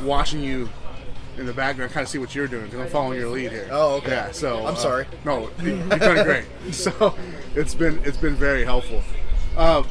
watching 0.02 0.42
you 0.42 0.68
in 1.38 1.46
the 1.46 1.52
background, 1.52 1.92
kind 1.92 2.02
of 2.04 2.08
see 2.08 2.18
what 2.18 2.34
you're 2.34 2.48
doing 2.48 2.64
because 2.64 2.80
I'm 2.80 2.88
following 2.88 3.18
your 3.18 3.30
lead 3.30 3.50
here. 3.50 3.68
Oh, 3.70 3.96
okay. 3.96 4.10
Yeah. 4.10 4.30
So 4.32 4.66
I'm 4.66 4.74
uh, 4.74 4.76
sorry. 4.76 5.06
No, 5.24 5.50
you- 5.62 5.76
you've 5.76 5.88
done 5.88 6.24
great. 6.24 6.44
So 6.72 7.14
it's 7.54 7.74
been 7.74 8.00
it's 8.04 8.16
been 8.16 8.34
very 8.34 8.64
helpful. 8.64 9.02
Uh, 9.56 9.82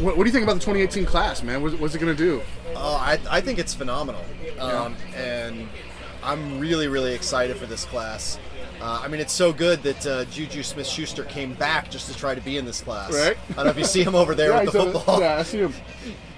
what, 0.00 0.16
what 0.16 0.24
do 0.24 0.24
you 0.24 0.32
think 0.32 0.44
about 0.44 0.54
the 0.54 0.60
2018 0.60 1.04
class, 1.06 1.42
man? 1.42 1.62
What, 1.62 1.78
what's 1.78 1.94
it 1.94 1.98
going 1.98 2.14
to 2.14 2.22
do? 2.22 2.42
Oh, 2.74 2.96
I, 2.96 3.18
I 3.30 3.40
think 3.40 3.58
it's 3.58 3.74
phenomenal. 3.74 4.22
Um, 4.58 4.96
And 5.14 5.68
I'm 6.22 6.58
really, 6.58 6.88
really 6.88 7.14
excited 7.14 7.56
for 7.56 7.66
this 7.66 7.84
class. 7.84 8.38
Uh, 8.80 9.00
I 9.04 9.08
mean, 9.08 9.20
it's 9.20 9.32
so 9.32 9.52
good 9.52 9.82
that 9.82 10.06
uh, 10.06 10.24
Juju 10.26 10.62
Smith 10.62 10.86
Schuster 10.86 11.24
came 11.24 11.54
back 11.54 11.90
just 11.90 12.10
to 12.10 12.16
try 12.16 12.34
to 12.34 12.40
be 12.40 12.56
in 12.56 12.64
this 12.64 12.80
class. 12.80 13.12
Right. 13.12 13.36
I 13.50 13.54
don't 13.54 13.64
know 13.66 13.70
if 13.70 13.78
you 13.78 13.84
see 13.84 14.02
him 14.02 14.14
over 14.14 14.34
there 14.34 14.50
Yeah, 14.52 14.62
with 14.64 14.72
the 14.72 14.92
football. 14.92 15.20
yeah, 15.20 15.36
I 15.36 15.42
see 15.42 15.58
him. 15.58 15.74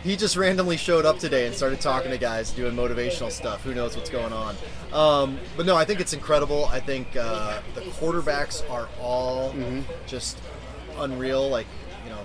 He 0.04 0.16
just 0.16 0.36
randomly 0.36 0.76
showed 0.76 1.06
up 1.06 1.18
today 1.18 1.46
and 1.46 1.56
started 1.56 1.80
talking 1.80 2.10
to 2.10 2.18
guys, 2.18 2.50
doing 2.50 2.74
motivational 2.76 3.30
stuff. 3.32 3.62
Who 3.64 3.72
knows 3.74 3.96
what's 3.96 4.10
going 4.10 4.34
on? 4.34 4.54
Um, 4.92 5.38
but 5.56 5.64
no, 5.64 5.76
I 5.76 5.86
think 5.86 5.98
it's 5.98 6.12
incredible. 6.12 6.66
I 6.66 6.78
think 6.78 7.16
uh, 7.16 7.62
the 7.74 7.80
quarterbacks 7.80 8.68
are 8.70 8.86
all 9.00 9.52
Mm-hmm. 9.52 9.80
just 10.06 10.38
unreal. 10.98 11.48
Like, 11.48 11.66
you 12.04 12.10
know, 12.10 12.18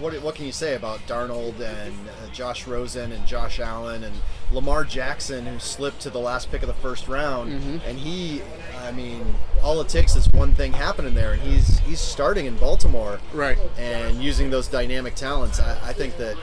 what, 0.00 0.14
what 0.22 0.34
can 0.34 0.46
you 0.46 0.52
say 0.52 0.74
about 0.74 1.00
Darnold 1.00 1.60
and 1.60 1.94
uh, 2.08 2.32
Josh 2.32 2.66
Rosen 2.66 3.12
and 3.12 3.26
Josh 3.26 3.60
Allen 3.60 4.04
and 4.04 4.14
Lamar 4.50 4.84
Jackson, 4.84 5.46
who 5.46 5.58
slipped 5.58 6.00
to 6.00 6.10
the 6.10 6.18
last 6.18 6.50
pick 6.50 6.62
of 6.62 6.68
the 6.68 6.74
first 6.74 7.08
round? 7.08 7.52
Mm-hmm. 7.52 7.78
And 7.86 7.98
he, 7.98 8.42
I 8.80 8.92
mean, 8.92 9.34
all 9.62 9.80
it 9.80 9.88
takes 9.88 10.16
is 10.16 10.28
one 10.32 10.54
thing 10.54 10.72
happening 10.72 11.14
there, 11.14 11.32
and 11.32 11.42
he's 11.42 11.78
he's 11.80 12.00
starting 12.00 12.46
in 12.46 12.56
Baltimore, 12.56 13.20
Right. 13.32 13.58
And 13.78 14.22
using 14.22 14.50
those 14.50 14.66
dynamic 14.68 15.14
talents, 15.14 15.60
I, 15.60 15.78
I 15.88 15.92
think 15.92 16.16
that. 16.18 16.36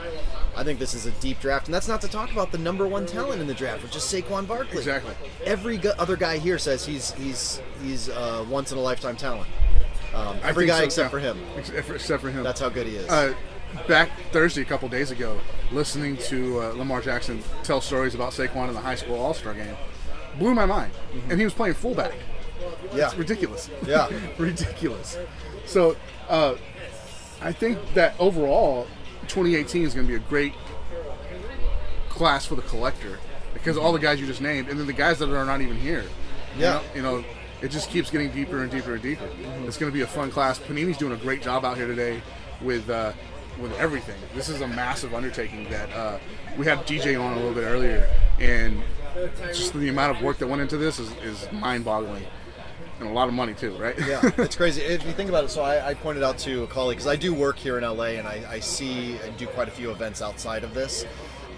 I 0.57 0.63
think 0.63 0.77
this 0.79 0.93
is 0.93 1.05
a 1.05 1.11
deep 1.21 1.39
draft, 1.39 1.67
and 1.67 1.73
that's 1.73 1.87
not 1.87 2.01
to 2.01 2.09
talk 2.09 2.33
about 2.33 2.51
the 2.51 2.57
number 2.57 2.85
one 2.85 3.05
talent 3.05 3.39
in 3.39 3.47
the 3.47 3.53
draft, 3.53 3.81
which 3.81 3.95
is 3.95 4.01
Saquon 4.01 4.45
Barkley. 4.45 4.79
Exactly. 4.79 5.13
Every 5.45 5.79
other 5.97 6.17
guy 6.17 6.37
here 6.37 6.57
says 6.57 6.85
he's 6.85 7.13
he's 7.13 7.61
he's 7.81 8.09
uh, 8.09 8.45
once 8.49 8.73
in 8.73 8.77
a 8.77 8.81
lifetime 8.81 9.15
talent. 9.15 9.47
Um, 10.13 10.37
every 10.43 10.65
guy 10.65 10.79
so, 10.79 10.83
except 10.85 11.05
yeah. 11.05 11.09
for 11.09 11.19
him. 11.19 11.37
Except, 11.57 11.89
except 11.89 12.21
for 12.21 12.31
him. 12.31 12.43
That's 12.43 12.59
how 12.59 12.69
good 12.69 12.87
he 12.87 12.95
is. 12.95 13.09
Uh, 13.09 13.33
back 13.87 14.09
Thursday, 14.31 14.61
a 14.61 14.65
couple 14.65 14.89
days 14.89 15.11
ago, 15.11 15.39
listening 15.71 16.17
to 16.17 16.61
uh, 16.61 16.69
Lamar 16.73 17.01
Jackson 17.01 17.41
tell 17.63 17.81
stories 17.81 18.15
about 18.15 18.31
Saquon 18.31 18.67
in 18.69 18.73
the 18.73 18.81
high 18.81 18.95
school 18.95 19.19
All 19.19 19.33
Star 19.33 19.53
game, 19.53 19.75
blew 20.37 20.53
my 20.53 20.65
mind. 20.65 20.91
And 21.29 21.37
he 21.39 21.45
was 21.45 21.53
playing 21.53 21.75
fullback. 21.75 22.13
Yeah. 22.93 23.07
It's 23.07 23.15
ridiculous. 23.15 23.69
Yeah. 23.85 24.09
ridiculous. 24.37 25.17
So, 25.65 25.95
uh, 26.27 26.55
I 27.41 27.51
think 27.51 27.79
that 27.93 28.15
overall, 28.19 28.87
2018 29.27 29.83
is 29.83 29.93
going 29.93 30.05
to 30.07 30.11
be 30.11 30.15
a 30.17 30.27
great 30.27 30.53
class 32.09 32.45
for 32.45 32.55
the 32.55 32.61
collector 32.63 33.19
because 33.53 33.77
all 33.77 33.93
the 33.93 33.99
guys 33.99 34.19
you 34.19 34.27
just 34.27 34.41
named, 34.41 34.67
and 34.69 34.79
then 34.79 34.87
the 34.87 34.93
guys 34.93 35.19
that 35.19 35.29
are 35.29 35.45
not 35.45 35.61
even 35.61 35.77
here. 35.77 36.03
You 36.55 36.61
Yeah. 36.63 36.73
know- 36.73 36.81
You 36.95 37.01
know, 37.01 37.25
it 37.61 37.69
just 37.69 37.89
keeps 37.89 38.09
getting 38.09 38.31
deeper 38.31 38.61
and 38.61 38.71
deeper 38.71 38.93
and 38.93 39.01
deeper. 39.03 39.27
It's 39.65 39.77
going 39.77 39.91
to 39.91 39.95
be 39.95 40.01
a 40.01 40.07
fun 40.07 40.31
class. 40.31 40.59
Panini's 40.59 40.97
doing 40.97 41.13
a 41.13 41.17
great 41.17 41.41
job 41.41 41.65
out 41.65 41.77
here 41.77 41.87
today 41.87 42.21
with 42.61 42.89
uh, 42.89 43.13
with 43.59 43.73
everything. 43.77 44.19
This 44.33 44.49
is 44.49 44.61
a 44.61 44.67
massive 44.67 45.13
undertaking 45.13 45.69
that 45.69 45.91
uh, 45.91 46.19
we 46.57 46.65
had 46.65 46.79
DJ 46.79 47.21
on 47.21 47.33
a 47.33 47.35
little 47.35 47.53
bit 47.53 47.65
earlier, 47.65 48.09
and 48.39 48.81
just 49.47 49.73
the 49.73 49.89
amount 49.89 50.15
of 50.15 50.23
work 50.23 50.37
that 50.37 50.47
went 50.47 50.61
into 50.61 50.77
this 50.77 50.99
is, 50.99 51.11
is 51.17 51.51
mind-boggling, 51.51 52.25
and 52.99 53.09
a 53.09 53.11
lot 53.11 53.27
of 53.27 53.33
money 53.33 53.53
too, 53.53 53.75
right? 53.75 53.97
yeah, 53.99 54.21
it's 54.37 54.55
crazy. 54.55 54.81
If 54.81 55.05
you 55.05 55.11
think 55.11 55.29
about 55.29 55.43
it, 55.43 55.49
so 55.49 55.61
I, 55.61 55.89
I 55.89 55.93
pointed 55.93 56.23
out 56.23 56.37
to 56.39 56.63
a 56.63 56.67
colleague 56.67 56.97
because 56.97 57.11
I 57.11 57.15
do 57.15 57.33
work 57.33 57.57
here 57.57 57.77
in 57.77 57.83
LA 57.83 58.15
and 58.17 58.27
I, 58.27 58.43
I 58.49 58.59
see 58.59 59.17
and 59.17 59.35
do 59.37 59.47
quite 59.47 59.67
a 59.67 59.71
few 59.71 59.91
events 59.91 60.21
outside 60.21 60.63
of 60.63 60.73
this. 60.73 61.05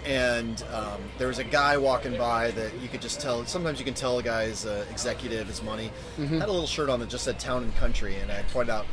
And 0.04 0.62
um, 0.74 1.00
there 1.18 1.28
was 1.28 1.38
a 1.38 1.44
guy 1.44 1.76
walking 1.76 2.16
by 2.18 2.50
that 2.52 2.72
you 2.80 2.88
could 2.88 3.00
just 3.02 3.20
tell. 3.20 3.44
Sometimes 3.46 3.78
you 3.78 3.84
can 3.84 3.94
tell 3.94 4.18
a 4.18 4.22
guy's 4.22 4.66
uh, 4.66 4.84
executive, 4.90 5.46
his 5.46 5.62
money. 5.62 5.90
Mhm. 6.18 6.40
Had 6.40 6.48
a 6.48 6.52
little 6.52 6.66
shirt 6.66 6.88
on 6.90 6.98
that 7.00 7.08
just 7.08 7.24
said 7.24 7.38
"Town 7.38 7.62
and 7.62 7.74
Country," 7.76 8.16
and 8.16 8.30
I 8.32 8.42
pointed 8.52 8.72
out. 8.72 8.86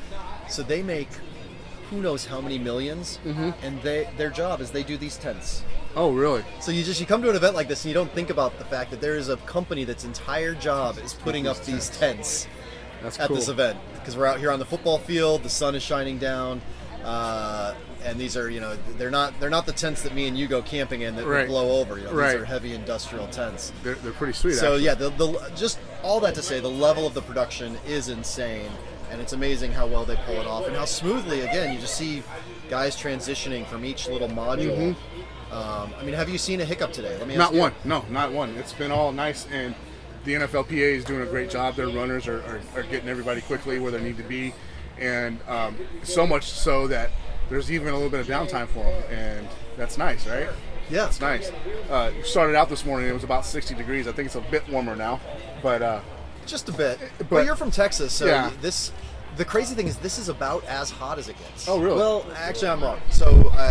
So 0.49 0.61
they 0.63 0.83
make 0.83 1.09
who 1.89 2.01
knows 2.01 2.25
how 2.27 2.39
many 2.39 2.59
1000000s 2.59 3.17
and 3.63 3.81
they 3.81 4.07
their 4.15 4.29
job 4.29 4.61
is 4.61 4.69
they 4.69 4.83
do 4.83 4.95
these 4.97 5.17
tents. 5.17 5.63
Oh, 5.95 6.11
really? 6.11 6.43
So 6.59 6.71
you 6.71 6.83
just 6.83 6.99
you 6.99 7.07
come 7.07 7.23
to 7.23 7.29
an 7.31 7.35
event 7.35 7.55
like 7.55 7.67
this 7.67 7.83
and 7.83 7.89
you 7.89 7.95
don't 7.95 8.11
think 8.13 8.29
about 8.29 8.59
the 8.59 8.65
fact 8.65 8.91
that 8.91 9.01
there 9.01 9.15
is 9.15 9.29
a 9.29 9.37
company 9.37 9.85
that's 9.85 10.03
entire 10.05 10.53
job 10.53 10.99
is 11.03 11.15
putting 11.15 11.47
up 11.47 11.59
these 11.65 11.89
tents 11.89 12.47
That's 13.01 13.19
at 13.19 13.29
this 13.33 13.47
event 13.47 13.79
because 13.95 14.15
we're 14.15 14.27
out 14.27 14.39
here 14.39 14.51
on 14.51 14.59
the 14.59 14.65
football 14.65 14.99
field. 14.99 15.41
The 15.41 15.49
sun 15.49 15.73
is 15.73 15.81
shining 15.81 16.19
down, 16.19 16.61
uh, 17.03 17.73
and 18.03 18.19
these 18.19 18.37
are 18.37 18.49
you 18.49 18.59
know 18.59 18.75
they're 18.97 19.11
not 19.11 19.37
they're 19.39 19.49
not 19.49 19.65
the 19.65 19.71
tents 19.71 20.01
that 20.03 20.13
me 20.13 20.27
and 20.27 20.37
you 20.37 20.47
go 20.47 20.61
camping 20.61 21.01
in 21.01 21.15
that 21.15 21.25
Right. 21.25 21.47
blow 21.47 21.79
over. 21.79 21.97
You 21.97 22.05
know, 22.05 22.13
Right. 22.13 22.33
These 22.33 22.41
are 22.41 22.45
heavy 22.45 22.73
industrial 22.73 23.27
tents. 23.27 23.71
They're, 23.83 23.95
they're 23.95 24.11
pretty 24.13 24.33
sweet. 24.33 24.53
So 24.55 24.73
actually. 24.73 24.83
yeah, 24.85 24.93
the, 24.95 25.09
the 25.11 25.51
just 25.55 25.79
all 26.03 26.19
that 26.21 26.35
to 26.35 26.41
say, 26.41 26.59
the 26.59 26.69
level 26.69 27.05
of 27.05 27.13
the 27.13 27.21
production 27.21 27.77
is 27.87 28.07
insane, 28.09 28.71
and 29.11 29.19
it's 29.21 29.33
amazing 29.33 29.71
how 29.71 29.85
well 29.87 30.05
they 30.05 30.15
pull 30.25 30.35
it 30.35 30.47
off 30.47 30.65
and 30.67 30.75
how 30.75 30.85
smoothly. 30.85 31.41
Again, 31.41 31.73
you 31.73 31.79
just 31.79 31.95
see 31.95 32.23
guys 32.69 32.95
transitioning 32.95 33.65
from 33.67 33.83
each 33.83 34.07
little 34.07 34.29
module. 34.29 34.95
Um, 35.51 35.93
I 35.99 36.03
mean, 36.03 36.13
have 36.13 36.29
you 36.29 36.37
seen 36.37 36.61
a 36.61 36.65
hiccup 36.65 36.93
today? 36.93 37.17
Let 37.17 37.27
me 37.27 37.35
ask 37.35 37.51
Not 37.51 37.53
one. 37.59 37.73
No, 37.83 38.05
not 38.09 38.31
one. 38.31 38.55
It's 38.57 38.71
been 38.73 38.91
all 38.91 39.11
nice, 39.11 39.47
and 39.51 39.73
the 40.23 40.33
NFLPA 40.35 40.95
is 40.95 41.03
doing 41.03 41.21
a 41.21 41.25
great 41.25 41.49
job. 41.49 41.75
Their 41.75 41.87
runners 41.87 42.27
are, 42.27 42.41
are, 42.43 42.61
are 42.75 42.83
getting 42.83 43.09
everybody 43.09 43.41
quickly 43.41 43.79
where 43.79 43.91
they 43.91 44.01
need 44.01 44.17
to 44.17 44.23
be, 44.23 44.53
and 44.99 45.39
um, 45.47 45.75
so 46.03 46.27
much 46.27 46.49
so 46.51 46.85
that 46.87 47.09
there's 47.49 47.71
even 47.71 47.89
a 47.89 47.93
little 47.93 48.09
bit 48.09 48.19
of 48.19 48.27
downtime 48.27 48.67
for 48.67 48.83
them, 48.83 49.03
and 49.11 49.47
that's 49.77 49.97
nice, 49.97 50.27
right? 50.27 50.49
Yeah, 50.89 51.07
it's 51.07 51.21
nice. 51.21 51.51
Uh, 51.89 52.11
started 52.23 52.55
out 52.55 52.69
this 52.69 52.85
morning; 52.85 53.09
it 53.09 53.13
was 53.13 53.23
about 53.23 53.45
60 53.45 53.75
degrees. 53.75 54.07
I 54.07 54.11
think 54.11 54.27
it's 54.27 54.35
a 54.35 54.41
bit 54.41 54.67
warmer 54.69 54.95
now, 54.95 55.19
but 55.61 55.81
uh, 55.81 56.01
Just 56.45 56.67
a 56.69 56.71
bit. 56.71 56.97
But, 57.19 57.29
But- 57.29 57.45
you're 57.45 57.55
from 57.55 57.69
Texas, 57.71 58.11
so 58.13 58.25
Yeah. 58.25 58.49
this. 58.61 58.91
The 59.37 59.45
crazy 59.45 59.75
thing 59.75 59.87
is, 59.87 59.97
this 59.97 60.17
is 60.17 60.27
about 60.29 60.65
as 60.65 60.89
hot 60.89 61.19
as 61.19 61.29
it 61.29 61.37
gets. 61.37 61.67
Oh, 61.69 61.79
really? 61.79 61.95
Well, 61.97 62.25
actually, 62.35 62.69
I'm 62.69 62.81
wrong. 62.81 62.99
So, 63.11 63.51
I, 63.53 63.69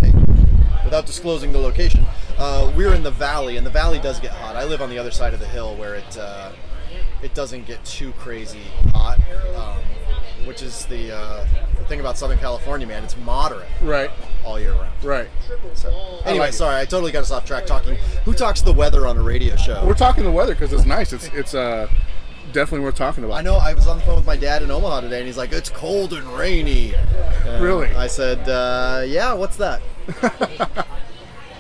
without 0.84 1.04
disclosing 1.04 1.52
the 1.52 1.58
location, 1.58 2.06
uh, 2.38 2.72
we're 2.76 2.94
in 2.94 3.02
the 3.02 3.10
valley, 3.10 3.56
and 3.56 3.66
the 3.66 3.70
valley 3.70 3.98
does 3.98 4.20
get 4.20 4.30
hot. 4.30 4.54
I 4.56 4.64
live 4.64 4.80
on 4.80 4.88
the 4.88 4.98
other 4.98 5.10
side 5.10 5.34
of 5.34 5.40
the 5.40 5.46
hill, 5.48 5.74
where 5.76 5.96
it 5.96 6.16
uh, 6.16 6.52
it 7.20 7.34
doesn't 7.34 7.66
get 7.66 7.84
too 7.84 8.12
crazy 8.12 8.62
hot, 8.94 9.18
um, 9.56 9.82
which 10.48 10.62
is 10.62 10.86
the, 10.86 11.14
uh, 11.14 11.46
the 11.78 11.84
thing 11.84 12.00
about 12.00 12.16
Southern 12.18 12.38
California, 12.38 12.86
man. 12.86 13.04
It's 13.04 13.16
moderate, 13.18 13.68
right, 13.82 14.10
all 14.44 14.58
year 14.58 14.72
round. 14.72 15.04
right. 15.04 15.28
So, 15.74 16.20
anyway, 16.24 16.50
sorry, 16.50 16.80
I 16.80 16.84
totally 16.86 17.12
got 17.12 17.20
us 17.22 17.30
off 17.30 17.44
track 17.44 17.66
talking. 17.66 17.96
Who 18.24 18.32
talks 18.32 18.62
the 18.62 18.72
weather 18.72 19.06
on 19.06 19.16
a 19.18 19.22
radio 19.22 19.54
show? 19.56 19.84
We're 19.86 19.94
talking 19.94 20.24
the 20.24 20.30
weather 20.32 20.54
because 20.54 20.72
it's 20.72 20.86
nice. 20.86 21.12
It's 21.12 21.28
it's 21.28 21.54
uh, 21.54 21.88
definitely 22.52 22.80
worth 22.84 22.96
talking 22.96 23.24
about. 23.24 23.36
I 23.36 23.42
know 23.42 23.56
I 23.56 23.74
was 23.74 23.86
on 23.86 23.98
the 23.98 24.04
phone 24.04 24.16
with 24.16 24.26
my 24.26 24.36
dad 24.36 24.62
in 24.62 24.70
Omaha 24.70 25.02
today, 25.02 25.18
and 25.18 25.26
he's 25.26 25.36
like, 25.38 25.52
"It's 25.52 25.68
cold 25.68 26.12
and 26.14 26.26
rainy." 26.36 26.94
And 27.44 27.62
Really? 27.62 27.88
I 27.94 28.06
said, 28.06 28.48
uh, 28.48 29.02
"Yeah, 29.06 29.34
what's 29.34 29.56
that?" 29.58 29.82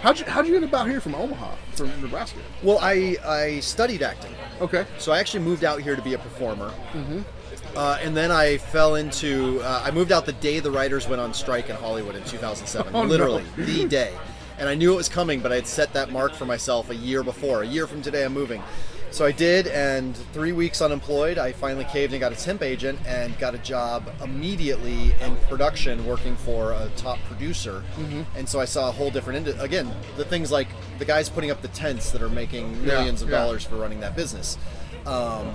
How'd 0.00 0.20
you 0.20 0.26
how'd 0.26 0.46
you 0.46 0.52
get 0.52 0.62
about 0.62 0.88
here 0.88 1.00
from 1.00 1.16
Omaha, 1.16 1.56
from 1.72 1.88
Nebraska? 2.00 2.38
Well, 2.62 2.78
I 2.80 3.16
I 3.26 3.58
studied 3.60 4.00
acting. 4.02 4.32
Okay. 4.60 4.86
So 4.96 5.10
I 5.12 5.18
actually 5.18 5.42
moved 5.44 5.64
out 5.64 5.80
here 5.82 5.96
to 5.96 6.02
be 6.02 6.14
a 6.14 6.18
performer. 6.18 6.70
Mm-hmm. 6.92 7.22
Uh, 7.78 7.96
and 8.02 8.16
then 8.16 8.32
I 8.32 8.58
fell 8.58 8.96
into. 8.96 9.60
Uh, 9.62 9.82
I 9.84 9.92
moved 9.92 10.10
out 10.10 10.26
the 10.26 10.32
day 10.32 10.58
the 10.58 10.70
writers 10.70 11.06
went 11.06 11.20
on 11.20 11.32
strike 11.32 11.70
in 11.70 11.76
Hollywood 11.76 12.16
in 12.16 12.24
2007. 12.24 12.92
Oh, 12.94 13.02
no. 13.02 13.08
literally 13.08 13.44
the 13.56 13.84
day. 13.86 14.12
And 14.58 14.68
I 14.68 14.74
knew 14.74 14.92
it 14.92 14.96
was 14.96 15.08
coming, 15.08 15.38
but 15.38 15.52
I 15.52 15.54
had 15.54 15.68
set 15.68 15.92
that 15.92 16.10
mark 16.10 16.34
for 16.34 16.44
myself 16.44 16.90
a 16.90 16.96
year 16.96 17.22
before. 17.22 17.62
A 17.62 17.66
year 17.66 17.86
from 17.86 18.02
today, 18.02 18.24
I'm 18.24 18.32
moving. 18.32 18.60
So 19.12 19.24
I 19.24 19.30
did, 19.30 19.68
and 19.68 20.16
three 20.32 20.50
weeks 20.50 20.82
unemployed, 20.82 21.38
I 21.38 21.52
finally 21.52 21.84
caved 21.84 22.12
and 22.12 22.20
got 22.20 22.32
a 22.32 22.36
temp 22.36 22.62
agent 22.62 22.98
and 23.06 23.38
got 23.38 23.54
a 23.54 23.58
job 23.58 24.10
immediately 24.24 25.14
in 25.20 25.36
production 25.48 26.04
working 26.04 26.34
for 26.36 26.72
a 26.72 26.90
top 26.96 27.18
producer. 27.28 27.84
Mhm. 27.98 28.26
And 28.36 28.48
so 28.48 28.58
I 28.58 28.64
saw 28.64 28.88
a 28.88 28.92
whole 28.92 29.10
different, 29.12 29.48
again, 29.62 29.88
the 30.16 30.24
things 30.24 30.50
like 30.50 30.66
the 30.98 31.04
guys 31.04 31.28
putting 31.28 31.52
up 31.52 31.62
the 31.62 31.68
tents 31.68 32.10
that 32.10 32.20
are 32.22 32.28
making 32.28 32.72
Yeah, 32.82 32.96
millions 32.96 33.22
of 33.22 33.30
yeah. 33.30 33.38
dollars 33.38 33.62
for 33.64 33.76
running 33.76 34.00
that 34.00 34.16
business. 34.16 34.58
Um, 35.06 35.52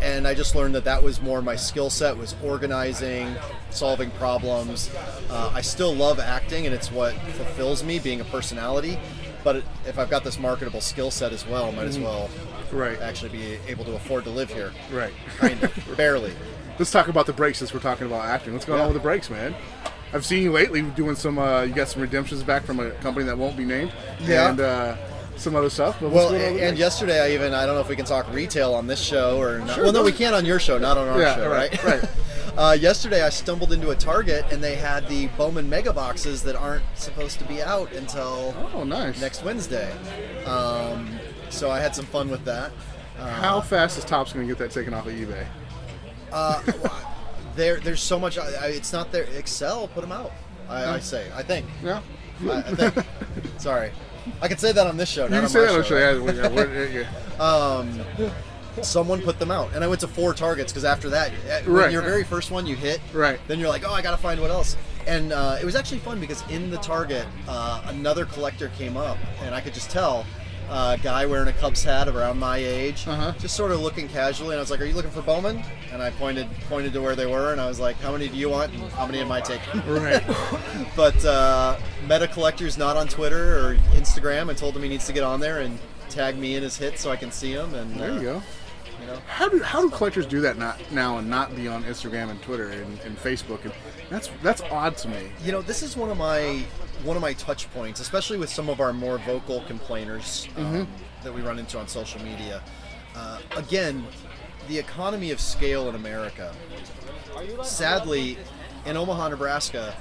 and 0.00 0.26
I 0.26 0.34
just 0.34 0.54
learned 0.54 0.74
that 0.74 0.84
that 0.84 1.02
was 1.02 1.20
more 1.22 1.40
my 1.42 1.56
skill 1.56 1.90
set 1.90 2.16
was 2.16 2.34
organizing, 2.44 3.34
solving 3.70 4.10
problems. 4.12 4.90
Uh, 5.30 5.50
I 5.54 5.60
still 5.60 5.94
love 5.94 6.18
acting, 6.20 6.66
and 6.66 6.74
it's 6.74 6.90
what 6.90 7.14
fulfills 7.36 7.82
me, 7.84 7.98
being 7.98 8.20
a 8.20 8.24
personality. 8.24 8.98
But 9.44 9.56
it, 9.56 9.64
if 9.86 9.98
I've 9.98 10.10
got 10.10 10.22
this 10.24 10.38
marketable 10.38 10.80
skill 10.80 11.10
set 11.10 11.32
as 11.32 11.46
well, 11.46 11.72
might 11.72 11.86
as 11.86 11.98
Mhm. 11.98 12.02
well 12.04 12.30
Right. 12.70 13.00
actually 13.02 13.30
be 13.30 13.58
able 13.68 13.84
to 13.86 13.94
afford 13.94 14.24
to 14.24 14.30
live 14.30 14.50
here. 14.52 14.72
Right. 14.90 15.12
Kind 15.38 15.62
of, 15.62 15.72
barely. 15.96 16.32
Let's 16.78 16.90
talk 16.92 17.08
about 17.08 17.26
the 17.26 17.32
breaks 17.32 17.58
since 17.58 17.74
we're 17.74 17.80
talking 17.80 18.06
about 18.06 18.24
acting. 18.24 18.52
What's 18.54 18.64
going 18.64 18.78
Yeah. 18.78 18.84
on 18.86 18.92
with 18.92 19.02
the 19.02 19.06
breaks, 19.06 19.28
man? 19.30 19.54
I've 20.14 20.24
seen 20.26 20.42
you 20.42 20.52
lately 20.52 20.82
doing 20.82 21.16
some. 21.16 21.38
Uh, 21.38 21.62
you 21.62 21.72
got 21.74 21.88
some 21.88 22.02
redemptions 22.02 22.42
back 22.42 22.64
from 22.64 22.78
a 22.80 22.90
company 22.92 23.24
that 23.26 23.36
won't 23.36 23.56
be 23.56 23.64
named. 23.64 23.92
Yeah. 24.20 24.50
And 24.50 24.60
uh, 24.60 24.94
some 25.36 25.56
other 25.56 25.70
stuff. 25.70 25.98
But 26.00 26.10
Well, 26.10 26.34
and, 26.34 26.58
and 26.58 26.78
yesterday 26.78 27.20
I 27.20 27.34
even 27.34 27.54
I 27.54 27.66
don't 27.66 27.74
know 27.74 27.80
if 27.80 27.88
we 27.88 27.96
can 27.96 28.04
talk 28.04 28.32
retail 28.32 28.74
on 28.74 28.86
this 28.86 29.00
show 29.00 29.40
or 29.40 29.58
not. 29.58 29.74
Sure, 29.74 29.84
well, 29.84 29.92
no, 29.92 30.02
we 30.02 30.12
can 30.12 30.34
on 30.34 30.44
your 30.44 30.58
show, 30.58 30.78
not 30.78 30.96
on 30.98 31.08
our 31.08 31.20
Yeah, 31.20 31.36
show, 31.36 31.50
right, 31.50 31.84
right? 31.84 32.04
uh, 32.56 32.76
yesterday 32.78 33.22
I 33.22 33.28
stumbled 33.30 33.72
into 33.72 33.90
a 33.90 33.96
Target 33.96 34.44
and 34.50 34.62
they 34.62 34.76
had 34.76 35.08
the 35.08 35.26
Bowman 35.38 35.68
Mega 35.68 35.92
Boxes 35.92 36.42
that 36.44 36.56
aren't 36.56 36.84
supposed 36.94 37.38
to 37.38 37.44
be 37.46 37.62
out 37.62 37.92
until 37.92 38.54
oh 38.74 38.84
nice 38.84 39.20
next 39.20 39.42
Wednesday. 39.44 39.92
Um, 40.46 41.18
so 41.50 41.70
I 41.70 41.80
had 41.80 41.94
some 41.94 42.06
fun 42.06 42.30
with 42.30 42.44
that. 42.44 42.72
Uh, 43.18 43.28
How 43.28 43.60
fast 43.60 43.98
is 43.98 44.04
Topps 44.04 44.32
going 44.32 44.46
to 44.46 44.52
get 44.52 44.58
that 44.58 44.70
taken 44.70 44.94
off 44.94 45.06
of 45.06 45.12
eBay? 45.12 45.46
Uh, 46.32 46.62
well, 46.82 47.14
there, 47.54 47.78
there's 47.80 48.00
so 48.00 48.18
much. 48.18 48.38
I, 48.38 48.46
I, 48.54 48.66
it's 48.68 48.92
not 48.92 49.12
there. 49.12 49.24
Excel, 49.24 49.86
put 49.88 50.00
them 50.00 50.12
out. 50.12 50.32
I, 50.68 50.94
I 50.94 50.98
say. 50.98 51.30
I 51.34 51.42
think. 51.42 51.66
Yeah. 51.84 52.00
I, 52.48 52.56
I 52.58 52.62
think. 52.62 53.06
Sorry, 53.58 53.92
I 54.40 54.48
can 54.48 54.58
say 54.58 54.72
that 54.72 54.86
on 54.86 54.96
this 54.96 55.08
show. 55.08 55.24
You 55.24 55.30
can 55.30 55.48
say 55.48 55.60
that 55.66 55.74
on 55.74 55.82
show, 55.82 55.98
show, 55.98 55.98
yeah, 56.32 56.48
we're- 56.48 57.00
yeah, 57.02 57.40
um, 57.44 58.00
someone 58.82 59.20
put 59.20 59.38
them 59.38 59.50
out, 59.50 59.70
and 59.74 59.84
I 59.84 59.88
went 59.88 60.00
to 60.00 60.08
four 60.08 60.32
targets 60.34 60.72
because 60.72 60.84
after 60.84 61.08
that, 61.10 61.30
when 61.64 61.74
Right. 61.74 61.92
your 61.92 62.02
very 62.02 62.24
first 62.24 62.50
one 62.50 62.66
you 62.66 62.76
hit, 62.76 63.00
Right. 63.12 63.38
Then 63.48 63.58
you're 63.58 63.68
like, 63.68 63.84
oh, 63.86 63.92
I 63.92 64.02
gotta 64.02 64.16
find 64.16 64.40
what 64.40 64.50
else. 64.50 64.76
And 65.06 65.32
uh, 65.32 65.58
it 65.60 65.64
was 65.64 65.74
actually 65.74 65.98
fun 65.98 66.20
because 66.20 66.42
in 66.48 66.70
the 66.70 66.78
Target, 66.78 67.26
uh, 67.48 67.82
another 67.86 68.24
collector 68.24 68.68
came 68.78 68.96
up, 68.96 69.18
and 69.42 69.54
I 69.54 69.60
could 69.60 69.74
just 69.74 69.90
tell. 69.90 70.24
A 70.74 70.96
guy 71.02 71.26
wearing 71.26 71.48
a 71.48 71.52
Cubs 71.52 71.84
hat 71.84 72.08
around 72.08 72.38
my 72.38 72.56
age, 72.56 73.06
Uh-huh. 73.06 73.32
just 73.38 73.54
sort 73.54 73.72
of 73.72 73.80
looking 73.82 74.08
casually, 74.08 74.52
and 74.52 74.56
I 74.58 74.60
was 74.62 74.70
like, 74.70 74.80
"Are 74.80 74.86
you 74.86 74.94
looking 74.94 75.10
for 75.10 75.20
Bowman?" 75.20 75.62
And 75.92 76.02
I 76.02 76.08
pointed 76.12 76.48
pointed 76.70 76.94
to 76.94 77.02
where 77.02 77.14
they 77.14 77.26
were, 77.26 77.52
and 77.52 77.60
I 77.60 77.68
was 77.68 77.78
like, 77.78 78.00
"How 78.00 78.10
many 78.12 78.26
do 78.28 78.36
you 78.36 78.48
want? 78.48 78.72
And 78.72 78.90
how 78.92 79.04
many 79.04 79.20
am 79.20 79.30
I 79.30 79.42
taking?" 79.42 79.82
Right. 79.86 80.24
but 80.96 81.22
uh, 81.26 81.76
Meta 82.08 82.26
Collector's 82.26 82.78
not 82.78 82.96
on 82.96 83.06
Twitter 83.06 83.58
or 83.58 83.74
Instagram. 83.94 84.48
and 84.48 84.56
told 84.56 84.74
him 84.74 84.82
he 84.82 84.88
needs 84.88 85.06
to 85.06 85.12
get 85.12 85.24
on 85.24 85.40
there 85.40 85.60
and 85.60 85.78
tag 86.08 86.38
me 86.38 86.56
in 86.56 86.62
his 86.62 86.76
hits 86.78 87.02
so 87.02 87.10
I 87.10 87.16
can 87.16 87.30
see 87.30 87.52
him. 87.52 87.74
And 87.74 87.94
There 87.94 88.10
uh, 88.10 88.14
you 88.14 88.22
go. 88.22 88.42
You 89.00 89.06
know, 89.08 89.18
How 89.26 89.48
do 89.50 89.60
how 89.62 89.82
do 89.82 89.90
collectors 89.90 90.26
do 90.26 90.40
that 90.42 90.56
not, 90.58 90.80
now 90.92 91.18
and 91.18 91.28
not 91.28 91.54
be 91.56 91.66
on 91.68 91.82
Instagram 91.84 92.30
and 92.30 92.40
Twitter 92.40 92.68
and, 92.70 92.98
and 93.00 93.18
Facebook? 93.18 93.62
And 93.64 93.72
that's 94.08 94.30
that's 94.42 94.62
odd 94.70 94.96
to 94.98 95.08
me. 95.08 95.32
you 95.44 95.52
know, 95.52 95.60
this 95.60 95.82
is 95.82 95.96
one 95.98 96.08
of 96.08 96.16
my 96.16 96.64
one 97.04 97.16
of 97.16 97.22
my 97.22 97.32
touch 97.34 97.70
points, 97.72 98.00
especially 98.00 98.38
with 98.38 98.48
some 98.50 98.68
of 98.68 98.80
our 98.80 98.92
more 98.92 99.18
vocal 99.18 99.62
complainers 99.62 100.48
um, 100.56 100.64
Mhm. 100.64 100.86
that 101.24 101.32
we 101.34 101.40
run 101.40 101.58
into 101.58 101.78
on 101.78 101.88
social 101.88 102.20
media. 102.22 102.62
Uh, 103.16 103.38
again, 103.56 104.06
the 104.68 104.78
economy 104.78 105.30
of 105.30 105.40
scale 105.40 105.88
in 105.88 105.94
America. 105.94 106.52
Sadly, 107.62 108.38
in 108.86 108.96
Omaha, 108.96 109.28
Nebraska, 109.28 109.94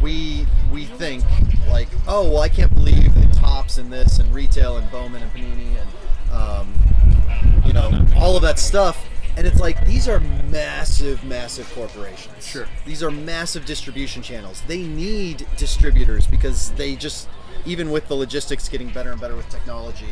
we 0.00 0.46
we 0.72 0.84
think 0.84 1.24
like, 1.68 1.88
oh 2.06 2.28
well, 2.28 2.40
I 2.42 2.48
can't 2.48 2.72
believe 2.74 3.14
that 3.14 3.32
Topps 3.34 3.78
and 3.78 3.92
this 3.92 4.18
and 4.18 4.32
retail 4.34 4.76
and 4.76 4.90
Bowman 4.90 5.22
and 5.22 5.32
Panini 5.32 5.76
and 5.80 6.32
um, 6.32 7.62
you 7.64 7.72
know 7.72 8.04
all 8.16 8.36
of 8.36 8.42
that 8.42 8.58
stuff. 8.58 9.04
And 9.36 9.46
it's 9.46 9.60
like 9.60 9.86
these 9.86 10.08
are 10.08 10.20
massive, 10.50 11.22
massive 11.24 11.70
corporations. 11.74 12.46
Sure. 12.46 12.66
These 12.86 13.02
are 13.02 13.10
massive 13.10 13.64
distribution 13.66 14.22
channels. 14.22 14.62
They 14.66 14.82
need 14.82 15.46
distributors 15.56 16.26
because 16.26 16.70
they 16.72 16.96
just, 16.96 17.28
even 17.66 17.90
with 17.90 18.08
the 18.08 18.14
logistics 18.14 18.68
getting 18.68 18.90
better 18.90 19.12
and 19.12 19.20
better 19.20 19.36
with 19.36 19.48
technology, 19.48 20.06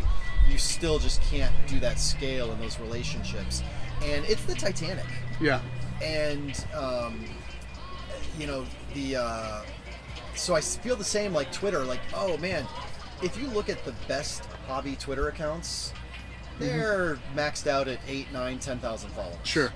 you 0.49 0.59
still 0.59 0.99
just 0.99 1.21
can't 1.23 1.53
do 1.67 1.79
that 1.81 1.99
scale 1.99 2.51
in 2.53 2.61
those 2.61 2.79
relationships. 2.81 3.63
And 4.03 4.25
it's 4.27 4.45
the 4.45 4.55
Titanic 4.55 5.05
Yeah. 5.41 5.61
and 6.03 6.65
um, 6.75 7.25
you 8.39 8.47
know 8.47 8.65
the 8.95 9.17
uh, 9.17 9.63
so 10.37 10.55
I 10.55 10.61
feel 10.61 10.95
the 10.95 11.03
same 11.05 11.33
like 11.35 11.51
Twitter 11.51 11.85
like 11.85 11.99
oh 12.15 12.37
man 12.39 12.65
if 13.23 13.37
you 13.37 13.49
look 13.49 13.69
at 13.69 13.85
the 13.85 13.93
best 14.07 14.45
hobby 14.69 14.95
Twitter 14.95 15.27
accounts 15.29 15.93
they're 16.61 17.19
maxed 17.35 17.67
out 17.67 17.89
at 17.89 17.99
8 18.07 18.33
9 18.33 18.59
10,000 18.61 19.11
followers 19.11 19.37
Sure. 19.43 19.73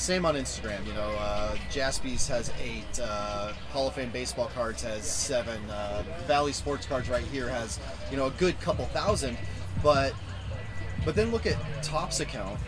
Same 0.00 0.24
on 0.24 0.34
Instagram 0.34 0.84
you 0.86 0.94
know 0.94 1.10
uh, 1.18 1.54
Jaspys 1.70 2.26
has 2.28 2.50
8 2.58 3.00
uh, 3.02 3.52
Hall 3.70 3.88
of 3.88 3.94
Fame 3.94 4.10
baseball 4.10 4.50
cards 4.54 4.82
has 4.82 5.04
7 5.04 5.60
uh, 5.68 6.02
Valley 6.26 6.52
Sports 6.52 6.86
Cards 6.86 7.10
right 7.10 7.22
here 7.24 7.48
has 7.50 7.78
you 8.10 8.16
know 8.16 8.26
a 8.26 8.30
good 8.32 8.58
couple 8.62 8.86
thousand 8.86 9.36
but 9.82 10.14
but 11.04 11.14
then 11.14 11.30
look 11.30 11.44
at 11.46 11.56
Topps' 11.82 12.20
account 12.20 12.58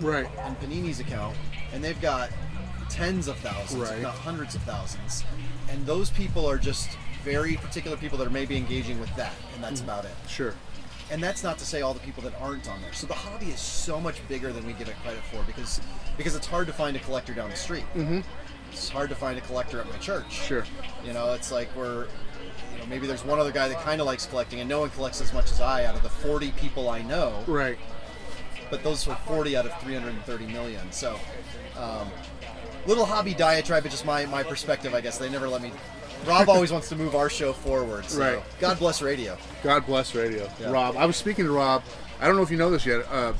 Right. 0.00 0.28
and 0.40 0.58
Panini's 0.60 1.00
account, 1.00 1.36
and 1.72 1.82
they've 1.82 2.00
got 2.02 2.30
tens 2.90 3.28
of 3.28 3.36
thousands, 3.38 3.82
Right. 3.82 3.96
if 3.96 4.02
not 4.02 4.14
hundreds 4.14 4.54
of 4.54 4.62
thousands. 4.62 5.24
And 5.70 5.86
those 5.86 6.10
people 6.10 6.44
are 6.48 6.58
just 6.58 6.90
very 7.24 7.56
particular 7.56 7.96
people 7.96 8.18
that 8.18 8.26
are 8.26 8.30
maybe 8.30 8.56
engaging 8.58 9.00
with 9.00 9.14
that, 9.16 9.32
and 9.54 9.64
that's 9.64 9.80
about 9.80 10.04
it. 10.04 10.10
Sure. 10.28 10.52
And 11.10 11.22
that's 11.22 11.42
not 11.44 11.56
to 11.58 11.64
say 11.64 11.82
all 11.82 11.94
the 11.94 12.00
people 12.00 12.22
that 12.24 12.34
aren't 12.40 12.68
on 12.68 12.82
there. 12.82 12.92
So 12.92 13.06
the 13.06 13.14
hobby 13.14 13.46
is 13.46 13.60
so 13.60 14.00
much 14.00 14.26
bigger 14.28 14.52
than 14.52 14.66
we 14.66 14.72
give 14.72 14.88
it 14.88 14.96
credit 15.02 15.20
for 15.30 15.42
because 15.44 15.80
because 16.16 16.34
it's 16.34 16.46
hard 16.46 16.66
to 16.66 16.72
find 16.72 16.96
a 16.96 17.00
collector 17.00 17.32
down 17.32 17.50
the 17.50 17.56
street. 17.56 17.84
Mm-hmm. 17.94 18.20
It's 18.72 18.88
hard 18.88 19.08
to 19.10 19.14
find 19.14 19.38
a 19.38 19.40
collector 19.42 19.78
at 19.80 19.88
my 19.88 19.96
church. 19.98 20.32
Sure. 20.32 20.64
You 21.04 21.12
know, 21.12 21.32
it's 21.34 21.52
like 21.52 21.68
we're, 21.76 22.06
you 22.72 22.78
know, 22.80 22.86
maybe 22.88 23.06
there's 23.06 23.24
one 23.24 23.38
other 23.38 23.52
guy 23.52 23.68
that 23.68 23.80
kind 23.82 24.00
of 24.00 24.06
likes 24.06 24.26
collecting, 24.26 24.58
and 24.60 24.68
no 24.68 24.80
one 24.80 24.90
collects 24.90 25.20
as 25.20 25.32
much 25.32 25.52
as 25.52 25.60
I 25.60 25.84
out 25.84 25.94
of 25.94 26.02
the 26.02 26.08
40 26.10 26.50
people 26.52 26.88
I 26.90 27.02
know 27.02 27.44
Right. 27.46 27.78
but 28.70 28.82
those 28.82 29.06
were 29.06 29.14
40 29.26 29.56
out 29.56 29.64
of 29.66 29.80
330 29.80 30.46
million. 30.46 30.90
So, 30.90 31.18
um, 31.78 32.10
little 32.86 33.04
hobby 33.04 33.32
diatribe, 33.34 33.84
but 33.84 33.92
just 33.92 34.04
my, 34.04 34.26
my 34.26 34.42
perspective, 34.42 34.92
I 34.94 35.00
guess. 35.00 35.16
They 35.18 35.30
never 35.30 35.48
let 35.48 35.62
me. 35.62 35.70
Rob 36.26 36.48
always 36.48 36.72
wants 36.72 36.88
to 36.90 36.96
move 36.96 37.14
our 37.14 37.30
show 37.30 37.52
forward. 37.52 38.04
So 38.06 38.20
Right. 38.20 38.42
God 38.60 38.78
bless 38.78 39.00
radio. 39.02 39.36
God 39.62 39.86
bless 39.86 40.14
radio. 40.14 40.48
Yeah. 40.60 40.70
Rob, 40.70 40.96
I 40.96 41.06
was 41.06 41.16
speaking 41.16 41.44
to 41.44 41.52
Rob. 41.52 41.82
I 42.20 42.26
don't 42.26 42.36
know 42.36 42.42
if 42.42 42.50
you 42.50 42.56
know 42.56 42.70
this 42.70 42.84
yet. 42.86 43.06
Uh, 43.10 43.32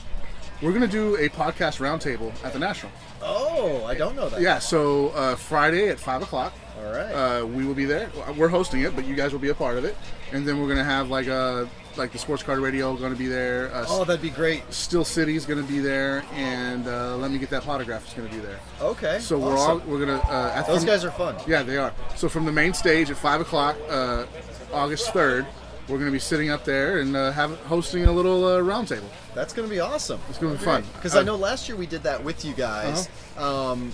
we're 0.63 0.71
going 0.73 0.83
to 0.83 0.89
do 0.89 1.17
a 1.17 1.29
podcast 1.29 1.79
roundtable 1.81 2.33
at 2.45 2.53
the 2.53 2.59
National. 2.59 2.93
Oh, 3.23 3.85
I 3.85 3.95
don't 3.95 4.15
know 4.17 4.29
that. 4.29 4.41
Yeah, 4.41 4.59
so 4.59 5.09
uh, 5.11 5.37
Friday 5.37 5.89
at 5.89 5.99
5 5.99 6.23
o'clock. 6.23 6.53
All 6.79 6.93
right. 6.93 7.11
Uh, 7.41 7.47
we 7.47 7.65
will 7.65 7.75
be 7.75 7.87
there. 7.87 8.11
We're 8.37 8.49
hosting 8.49 8.83
it, 8.83 8.95
but 8.95 9.07
you 9.07 9.15
guys 9.15 9.33
will 9.33 9.39
be 9.41 9.49
a 9.49 9.55
part 9.55 9.79
of 9.79 9.85
it. 9.85 9.97
And 10.33 10.47
then 10.47 10.59
we're 10.61 10.67
going 10.67 10.79
to 10.79 10.85
have 10.85 11.09
like 11.11 11.27
a. 11.27 11.69
Like 11.97 12.13
the 12.13 12.19
Sports 12.19 12.43
Card 12.43 12.59
Radio 12.59 12.95
going 12.95 13.15
to 13.15 13.19
be 13.19 13.27
there. 13.27 13.75
Uh, 13.75 13.87
Oh, 13.89 14.05
that'd 14.05 14.21
be 14.21 14.29
great. 14.29 14.71
Still 14.71 15.03
City's 15.03 15.47
going 15.47 15.67
to 15.67 15.73
be 15.73 15.79
there, 15.79 16.23
and 16.35 16.87
uh, 16.87 17.17
Let 17.17 17.31
Me 17.31 17.39
Get 17.39 17.49
That 17.49 17.63
Photograph 17.65 18.07
is 18.07 18.13
going 18.13 18.29
to 18.29 18.35
be 18.35 18.39
there. 18.43 18.61
Okay. 18.83 19.19
So 19.19 19.39
we're 19.39 19.57
all 19.57 19.79
we're 19.79 20.01
gonna. 20.05 20.19
Uh, 20.29 20.53
at 20.55 20.67
Those 20.67 20.81
from- 20.81 20.87
guys 20.89 21.07
are 21.07 21.11
fun. 21.11 21.37
Yeah, 21.47 21.63
they 21.63 21.79
are. 21.79 21.95
So 22.15 22.29
from 22.29 22.45
the 22.45 22.53
main 22.53 22.75
stage 22.75 23.11
at 23.11 23.17
five 23.17 23.41
o'clock, 23.41 23.79
uh, 23.89 24.27
August 24.75 25.11
third, 25.15 25.47
we're 25.89 25.99
gonna 25.99 26.11
be 26.11 26.19
sitting 26.19 26.51
up 26.51 26.65
there 26.65 26.99
and 26.99 27.17
uh, 27.17 27.31
have 27.33 27.57
hosting 27.61 28.05
a 28.07 28.13
little 28.13 28.45
uh, 28.45 28.61
roundtable. 28.61 29.09
That's 29.35 29.53
going 29.53 29.69
to 29.69 29.73
be 29.75 29.81
awesome. 29.81 30.21
It's 30.29 30.39
gonna 30.39 30.55
be 30.55 30.65
fun. 30.65 30.85
Because 30.95 31.15
I 31.15 31.23
know 31.23 31.37
last 31.37 31.69
year 31.69 31.77
we 31.77 31.87
did 31.87 32.03
that 32.05 32.23
with 32.25 32.45
you 32.45 32.55
guys. 32.55 33.09
Um, 33.37 33.93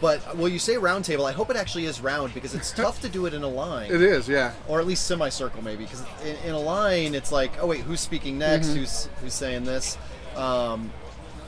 but 0.00 0.36
well, 0.36 0.48
you 0.48 0.58
say 0.58 0.76
round 0.76 1.04
table. 1.04 1.24
I 1.24 1.32
hope 1.32 1.50
it 1.50 1.56
actually 1.56 1.86
is 1.86 2.00
round 2.00 2.34
because 2.34 2.54
it's 2.54 2.72
tough 2.82 3.00
to 3.02 3.08
do 3.08 3.26
it 3.26 3.34
in 3.34 3.42
a 3.42 3.48
line. 3.48 3.90
It 3.90 4.02
is, 4.02 4.28
yeah. 4.28 4.52
or 4.68 4.80
at 4.80 4.86
least 4.86 5.06
semicircle 5.06 5.62
maybe 5.62 5.84
because 5.84 6.02
in, 6.24 6.36
in 6.48 6.54
a 6.54 6.58
line 6.58 7.14
it's 7.14 7.30
like 7.32 7.52
oh 7.60 7.66
wait 7.66 7.80
who's 7.80 8.00
speaking 8.00 8.38
next 8.38 8.68
Mhm. 8.68 8.76
who's 8.76 9.08
who's 9.20 9.34
saying 9.34 9.64
this 9.64 9.96
um, 10.36 10.90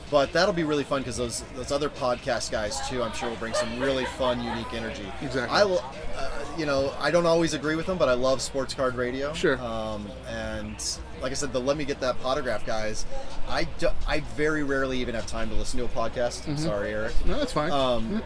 but 0.09 0.31
that'll 0.33 0.53
be 0.53 0.63
really 0.63 0.83
fun 0.83 1.01
because 1.01 1.17
those 1.17 1.41
those 1.55 1.71
other 1.71 1.89
podcast 1.89 2.51
guys 2.51 2.87
too 2.89 3.03
i'm 3.03 3.13
sure 3.13 3.29
will 3.29 3.35
bring 3.37 3.53
some 3.53 3.79
really 3.79 4.05
fun 4.05 4.41
unique 4.41 4.73
energy 4.73 5.05
Exactly. 5.21 5.55
i 5.57 5.63
will 5.63 5.83
uh, 6.17 6.29
you 6.57 6.65
know, 6.65 6.91
I 6.99 7.11
don't 7.11 7.27
always 7.27 7.53
agree 7.53 7.75
with 7.75 7.85
them, 7.85 7.97
but 7.97 8.09
I 8.09 8.13
love 8.13 8.41
sports 8.41 8.73
card 8.73 8.95
radio. 8.95 9.33
Sure. 9.33 9.59
Um, 9.59 10.09
and 10.27 10.75
like 11.21 11.31
I 11.31 11.35
said, 11.35 11.53
the 11.53 11.61
Let 11.61 11.77
Me 11.77 11.85
Get 11.85 11.99
That 11.99 12.17
Photograph 12.17 12.65
guys, 12.65 13.05
I, 13.47 13.65
do, 13.77 13.89
I 14.07 14.21
very 14.35 14.63
rarely 14.63 14.97
even 14.99 15.13
have 15.13 15.27
time 15.27 15.49
to 15.49 15.55
listen 15.55 15.79
to 15.79 15.85
a 15.85 15.89
podcast. 15.89 16.45
Mhm. 16.45 16.57
Sorry, 16.57 16.91
Eric. 16.91 17.13
No, 17.25 17.37
that's 17.37 17.53
fine. 17.53 17.71
Um, 17.71 18.23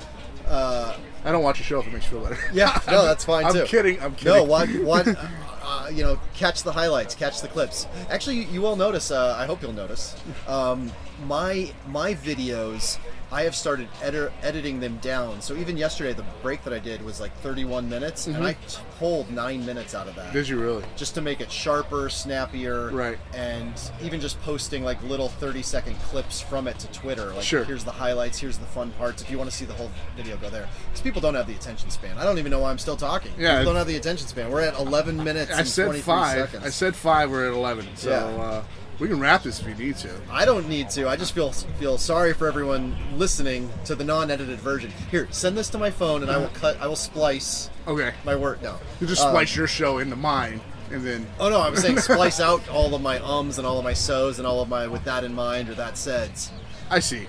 uh, 0.48 0.96
I 1.26 1.32
don't 1.32 1.44
watch 1.44 1.60
a 1.60 1.64
show 1.64 1.80
if 1.80 1.88
it 1.88 1.94
makes 1.94 2.06
you 2.06 2.20
feel 2.20 2.30
better. 2.30 2.40
yeah, 2.54 2.80
no, 2.90 3.04
that's 3.04 3.26
fine 3.26 3.52
too. 3.52 3.62
I'm 3.62 3.68
kidding. 3.68 4.02
I'm 4.02 4.16
kidding. 4.16 4.34
No, 4.38 4.44
what, 4.44 4.70
what, 4.84 5.08
uh, 5.64 5.90
you 5.92 6.04
know, 6.04 6.18
catch 6.34 6.64
the 6.64 6.72
highlights, 6.72 7.14
catch 7.14 7.42
the 7.42 7.48
clips. 7.50 7.88
Actually, 8.10 8.38
you, 8.38 8.44
you 8.44 8.62
will 8.62 8.78
notice. 8.78 9.12
Uh, 9.12 9.36
I 9.38 9.46
hope 9.46 9.62
you'll 9.62 9.74
notice. 9.74 10.16
Um, 10.48 10.92
my 11.28 11.72
my 11.88 12.14
videos, 12.16 12.98
I 13.32 13.44
have 13.44 13.56
started 13.56 13.88
edi- 14.06 14.28
editing 14.44 14.80
them 14.82 14.98
down. 15.02 15.42
So 15.42 15.56
even 15.56 15.78
yesterday, 15.78 16.12
the 16.14 16.26
break 16.42 16.64
that 16.66 16.74
I 16.74 16.80
did 16.80 17.02
was 17.02 17.22
like 17.22 17.36
31 17.42 17.90
minutes, 17.90 18.28
and 18.28 18.36
Mhm. 18.36 18.46
I 18.46 18.56
pulled 19.00 19.32
nine 19.32 19.66
minutes 19.66 19.96
out 19.96 20.08
of 20.10 20.16
that. 20.16 20.34
Did 20.34 20.50
you 20.50 20.60
really? 20.60 20.84
Just 20.98 21.16
to 21.16 21.22
make 21.22 21.40
it 21.40 21.50
sharper, 21.52 22.10
snappier, 22.10 22.90
Right. 22.92 23.18
And 23.34 23.74
even 24.02 24.20
just 24.20 24.42
posting 24.42 24.84
like 24.84 25.02
little 25.04 25.30
30 25.30 25.62
second 25.62 25.96
clips 26.10 26.42
from 26.42 26.68
it 26.68 26.78
to 26.80 26.88
Twitter. 26.88 27.32
Like, 27.34 27.44
Sure. 27.44 27.64
here's 27.64 27.84
the 27.86 27.92
highlights, 27.92 28.38
here's 28.40 28.58
the 28.58 28.66
fun 28.66 28.92
parts. 28.98 29.22
If 29.22 29.32
you 29.32 29.38
want 29.38 29.50
to 29.50 29.56
see 29.56 29.66
the 29.66 29.74
whole 29.74 29.92
video, 30.18 30.36
go 30.38 30.50
there. 30.50 30.68
Because 30.90 31.02
people 31.02 31.22
don't 31.22 31.36
have 31.36 31.48
the 31.48 31.54
attention 31.56 31.90
span. 31.90 32.18
I 32.18 32.24
don't 32.26 32.38
even 32.38 32.52
know 32.52 32.60
why 32.60 32.70
I'm 32.72 32.80
still 32.80 32.98
talking. 32.98 33.32
Yeah, 33.38 33.60
people 33.60 33.66
don't 33.74 33.78
have 33.78 33.88
the 33.88 33.96
attention 33.96 34.28
span. 34.28 34.50
We're 34.52 34.62
at 34.62 34.78
11 34.78 35.24
minutes 35.24 35.52
I 35.54 35.60
and 35.60 35.68
said 35.68 35.86
23 35.86 36.02
five. 36.02 36.38
seconds. 36.50 36.66
I 36.66 36.70
said 36.70 36.96
five. 36.96 37.30
We're 37.32 37.48
at 37.48 37.54
eleven. 37.54 37.88
So 37.96 38.10
Yeah. 38.10 38.44
uh, 38.44 38.64
we 39.02 39.08
can 39.08 39.20
wrap 39.20 39.44
this 39.44 39.60
if 39.60 39.68
you 39.68 39.74
need 39.74 39.98
to. 39.98 40.10
I 40.30 40.46
don't 40.46 40.70
need 40.70 40.90
to. 40.92 41.10
I 41.10 41.16
just 41.18 41.34
feel 41.34 41.52
feel 41.52 41.98
sorry 41.98 42.34
for 42.34 42.48
everyone 42.48 42.96
listening 43.18 43.70
to 43.86 43.96
the 43.96 44.04
non-edited 44.06 44.60
version. 44.60 44.92
Here, 45.10 45.28
send 45.32 45.58
this 45.58 45.70
to 45.72 45.78
my 45.78 45.90
phone, 45.90 46.22
and 46.22 46.32
I 46.32 46.38
will 46.38 46.50
cut. 46.50 46.80
I 46.80 46.88
will 46.88 46.96
splice. 46.96 47.70
Okay. 47.88 48.14
My 48.24 48.36
work. 48.36 48.62
No. 48.62 48.78
You 49.02 49.08
just 49.08 49.24
Um, 49.24 49.32
splice 49.32 49.56
your 49.56 49.68
show 49.68 49.98
into 49.98 50.16
mine, 50.16 50.62
and 50.92 51.04
then. 51.06 51.26
Oh 51.40 51.50
no, 51.50 51.60
I 51.60 51.70
was 51.70 51.82
saying 51.82 51.98
splice 52.10 52.40
out 52.40 52.62
all 52.70 52.94
of 52.96 53.02
my 53.02 53.20
ums 53.20 53.58
and 53.58 53.66
all 53.68 53.78
of 53.80 53.84
my 53.84 53.94
so's 53.94 54.38
and 54.38 54.48
all 54.48 54.62
of 54.62 54.70
my 54.70 54.86
with 54.88 55.04
that 55.06 55.24
in 55.24 55.34
mind 55.34 55.68
or 55.70 55.74
that 55.74 55.98
said's. 55.98 56.52
I 56.90 57.00
see, 57.00 57.26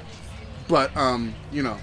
but 0.68 0.94
um, 0.96 1.34
you 1.50 1.62
know, 1.62 1.78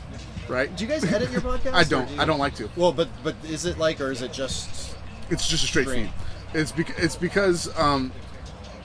right? 0.47 0.73
Do 0.75 0.83
you 0.85 0.89
guys 0.89 1.03
edit 1.03 1.31
your 1.31 1.41
podcast? 1.49 1.73
I 1.73 1.81
or 1.81 1.85
don't. 1.85 2.07
do 2.07 2.13
you- 2.13 2.21
I 2.21 2.25
don't 2.25 2.39
like 2.39 2.53
to. 2.55 2.69
Well, 2.75 2.91
but 2.91 3.09
but 3.23 3.35
is 3.43 3.65
it 3.65 3.79
like 3.79 3.99
or 3.99 4.11
is 4.11 4.21
it 4.21 4.31
just? 4.33 4.95
It's 5.31 5.47
just 5.47 5.63
a 5.63 5.67
straight 5.67 5.87
Stream. 5.87 6.05
feed. 6.07 6.13
It's 6.59 6.71
because 6.71 7.03
it's 7.03 7.15
because 7.15 7.75
um, 7.79 8.11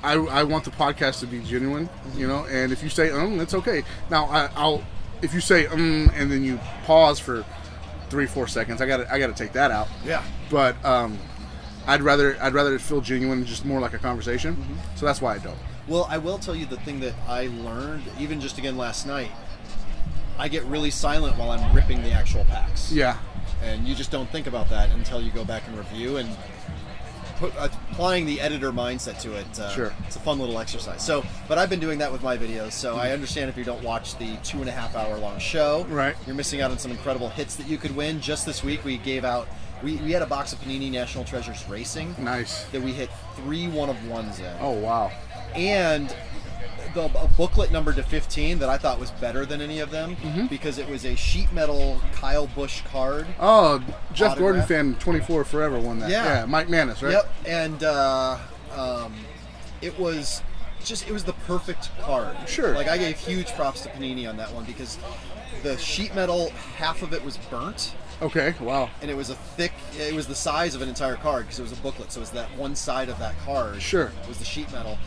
I 0.05 0.15
I 0.15 0.43
want 0.45 0.65
the 0.65 0.71
podcast 0.71 1.21
to 1.21 1.27
be 1.27 1.41
genuine, 1.41 1.89
you 2.15 2.29
know. 2.29 2.45
And 2.45 2.73
if 2.73 2.83
you 2.83 2.91
say 2.91 3.11
um, 3.11 3.41
it's 3.41 3.55
okay. 3.55 3.83
Now 4.11 4.27
I, 4.27 4.51
I'll 4.55 4.85
if 5.23 5.33
you 5.33 5.41
say 5.41 5.67
um 5.67 6.11
and 6.15 6.31
then 6.31 6.45
you 6.45 6.61
pause 6.85 7.19
for 7.19 7.45
three 8.11 8.27
four 8.27 8.47
seconds, 8.47 8.81
I 8.81 8.87
got 8.87 8.99
to 8.99 9.13
I 9.13 9.19
got 9.19 9.29
to 9.29 9.35
take 9.35 9.53
that 9.55 9.71
out. 9.71 9.89
Yeah. 10.05 10.23
But 10.51 10.83
um, 10.85 11.19
I'd 11.87 12.03
rather 12.03 12.37
I'd 12.41 12.55
rather 12.55 12.75
it 12.75 12.81
feel 12.81 13.01
genuine, 13.01 13.39
and 13.39 13.47
just 13.47 13.65
more 13.65 13.81
like 13.81 13.95
a 13.95 13.99
conversation. 13.99 14.57
Mm-hmm. 14.57 14.97
So 14.97 15.07
that's 15.07 15.21
why 15.21 15.35
I 15.35 15.39
don't. 15.39 15.59
Well, 15.89 16.07
I 16.09 16.19
will 16.19 16.39
tell 16.39 16.55
you 16.55 16.67
the 16.67 16.79
thing 16.79 17.01
that 17.01 17.15
I 17.29 17.49
learned, 17.49 18.05
even 18.19 18.41
just 18.41 18.59
again 18.59 18.77
last 18.77 19.07
night. 19.07 19.31
I 20.37 20.49
get 20.49 20.65
really 20.65 20.91
silent 20.91 21.37
while 21.37 21.51
I'm 21.51 21.75
ripping 21.75 22.03
the 22.03 22.11
actual 22.11 22.45
packs. 22.47 22.91
Yeah. 22.91 23.19
And 23.63 23.87
you 23.87 23.95
just 23.95 24.11
don't 24.11 24.29
think 24.31 24.47
about 24.47 24.69
that 24.71 24.91
until 24.91 25.23
you 25.23 25.31
go 25.31 25.45
back 25.45 25.63
and 25.69 25.79
review 25.79 26.17
and 26.17 26.29
put 27.37 27.53
applying 27.59 28.27
the 28.27 28.41
editor 28.41 28.73
mindset 28.73 29.21
to 29.23 29.33
it. 29.35 29.59
Uh, 29.59 29.71
Sure. 29.71 29.93
It's 30.07 30.17
a 30.17 30.21
fun 30.21 30.39
little 30.39 30.59
exercise. 30.59 31.05
So, 31.05 31.25
but 31.49 31.59
I've 31.59 31.71
been 31.71 31.81
doing 31.81 31.99
that 31.99 32.11
with 32.13 32.23
my 32.23 32.37
videos. 32.37 32.73
So 32.73 32.97
I 32.97 33.11
understand 33.13 33.49
if 33.51 33.57
you 33.57 33.65
don't 33.65 33.83
watch 33.83 34.17
the 34.19 34.37
two 34.43 34.61
and 34.61 34.69
a 34.69 34.73
half 34.73 34.95
hour 34.97 35.17
long 35.19 35.39
show, 35.39 35.85
Right. 35.89 36.17
You're 36.27 36.37
missing 36.37 36.61
out 36.61 36.71
on 36.71 36.79
some 36.79 36.91
incredible 36.91 37.29
hits 37.29 37.57
that 37.57 37.69
you 37.69 37.79
could 37.79 37.95
win. 37.97 38.21
Just 38.21 38.47
this 38.47 38.63
week, 38.65 38.85
we 38.85 38.99
gave 38.99 39.25
out. 39.25 39.49
We, 39.83 39.97
we 39.97 40.13
had 40.13 40.23
a 40.23 40.27
box 40.27 40.53
of 40.53 40.61
Panini 40.61 40.91
National 40.91 41.25
Treasures 41.25 41.65
Racing. 41.69 42.15
Nice. 42.19 42.65
That 42.67 42.81
we 42.83 42.93
hit 42.93 43.11
three 43.37 43.69
one 43.69 43.91
of 43.91 44.09
ones 44.09 44.39
in. 44.39 44.57
Oh 44.61 44.73
wow. 44.73 45.11
And 45.55 46.15
the 46.93 47.05
a 47.19 47.29
booklet 47.37 47.71
numbered 47.73 47.97
to 47.97 48.03
15 48.03 48.59
that 48.59 48.69
I 48.69 48.77
thought 48.79 48.99
was 49.01 49.11
better 49.13 49.47
than 49.47 49.61
any 49.61 49.81
of 49.81 49.91
them 49.91 50.17
Mm-hmm. 50.17 50.47
because 50.47 50.79
it 50.79 50.89
was 50.89 51.05
a 51.05 51.15
sheet 51.17 51.53
metal 51.53 52.01
Kyle 52.13 52.47
Busch 52.49 52.83
card. 52.91 53.27
Oh, 53.41 53.83
Jeff 54.13 54.37
Gordon 54.39 54.63
fan, 54.63 54.95
twenty 54.97 55.21
four 55.21 55.45
forever 55.45 55.79
won 55.81 55.99
that. 56.01 56.11
Yeah. 56.11 56.41
yeah, 56.41 56.45
Mike 56.47 56.69
Manis, 56.69 57.03
right? 57.03 57.13
Yep, 57.13 57.33
and 57.47 57.83
uh, 57.85 58.39
um, 58.77 59.15
it 59.83 59.99
was 59.99 60.43
just 60.85 61.09
it 61.09 61.13
was 61.13 61.25
the 61.25 61.33
perfect 61.33 61.91
card. 62.01 62.37
Sure. 62.49 62.75
Like 62.75 62.89
I 62.89 62.99
gave 62.99 63.19
huge 63.19 63.53
props 63.55 63.81
to 63.83 63.89
Panini 63.89 64.29
on 64.29 64.37
that 64.37 64.53
one 64.53 64.65
because 64.65 64.99
the 65.63 65.77
sheet 65.79 66.15
metal 66.15 66.51
half 66.77 67.03
of 67.03 67.13
it 67.15 67.25
was 67.25 67.37
burnt. 67.51 67.95
Okay. 68.23 68.55
Wow. 68.61 68.91
And 69.03 69.11
it 69.11 69.17
was 69.17 69.31
a 69.31 69.35
thick. 69.35 69.73
It 69.99 70.15
was 70.15 70.27
the 70.27 70.35
size 70.37 70.75
of 70.75 70.83
an 70.83 70.89
entire 70.89 71.17
card 71.17 71.45
because 71.47 71.59
it 71.59 71.63
was 71.63 71.73
a 71.73 71.77
booklet. 71.77 72.13
So 72.13 72.21
it 72.21 72.23
was 72.23 72.31
that 72.31 72.55
one 72.57 72.75
side 72.77 73.09
of 73.09 73.19
that 73.19 73.35
card. 73.45 73.83
Sure. 73.83 74.13
Was 74.29 74.39
the 74.39 74.45
sheet 74.45 74.71
metal. 74.73 74.99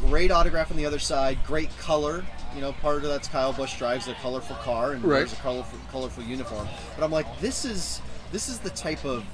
Great 0.00 0.30
autograph 0.30 0.70
on 0.70 0.76
the 0.76 0.86
other 0.86 0.98
side. 0.98 1.38
Great 1.46 1.76
color. 1.78 2.24
You 2.54 2.60
know, 2.60 2.72
part 2.72 2.96
of 2.96 3.02
that's 3.10 3.28
Kyle 3.28 3.52
Busch 3.52 3.76
drives 3.78 4.08
a 4.08 4.14
colorful 4.14 4.56
car 4.56 4.92
and 4.92 5.02
Right. 5.04 5.18
wears 5.18 5.32
a 5.32 5.36
colorful, 5.36 5.78
colorful 5.90 6.22
uniform. 6.24 6.66
But 6.96 7.04
I'm 7.04 7.12
like, 7.12 7.26
this 7.40 7.64
is 7.64 8.00
this 8.32 8.48
is 8.48 8.58
the 8.58 8.70
type 8.70 9.04
of 9.04 9.24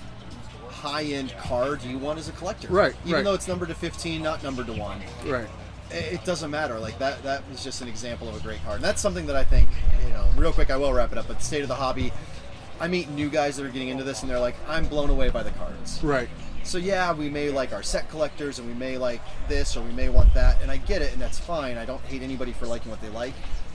high-end 0.69 1.35
card 1.39 1.83
you 1.83 1.99
want 1.99 2.19
as 2.19 2.29
a 2.29 2.33
collector. 2.33 2.69
Right, 2.69 2.95
Even 3.05 3.15
right. 3.17 3.25
though 3.25 3.35
it's 3.35 3.49
numbered 3.49 3.69
to 3.69 3.75
15, 3.75 4.23
not 4.23 4.43
numbered 4.43 4.67
to 4.67 4.73
one. 4.73 5.01
Right. 5.25 5.47
It 5.91 6.15
it 6.15 6.25
doesn't 6.25 6.51
matter. 6.51 6.79
Like 6.79 6.99
that. 6.99 7.23
That 7.23 7.43
was 7.51 7.63
just 7.63 7.81
an 7.83 7.89
example 7.89 8.29
of 8.29 8.37
a 8.37 8.41
great 8.41 8.63
card. 8.65 8.77
And 8.77 8.85
that's 8.85 9.01
something 9.01 9.27
that 9.27 9.37
I 9.37 9.45
think, 9.45 9.69
you 10.07 10.13
know, 10.13 10.27
real 10.37 10.53
quick. 10.53 10.71
I 10.71 10.77
will 10.77 10.93
wrap 10.93 11.13
it 11.13 11.19
up. 11.19 11.29
But 11.29 11.43
state 11.43 11.63
of 11.63 11.69
the 11.69 11.75
hobby. 11.75 12.13
I 12.81 12.89
meet 12.89 13.09
new 13.11 13.29
guys 13.29 13.57
that 13.57 13.65
are 13.67 13.69
getting 13.69 13.91
into 13.91 14.03
this, 14.03 14.23
and 14.23 14.31
they're 14.31 14.41
like, 14.41 14.57
"I'm 14.69 14.87
blown 14.87 15.09
away 15.11 15.29
by 15.29 15.43
the 15.45 15.53
cards." 15.53 16.01
Right. 16.03 16.29
So 16.65 16.79
yeah, 16.79 17.13
we 17.13 17.29
may 17.29 17.51
like 17.51 17.73
our 17.73 17.83
set 17.83 18.09
collectors, 18.09 18.59
and 18.59 18.69
we 18.69 18.75
may 18.75 18.97
like 18.99 19.21
this, 19.49 19.77
or 19.77 19.83
we 19.83 19.93
may 19.93 20.09
want 20.09 20.33
that, 20.35 20.63
and 20.63 20.71
I 20.71 20.77
get 20.79 21.03
it, 21.03 21.13
and 21.13 21.21
that's 21.21 21.39
fine. 21.39 21.77
I 21.77 21.85
don't 21.85 22.01
hate 22.03 22.23
anybody 22.23 22.53
for 22.53 22.67
liking 22.67 22.91
what 22.91 23.01
they 23.01 23.09
like. 23.09 23.35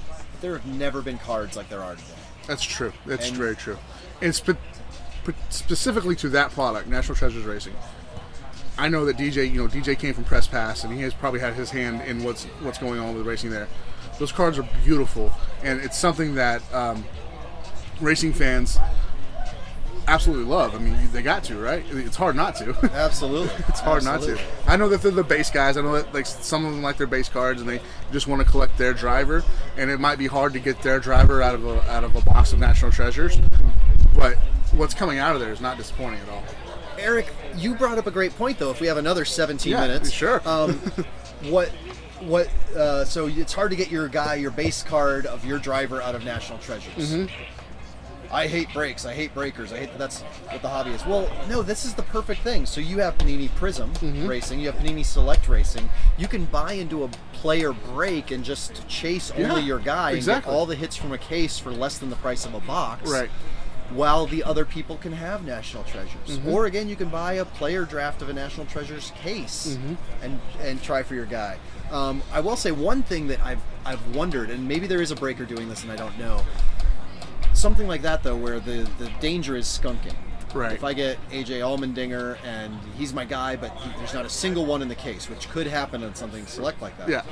But 0.10 0.42
there 0.42 0.58
have 0.58 0.66
never 0.66 1.02
been 1.02 1.18
cards 1.18 1.58
like 1.58 1.70
there 1.70 1.84
are 1.84 1.96
today. 1.96 2.08
That's 2.48 2.64
true. 2.64 2.94
That's 3.06 3.28
And- 3.28 3.38
very 3.38 3.56
true. 3.56 3.78
And 4.22 4.34
spe- 4.34 4.52
pe- 5.26 5.34
specifically 5.50 6.16
to 6.18 6.30
that 6.30 6.52
product, 6.52 6.88
National 6.88 7.16
Treasures 7.16 7.44
Racing. 7.44 7.74
I 8.80 8.88
know 8.90 9.06
that 9.06 9.18
DJ, 9.18 9.52
you 9.52 9.62
know, 9.62 9.68
DJ 9.68 9.98
came 9.98 10.14
from 10.14 10.24
Press 10.24 10.48
Pass, 10.48 10.84
and 10.84 10.94
he 10.94 11.02
has 11.02 11.14
probably 11.14 11.40
had 11.40 11.56
his 11.56 11.72
hand 11.72 12.02
in 12.04 12.24
what's 12.24 12.46
what's 12.62 12.78
going 12.78 13.00
on 13.00 13.16
with 13.16 13.26
racing 13.26 13.50
there. 13.50 13.68
Those 14.20 14.32
cards 14.32 14.58
are 14.58 14.68
beautiful, 14.86 15.34
and 15.64 15.82
it's 15.82 15.98
something 15.98 16.36
that 16.36 16.62
um, 16.74 17.04
racing 18.00 18.34
fans 18.34 18.78
absolutely 20.08 20.46
love. 20.46 20.74
I 20.76 20.80
mean, 20.80 20.98
they 21.12 21.22
got 21.22 21.44
to, 21.46 21.58
right? 21.60 21.84
It's 21.92 22.16
hard 22.16 22.36
not 22.36 22.56
to. 22.58 22.76
Absolutely, 22.94 23.54
it's 23.68 23.80
hard 23.80 24.04
not 24.04 24.22
to. 24.22 24.40
I 24.66 24.76
know 24.78 24.90
that 24.90 25.02
they're 25.02 25.12
the 25.12 25.24
base 25.24 25.50
guys. 25.50 25.78
I 25.78 25.82
know 25.82 25.94
that 25.94 26.14
like 26.14 26.26
some 26.26 26.66
of 26.66 26.72
them 26.72 26.82
like 26.82 26.98
their 26.98 27.08
base 27.08 27.30
cards, 27.30 27.62
and 27.62 27.70
they 27.70 27.82
just 28.12 28.28
want 28.28 28.42
to 28.42 28.48
collect 28.50 28.78
their 28.78 28.94
driver. 28.94 29.44
And 29.78 29.90
it 29.92 30.00
might 30.00 30.18
be 30.18 30.28
hard 30.28 30.54
to 30.54 30.60
get 30.60 30.82
their 30.82 31.00
driver 31.00 31.42
out 31.42 31.56
of 31.56 31.66
a, 31.66 31.82
out 31.92 32.04
of 32.04 32.16
a 32.16 32.22
box 32.22 32.54
of 32.54 32.60
National 32.60 32.92
Treasures, 32.92 33.38
but 34.16 34.36
what's 34.72 34.94
coming 34.94 35.20
out 35.20 35.36
of 35.36 35.42
there 35.42 35.52
is 35.52 35.62
not 35.62 35.78
disappointing 35.78 36.20
at 36.22 36.30
all. 36.30 36.44
Eric, 37.00 37.32
you 37.56 37.76
brought 37.76 37.98
up 37.98 38.08
a 38.08 38.12
great 38.12 38.36
point 38.38 38.58
though. 38.60 38.72
If 38.72 38.82
we 38.82 38.88
have 38.88 38.98
another 38.98 39.26
17 39.26 39.72
Yeah, 39.72 39.82
minutes, 39.82 40.12
sure. 40.12 40.42
Um, 40.48 40.74
what, 41.44 41.70
what? 42.22 42.50
Uh, 42.76 43.06
so 43.06 43.28
it's 43.28 43.54
hard 43.54 43.70
to 43.72 43.78
get 43.78 43.92
your 43.92 44.08
guy, 44.08 44.36
your 44.36 44.52
base 44.52 44.82
card 44.84 45.26
of 45.28 45.46
your 45.46 45.60
driver 45.60 46.02
out 46.02 46.16
of 46.16 46.24
National 46.26 46.58
Treasures. 46.60 47.14
Mhm. 47.14 47.30
I 48.32 48.48
hate 48.48 48.72
breaks. 48.74 49.06
I 49.06 49.14
hate 49.14 49.34
breakers. 49.34 49.72
I 49.72 49.78
hate 49.78 49.90
that. 49.92 49.98
That's 50.00 50.22
what 50.22 50.62
the 50.62 50.70
hobby 50.70 50.92
is. 50.92 51.06
Well, 51.06 51.30
no, 51.50 51.62
this 51.62 51.86
is 51.86 51.94
the 51.94 52.04
perfect 52.04 52.42
thing. 52.42 52.66
So 52.66 52.82
you 52.82 53.00
have 53.00 53.18
Panini 53.18 53.54
Prism 53.56 53.92
Mm-hmm. 53.94 54.28
Racing. 54.28 54.60
You 54.60 54.72
have 54.72 54.76
Panini 54.82 55.06
Select 55.06 55.48
Racing. 55.48 55.90
You 56.18 56.28
can 56.28 56.46
buy 56.46 56.74
into 56.74 57.04
a 57.04 57.10
player 57.34 57.72
break 57.74 58.32
and 58.32 58.44
just 58.44 58.88
chase 58.88 59.32
Yeah, 59.38 59.50
only 59.52 59.62
your 59.64 59.80
guy 59.80 60.12
exactly. 60.12 60.36
and 60.36 60.46
get 60.46 60.60
all 60.60 60.66
the 60.66 60.76
hits 60.76 60.96
from 60.96 61.12
a 61.12 61.18
case 61.18 61.58
for 61.60 61.72
less 61.72 61.98
than 61.98 62.10
the 62.10 62.16
price 62.18 62.46
of 62.46 62.54
a 62.54 62.60
box 62.62 63.10
Right. 63.10 63.30
while 63.92 64.26
the 64.26 64.44
other 64.44 64.66
people 64.66 64.98
can 64.98 65.14
have 65.14 65.46
national 65.46 65.84
treasures. 65.86 66.38
Mhm. 66.40 66.52
Or 66.52 66.66
again, 66.66 66.90
you 66.90 66.96
can 66.96 67.10
buy 67.10 67.34
a 67.34 67.46
player 67.46 67.86
draft 67.86 68.22
of 68.22 68.30
a 68.30 68.34
national 68.34 68.66
treasures 68.66 69.12
case 69.22 69.78
Mhm. 69.80 69.96
and 70.22 70.40
and 70.62 70.84
try 70.84 71.04
for 71.04 71.16
your 71.16 71.26
guy. 71.26 71.58
Um, 71.92 72.22
I 72.34 72.42
will 72.42 72.58
say 72.58 72.72
one 72.72 73.04
thing 73.04 73.28
that 73.28 73.40
I've 73.46 73.62
I've 73.86 74.06
wondered, 74.16 74.50
and 74.50 74.68
maybe 74.68 74.86
there 74.88 75.02
is 75.02 75.12
a 75.12 75.16
breaker 75.16 75.46
doing 75.46 75.70
this, 75.70 75.84
and 75.84 75.92
I 75.92 75.96
don't 75.96 76.20
know. 76.20 76.42
Something 77.58 77.88
like 77.88 78.04
that 78.04 78.22
though, 78.22 78.36
where 78.36 78.60
the 78.60 78.88
the 79.00 79.10
danger 79.20 79.56
is 79.56 79.66
skunking. 79.66 80.14
Right. 80.54 80.74
If 80.74 80.84
I 80.84 80.94
get 80.94 81.18
AJ 81.30 81.60
Allmendinger 81.60 82.38
and 82.46 82.74
he's 82.98 83.14
my 83.14 83.26
guy, 83.26 83.56
but 83.56 83.72
he, 83.78 83.90
there's 83.98 84.14
not 84.14 84.26
a 84.26 84.30
single 84.30 84.66
one 84.66 84.82
in 84.82 84.88
the 84.88 84.96
case, 84.96 85.30
which 85.30 85.50
could 85.50 85.68
happen 85.68 86.04
on 86.04 86.16
something 86.16 86.46
select 86.46 86.82
like 86.82 86.98
that. 87.00 87.10
Yeah. 87.10 87.24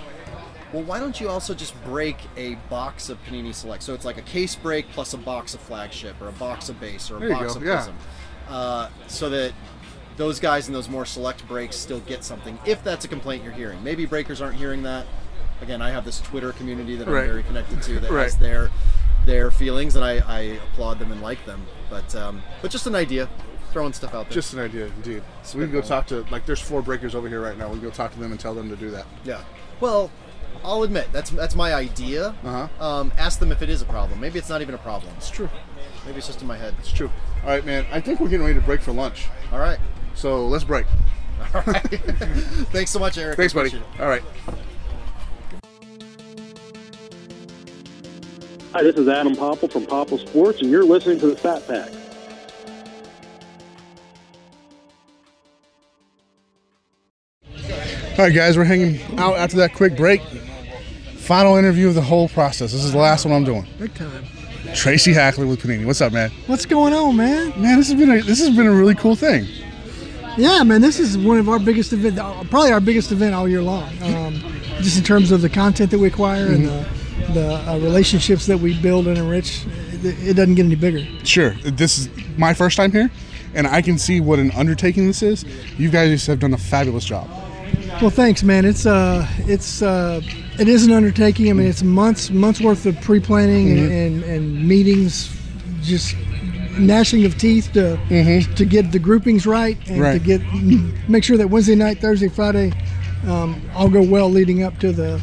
Well, 0.74 0.84
why 0.84 1.00
don't 1.00 1.22
you 1.22 1.30
also 1.30 1.54
just 1.54 1.82
break 1.86 2.18
a 2.36 2.56
box 2.70 3.10
of 3.10 3.24
Panini 3.24 3.54
Select? 3.54 3.84
So 3.84 3.94
it's 3.94 4.04
like 4.04 4.18
a 4.18 4.24
case 4.24 4.56
break 4.56 4.90
plus 4.90 5.14
a 5.14 5.18
box 5.18 5.54
of 5.54 5.62
flagship, 5.62 6.20
or 6.20 6.28
a 6.28 6.34
box 6.34 6.70
of 6.70 6.80
base, 6.80 7.10
or 7.12 7.18
a 7.18 7.20
There 7.20 7.30
box 7.30 7.56
of 7.56 7.64
yeah. 7.64 7.76
prism, 7.76 7.96
uh, 8.50 8.90
so 9.08 9.30
that 9.30 9.54
those 10.18 10.40
guys 10.40 10.68
in 10.68 10.74
those 10.74 10.90
more 10.90 11.06
select 11.06 11.48
breaks 11.48 11.76
still 11.76 12.00
get 12.02 12.24
something. 12.24 12.58
If 12.66 12.84
that's 12.84 13.06
a 13.06 13.08
complaint 13.08 13.44
you're 13.44 13.54
hearing, 13.54 13.84
maybe 13.84 14.06
breakers 14.06 14.42
aren't 14.42 14.56
hearing 14.56 14.84
that. 14.84 15.06
Again, 15.62 15.82
I 15.82 15.92
have 15.92 16.04
this 16.04 16.20
Twitter 16.20 16.52
community 16.52 16.96
that 16.98 17.08
I'm 17.08 17.14
very 17.14 17.44
connected 17.44 17.82
to 17.84 18.00
that 18.02 18.12
Right. 18.12 18.24
has 18.24 18.36
their 18.38 18.70
their 19.26 19.52
feelings, 19.52 19.96
and 19.96 20.06
I, 20.06 20.20
I 20.28 20.40
applaud 20.72 21.00
them 21.00 21.12
and 21.12 21.22
like 21.22 21.44
them. 21.46 21.66
But 21.90 22.16
um, 22.16 22.42
but 22.62 22.72
just 22.72 22.88
an 22.88 22.96
idea. 22.96 23.30
throwing 23.72 23.94
stuff 23.94 24.14
out 24.14 24.26
there. 24.26 24.34
Just 24.34 24.54
an 24.54 24.60
idea, 24.60 24.86
indeed. 24.86 25.24
So 25.44 25.58
we 25.58 25.66
can 25.66 25.74
go 25.74 25.82
talk 25.82 26.08
to 26.08 26.26
like 26.32 26.46
there's 26.46 26.62
four 26.62 26.82
breakers 26.82 27.14
over 27.16 27.28
here 27.28 27.42
right 27.42 27.58
now. 27.58 27.68
We 27.68 27.80
can 27.80 27.84
go 27.84 27.92
talk 27.92 28.14
to 28.14 28.20
them 28.20 28.32
and 28.32 28.40
tell 28.40 28.54
them 28.54 28.70
to 28.70 28.76
do 28.76 28.90
that. 28.92 29.06
Yeah. 29.24 29.44
Well, 29.82 30.10
I'll 30.64 30.84
admit 30.84 31.08
that's 31.12 31.30
that's 31.32 31.56
my 31.56 31.74
idea. 31.74 32.36
Uh-huh. 32.44 32.84
Um, 32.84 33.12
ask 33.18 33.40
them 33.40 33.52
if 33.52 33.62
it 33.62 33.70
is 33.70 33.82
a 33.82 33.86
problem. 33.86 34.20
Maybe 34.20 34.40
it's 34.40 34.50
not 34.50 34.62
even 34.62 34.74
a 34.76 34.80
problem. 34.80 35.14
It's 35.18 35.30
true. 35.30 35.50
Maybe 36.06 36.18
it's 36.18 36.28
just 36.28 36.42
in 36.42 36.48
my 36.48 36.58
head. 36.58 36.74
It's 36.80 36.92
true. 36.92 37.12
All 37.44 37.50
right, 37.50 37.66
man. 37.66 37.86
I 37.92 38.00
think 38.00 38.20
we're 38.20 38.30
getting 38.30 38.46
ready 38.46 38.60
to 38.60 38.66
break 38.66 38.82
for 38.82 38.92
lunch. 38.92 39.28
All 39.52 39.60
right. 39.60 39.80
So 40.14 40.48
let's 40.48 40.64
break. 40.64 40.86
All 41.54 41.64
right. 41.68 41.84
Thanks 42.72 42.92
so 42.92 43.00
much, 43.00 43.18
Eric. 43.18 43.38
Thanks, 43.38 43.54
buddy. 43.54 43.72
All 44.00 44.08
right. 44.08 44.24
Hi, 48.76 48.84
this 48.84 48.98
is 48.98 49.08
Adam 49.08 49.38
Popple 49.38 49.70
from 49.70 49.86
Popple 49.86 50.18
Sports, 50.18 50.60
and 50.60 50.70
you're 50.70 50.84
listening 50.84 51.18
to 51.22 51.28
the 51.28 51.38
Fat 51.38 51.66
Pack. 51.66 51.90
All 58.20 58.26
right, 58.26 58.36
guys, 58.36 58.58
we're 58.58 58.66
hanging 58.66 59.00
out 59.18 59.38
after 59.38 59.56
that 59.56 59.74
quick 59.74 59.96
break. 59.96 60.22
Final 61.20 61.56
interview 61.56 61.88
of 61.88 61.96
the 61.96 62.02
whole 62.02 62.28
process. 62.28 62.74
This 62.74 62.84
is 62.84 62.92
the 62.92 62.98
last 62.98 63.24
one 63.24 63.34
I'm 63.34 63.46
doing. 63.46 63.66
Big 63.80 63.94
time. 63.94 64.26
Tracy 64.74 65.14
Hackler 65.14 65.48
with 65.48 65.62
Panini. 65.62 65.86
What's 65.86 66.02
up, 66.02 66.12
man? 66.12 66.30
What's 66.48 66.66
going 66.66 66.94
on, 66.94 67.16
man? 67.16 67.52
Man, 67.52 67.78
this 67.78 67.88
has 67.88 67.98
been 67.98 68.12
a, 68.12 68.22
this 68.24 68.40
has 68.40 68.54
been 68.58 68.68
a 68.68 68.74
really 68.74 68.96
cool 68.96 69.16
thing. 69.16 69.48
Yeah, 70.36 70.64
man, 70.64 70.82
this 70.82 71.00
is 71.00 71.18
one 71.18 71.38
of 71.38 71.48
our 71.48 71.60
biggest 71.60 71.94
event, 71.94 72.20
uh, 72.20 72.44
probably 72.50 72.74
our 72.74 72.82
biggest 72.82 73.14
event 73.14 73.36
all 73.36 73.48
year 73.48 73.62
long. 73.62 73.88
Um, 74.02 74.34
just 74.82 74.98
in 74.98 75.04
terms 75.06 75.32
of 75.32 75.42
the 75.42 75.50
content 75.50 75.92
that 75.92 76.00
we 76.00 76.10
acquire 76.10 76.48
and 76.48 76.66
the, 76.66 76.86
the 77.34 77.56
uh, 77.70 77.78
relationships 77.80 78.46
that 78.48 78.58
we 78.58 78.80
build 78.82 79.08
and 79.08 79.18
enrich, 79.18 79.66
it, 79.92 80.30
it 80.30 80.34
doesn't 80.36 80.56
get 80.56 80.66
any 80.66 80.76
bigger. 80.76 81.00
Sure, 81.26 81.52
this 81.64 81.98
is 81.98 82.10
my 82.38 82.54
first 82.54 82.78
time 82.78 82.92
here, 82.92 83.10
and 83.54 83.68
I 83.68 83.82
can 83.82 83.98
see 83.98 84.20
what 84.22 84.40
an 84.40 84.52
undertaking 84.52 85.08
this 85.08 85.22
is. 85.24 85.44
You 85.78 85.90
guys 85.90 86.26
have 86.28 86.40
done 86.40 86.54
a 86.54 86.58
fabulous 86.58 87.06
job. 87.06 87.28
Well, 88.02 88.10
thanks, 88.10 88.44
man. 88.44 88.66
It's 88.66 88.86
uh, 88.86 89.26
it's 89.48 89.82
uh, 89.82 90.20
it 90.60 90.68
is 90.68 90.86
an 90.86 90.92
undertaking. 90.92 91.50
I 91.50 91.54
mean, 91.54 91.68
it's 91.68 91.82
months 91.84 92.30
months 92.30 92.60
worth 92.60 92.86
of 92.86 93.00
pre-planning 93.02 93.68
Mhm. 93.68 93.80
and, 93.84 93.92
and, 93.92 94.24
and 94.24 94.68
meetings, 94.68 95.30
just 95.82 96.16
gnashing 96.78 97.24
of 97.26 97.38
teeth 97.38 97.72
to 97.74 97.98
to 98.56 98.66
get 98.66 98.92
the 98.92 99.00
groupings 99.00 99.46
right 99.48 99.78
and 99.88 100.20
to 100.20 100.20
get 100.20 100.42
make 101.10 101.24
sure 101.24 101.38
that 101.38 101.48
Wednesday 101.50 101.76
night, 101.76 102.00
Thursday, 102.02 102.28
Friday, 102.28 102.74
um, 103.28 103.62
all 103.74 103.88
go 103.90 104.04
well 104.04 104.30
leading 104.30 104.62
up 104.64 104.78
to 104.80 104.92
the 104.92 105.22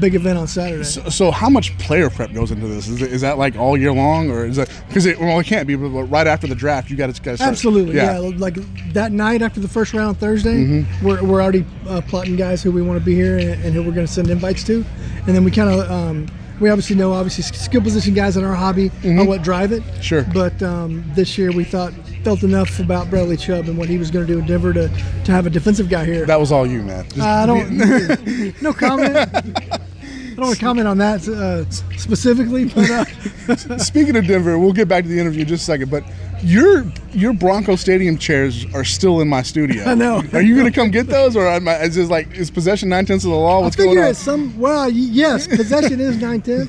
big 0.00 0.14
event 0.14 0.38
on 0.38 0.46
Saturday. 0.46 0.84
So, 0.84 1.08
so 1.08 1.30
how 1.30 1.48
much 1.48 1.76
player 1.78 2.10
prep 2.10 2.32
goes 2.32 2.50
into 2.50 2.66
this? 2.66 2.88
Is, 2.88 3.02
it, 3.02 3.12
is 3.12 3.20
that 3.20 3.38
like 3.38 3.56
all 3.56 3.76
year 3.76 3.92
long, 3.92 4.30
or 4.30 4.44
is 4.46 4.56
that 4.56 4.70
because 4.88 5.06
it 5.06 5.18
well 5.18 5.38
it 5.38 5.46
can't 5.46 5.66
be, 5.66 5.76
but 5.76 5.88
right 5.88 6.26
after 6.26 6.46
the 6.46 6.54
draft 6.54 6.90
you 6.90 6.96
got 6.96 7.12
to 7.14 7.40
Absolutely, 7.40 7.96
yeah. 7.96 8.18
Like 8.18 8.56
that 8.92 9.12
night 9.12 9.42
after 9.42 9.60
the 9.60 9.68
first 9.68 9.92
round 9.94 10.18
Thursday, 10.18 10.64
Mhm. 10.64 11.02
we're, 11.02 11.22
we're 11.22 11.42
already 11.42 11.64
uh, 11.86 12.00
plotting 12.02 12.36
guys 12.36 12.62
who 12.62 12.70
we 12.72 12.82
want 12.82 12.98
to 12.98 13.04
be 13.04 13.14
here 13.14 13.38
and, 13.38 13.62
and 13.64 13.74
who 13.74 13.82
we're 13.82 13.92
going 13.92 14.06
to 14.06 14.12
send 14.12 14.30
invites 14.30 14.64
to, 14.64 14.84
and 15.26 15.34
then 15.36 15.44
we 15.44 15.50
kind 15.50 15.68
of 15.70 15.90
um, 15.90 16.26
we 16.60 16.70
obviously 16.70 16.96
know 16.96 17.12
obviously 17.12 17.42
skill 17.42 17.80
position 17.82 18.14
guys 18.14 18.36
in 18.36 18.44
our 18.44 18.54
hobby 18.54 18.90
are 19.04 19.24
what 19.24 19.42
drive 19.42 19.72
it. 19.72 19.82
Sure. 20.00 20.24
But 20.32 20.62
um, 20.62 21.04
this 21.14 21.36
year 21.36 21.52
we 21.52 21.64
thought 21.64 21.92
felt 22.22 22.42
enough 22.42 22.78
about 22.78 23.10
Bradley 23.10 23.36
Chubb 23.36 23.66
and 23.68 23.76
what 23.76 23.88
he 23.88 23.98
was 23.98 24.10
going 24.10 24.26
to 24.26 24.32
do 24.32 24.38
in 24.38 24.46
Denver 24.46 24.72
to 24.72 24.88
to 25.24 25.32
have 25.32 25.46
a 25.46 25.50
defensive 25.50 25.88
guy 25.88 26.04
here. 26.04 26.24
That 26.26 26.40
was 26.40 26.52
all 26.52 26.66
you, 26.66 26.82
man. 26.82 27.04
Just- 27.08 27.20
I 27.20 27.46
don't. 27.46 28.62
no 28.62 28.72
comment. 28.72 29.16
I 29.16 30.34
don't 30.34 30.46
want 30.46 30.58
to 30.58 30.64
comment 30.64 30.88
on 30.88 30.98
that 30.98 31.28
uh, 31.28 31.68
specifically, 31.98 32.64
but 32.64 32.90
uh, 32.90 33.78
Speaking 33.78 34.16
of 34.16 34.26
Denver, 34.26 34.58
we'll 34.58 34.72
get 34.72 34.88
back 34.88 35.04
to 35.04 35.08
the 35.08 35.18
interview 35.20 35.42
in 35.42 35.48
just 35.48 35.62
a 35.62 35.66
second. 35.66 35.90
But 35.90 36.04
your 36.42 36.84
your 37.12 37.34
Bronco 37.34 37.76
Stadium 37.76 38.16
chairs 38.16 38.64
are 38.74 38.82
still 38.84 39.20
in 39.20 39.28
my 39.28 39.42
studio. 39.42 39.84
I 39.84 39.94
know. 39.94 40.22
Are 40.32 40.40
you 40.40 40.54
going 40.54 40.66
to 40.66 40.72
come 40.72 40.90
get 40.90 41.06
those, 41.06 41.36
or 41.36 41.46
am 41.46 41.68
I, 41.68 41.82
is 41.82 41.96
this 41.96 42.08
like 42.08 42.34
is 42.34 42.50
possession 42.50 42.88
nine 42.88 43.04
tenths 43.04 43.24
of 43.24 43.30
the 43.30 43.36
law? 43.36 43.60
What's 43.60 43.76
I 43.76 43.82
figure 43.82 43.94
going 43.96 44.08
on? 44.08 44.14
some. 44.14 44.58
Well, 44.58 44.88
yes, 44.90 45.46
possession 45.46 46.00
is 46.00 46.16
nine 46.16 46.40
ten, 46.40 46.68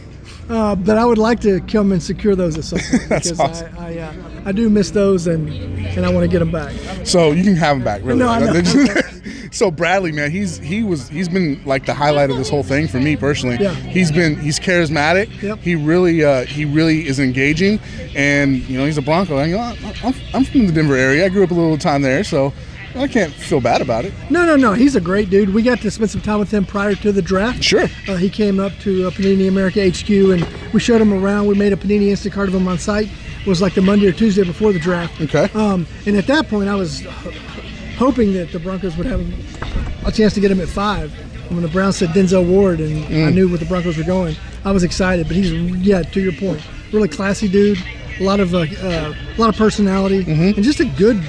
uh, 0.50 0.76
but 0.76 0.98
I 0.98 1.06
would 1.06 1.18
like 1.18 1.40
to 1.42 1.62
come 1.62 1.92
and 1.92 2.02
secure 2.02 2.36
those 2.36 2.58
at 2.58 2.64
some 2.64 2.80
point 2.80 3.04
That's 3.10 3.32
because 3.32 3.62
awesome. 3.62 3.78
I 3.78 3.98
I, 3.98 4.02
uh, 4.02 4.14
I 4.46 4.52
do 4.52 4.70
miss 4.70 4.92
those 4.92 5.28
and 5.28 5.50
and 5.50 6.06
I 6.06 6.12
want 6.12 6.24
to 6.24 6.28
get 6.28 6.40
them 6.40 6.52
back. 6.52 6.74
So 7.06 7.32
you 7.32 7.44
can 7.44 7.56
have 7.56 7.78
them 7.78 7.84
back, 7.84 8.02
really. 8.04 8.20
No, 8.20 8.30
I 8.30 8.40
know. 8.40 8.62
so 9.52 9.72
Bradley, 9.72 10.12
man, 10.12 10.32
he's 10.32 10.58
he 10.58 10.84
was 10.84 11.08
he's 11.10 11.30
been 11.30 11.62
like 11.66 11.86
the 11.86 11.94
highlight 11.94 12.30
of 12.30 12.38
this 12.38 12.50
whole 12.50 12.64
thing 12.64 12.88
for 12.88 13.00
me 13.00 13.16
personally. 13.16 13.58
Yeah. 13.60 13.74
He's 13.74 14.12
been 14.12 14.36
he's 14.38 14.60
charismatic. 14.60 15.42
Yep. 15.42 15.60
He 15.60 15.76
really 15.76 16.24
uh, 16.24 16.46
he 16.46 16.66
really 16.66 17.08
is 17.08 17.20
engaging, 17.20 17.80
and 18.16 18.58
you 18.70 18.78
know 18.78 18.86
he's 18.86 18.98
a 18.98 19.02
Bronco. 19.02 19.42
You 19.44 19.58
know, 19.58 19.76
I'm, 20.04 20.14
I'm 20.34 20.44
from 20.44 20.68
the 20.68 20.74
Denver 20.74 20.96
area. 20.96 21.26
I 21.26 21.30
grew 21.30 21.44
up 21.44 21.52
a 21.52 21.56
little 21.56 21.78
time 21.78 22.02
there, 22.02 22.24
so 22.24 22.54
I 22.96 23.08
can't 23.08 23.34
feel 23.34 23.60
bad 23.62 23.82
about 23.82 24.06
it. 24.06 24.14
No, 24.30 24.46
no, 24.46 24.56
no. 24.56 24.74
He's 24.74 24.96
a 24.96 25.02
great 25.02 25.30
dude. 25.30 25.54
We 25.54 25.62
got 25.64 25.80
to 25.82 25.90
spend 25.92 26.12
some 26.12 26.22
time 26.22 26.40
with 26.40 26.52
him 26.52 26.66
prior 26.66 26.94
to 26.96 27.12
the 27.12 27.22
draft. 27.22 27.64
Sure. 27.64 27.88
Uh, 28.08 28.16
he 28.18 28.30
came 28.30 28.60
up 28.60 28.72
to 28.80 29.08
uh, 29.08 29.12
Panini 29.12 29.48
America 29.48 29.88
HQ 29.90 30.10
and 30.10 30.72
we 30.74 30.80
showed 30.80 31.02
him 31.02 31.12
around. 31.14 31.48
We 31.48 31.56
made 31.56 31.74
a 31.74 31.76
Panini 31.78 32.10
Instant 32.10 32.34
card 32.34 32.50
of 32.50 32.56
him 32.56 32.68
on 32.68 32.78
site. 32.78 33.10
It 33.42 33.48
was 33.48 33.62
like 33.62 33.74
the 33.74 33.82
Monday 33.82 34.08
or 34.08 34.12
Tuesday 34.12 34.44
before 34.44 34.72
the 34.74 34.80
draft. 34.80 35.20
Okay. 35.22 35.50
Um, 35.54 35.86
and 36.06 36.16
at 36.16 36.28
that 36.28 36.48
point, 36.50 36.70
I 36.70 36.76
was 36.76 37.02
h- 37.02 37.08
hoping 37.98 38.34
that 38.34 38.52
the 38.52 38.60
Broncos 38.60 38.96
would 38.96 39.08
have 39.08 39.22
a 40.08 40.12
chance 40.12 40.34
to 40.36 40.40
get 40.40 40.52
him 40.52 40.62
at 40.62 40.68
five. 40.70 41.14
And 41.48 41.52
when 41.58 41.62
the 41.64 41.68
Browns 41.70 41.98
said 41.98 42.10
Denzel 42.10 42.48
Ward, 42.48 42.80
and 42.80 43.04
I 43.06 43.08
Mm. 43.32 43.34
knew 43.34 43.50
what 43.50 43.60
the 43.60 43.66
Broncos 43.66 43.98
were 43.98 44.04
going, 44.04 44.36
I 44.64 44.72
was 44.72 44.84
excited. 44.84 45.28
But 45.28 45.36
he's, 45.36 45.52
yeah, 45.52 46.04
to 46.04 46.22
your 46.22 46.32
point, 46.34 46.62
really 46.94 47.10
classy 47.10 47.48
dude. 47.50 47.80
A 48.20 48.24
lot 48.24 48.40
of 48.40 48.54
uh, 48.54 48.60
uh, 48.60 49.14
a 49.38 49.42
lot 49.42 49.50
of 49.50 49.58
personality, 49.58 50.24
and 50.32 50.64
just 50.64 50.80
a 50.80 50.86
good, 50.86 51.22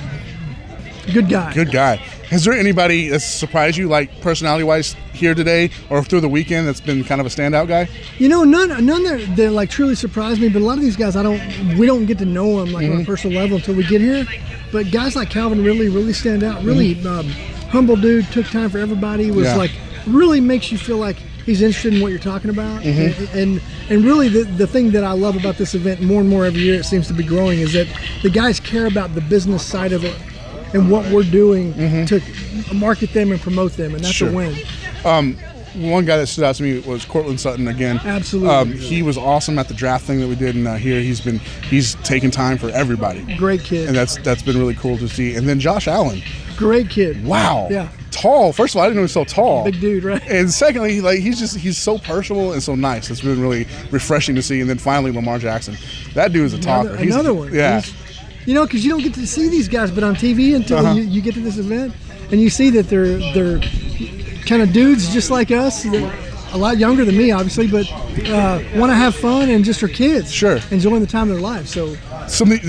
good 1.12 1.28
guy. 1.28 1.46
Mm-hmm. 1.50 1.54
Good 1.54 1.72
guy. 1.72 1.96
Has 2.30 2.44
there 2.44 2.54
anybody 2.54 3.08
that's 3.08 3.24
surprised 3.24 3.76
you, 3.76 3.88
like 3.88 4.20
personality 4.20 4.64
wise, 4.64 4.96
here 5.12 5.34
today 5.34 5.70
or 5.90 6.02
through 6.02 6.20
the 6.20 6.28
weekend 6.28 6.66
that's 6.66 6.80
been 6.80 7.04
kind 7.04 7.20
of 7.20 7.26
a 7.26 7.30
standout 7.30 7.68
guy? 7.68 7.88
You 8.18 8.28
know, 8.28 8.44
none 8.44 8.68
none 8.84 9.04
that, 9.04 9.36
that 9.36 9.50
like 9.52 9.70
truly 9.70 9.94
surprised 9.94 10.40
me. 10.40 10.48
But 10.48 10.62
a 10.62 10.64
lot 10.64 10.76
of 10.78 10.82
these 10.82 10.96
guys, 10.96 11.16
I 11.16 11.22
don't. 11.22 11.40
We 11.78 11.86
don't 11.86 12.06
get 12.06 12.18
to 12.18 12.24
know 12.24 12.64
them 12.64 12.72
like 12.72 12.86
on 12.86 12.92
a 12.92 13.00
Mhm. 13.00 13.06
personal 13.06 13.38
level 13.40 13.56
until 13.58 13.74
we 13.74 13.84
get 13.84 14.00
here. 14.00 14.26
But 14.72 14.90
guys 14.90 15.14
like 15.14 15.30
Calvin 15.30 15.62
really, 15.62 15.88
really 15.88 16.12
stand 16.12 16.42
out. 16.42 16.64
Really 16.64 17.00
um, 17.06 17.28
humble 17.70 17.96
dude. 17.96 18.26
Took 18.32 18.46
time 18.46 18.70
for 18.70 18.78
everybody. 18.78 19.30
Was 19.30 19.46
Yeah. 19.46 19.56
like 19.56 19.70
really 20.06 20.40
makes 20.40 20.70
you 20.72 20.78
feel 20.78 20.96
like 20.98 21.16
he's 21.46 21.62
interested 21.62 21.94
in 21.94 22.00
what 22.00 22.08
you're 22.10 22.18
talking 22.18 22.50
about. 22.50 22.82
Mhm. 22.82 23.18
And, 23.18 23.28
and 23.38 23.60
and 23.90 24.04
really 24.04 24.28
the 24.28 24.42
the 24.44 24.66
thing 24.66 24.90
that 24.92 25.04
I 25.04 25.12
love 25.12 25.36
about 25.36 25.56
this 25.58 25.74
event 25.74 26.00
more 26.02 26.20
and 26.20 26.28
more 26.28 26.44
every 26.46 26.62
year 26.62 26.80
it 26.80 26.84
seems 26.84 27.06
to 27.08 27.14
be 27.14 27.22
growing 27.22 27.60
is 27.60 27.74
that 27.74 27.86
the 28.22 28.30
guys 28.30 28.58
care 28.58 28.86
about 28.86 29.14
the 29.14 29.20
business 29.20 29.62
side 29.62 29.92
of 29.92 30.04
it 30.04 30.16
and 30.74 30.90
what 30.90 31.10
we're 31.10 31.22
doing 31.22 31.72
to 32.06 32.20
market 32.74 33.12
them 33.12 33.32
and 33.32 33.40
promote 33.40 33.72
them, 33.72 33.94
and 33.94 34.04
that's 34.04 34.14
Mm-hmm. 34.14 34.34
Sure. 34.36 34.44
a 34.44 35.32
win. 35.32 35.36
Um, 35.36 35.36
one 35.90 36.04
guy 36.04 36.16
that 36.18 36.28
stood 36.28 36.44
out 36.44 36.54
to 36.56 36.62
me 36.62 36.78
was 36.80 37.04
Courtland 37.04 37.40
Sutton 37.40 37.66
again. 37.66 37.98
Absolutely. 38.04 38.48
Um, 38.54 38.72
he 38.72 39.02
was 39.02 39.18
awesome 39.18 39.58
at 39.58 39.66
the 39.66 39.74
draft 39.74 40.04
thing 40.04 40.20
that 40.20 40.28
we 40.28 40.36
did, 40.36 40.54
and 40.54 40.68
uh, 40.68 40.74
here 40.74 41.00
he's 41.00 41.20
been 41.20 41.38
he's 41.68 41.96
taking 42.04 42.30
time 42.30 42.58
for 42.58 42.68
everybody, 42.70 43.24
Great 43.36 43.62
kid. 43.64 43.88
and 43.88 43.96
that's 43.96 44.16
that's 44.18 44.42
been 44.42 44.56
really 44.58 44.74
cool 44.76 44.96
to 44.98 45.08
see. 45.08 45.34
And 45.34 45.48
then 45.48 45.58
Josh 45.58 45.88
Allen, 45.88 46.22
Great 46.56 46.90
kid. 46.90 47.24
wow, 47.26 47.66
Yeah. 47.72 47.88
tall. 48.12 48.52
First 48.52 48.74
of 48.74 48.78
all, 48.78 48.84
I 48.84 48.86
didn't 48.86 48.96
know 48.96 49.00
he 49.00 49.04
was 49.06 49.12
so 49.12 49.24
tall. 49.24 49.64
Big 49.64 49.80
dude, 49.80 50.04
right? 50.04 50.22
And 50.30 50.48
secondly, 50.48 51.00
like 51.00 51.18
he's 51.18 51.40
just 51.40 51.56
he's 51.56 51.76
so 51.76 51.98
personable 51.98 52.52
and 52.52 52.62
so 52.62 52.76
nice. 52.76 53.10
It's 53.10 53.20
been 53.20 53.40
really 53.42 53.66
refreshing 53.90 54.36
to 54.36 54.42
see. 54.42 54.60
And 54.60 54.70
then 54.70 54.78
finally, 54.78 55.10
Lamar 55.10 55.40
Jackson, 55.40 55.76
that 56.14 56.32
dude 56.32 56.46
is 56.46 56.54
a 56.54 56.60
talker. 56.60 56.90
Another, 56.90 57.02
He's- 57.02 57.14
another 57.14 57.34
one. 57.34 57.52
Yeah. 57.52 57.80
He's- 57.80 57.92
you 58.46 58.54
know, 58.54 58.64
because 58.64 58.84
you 58.84 58.90
don't 58.90 59.02
get 59.02 59.14
to 59.14 59.26
see 59.26 59.48
these 59.48 59.68
guys, 59.68 59.90
but 59.90 60.04
on 60.04 60.14
TV 60.14 60.54
until 60.54 60.78
Uh-huh. 60.78 60.94
you, 60.94 61.02
you 61.02 61.20
get 61.22 61.34
to 61.34 61.40
this 61.40 61.58
event, 61.58 61.94
and 62.30 62.40
you 62.40 62.50
see 62.50 62.70
that 62.70 62.88
they're 62.88 63.18
they're 63.32 63.60
kind 64.46 64.62
of 64.62 64.72
dudes 64.72 65.12
just 65.12 65.30
like 65.30 65.50
us. 65.50 65.84
A 65.86 66.56
lot 66.58 66.78
younger 66.78 67.04
than 67.04 67.16
me, 67.16 67.32
obviously, 67.32 67.66
but 67.66 67.90
uh, 68.30 68.60
want 68.76 68.90
to 68.90 68.94
have 68.94 69.14
fun 69.16 69.48
and 69.50 69.64
just 69.64 69.82
are 69.82 69.88
kids. 69.88 70.30
Sure. 70.32 70.60
enjoying 70.70 71.00
the 71.00 71.06
time 71.06 71.28
of 71.28 71.34
their 71.34 71.42
life. 71.42 71.66
So 71.66 71.96
some 72.28 72.52
of 72.52 72.60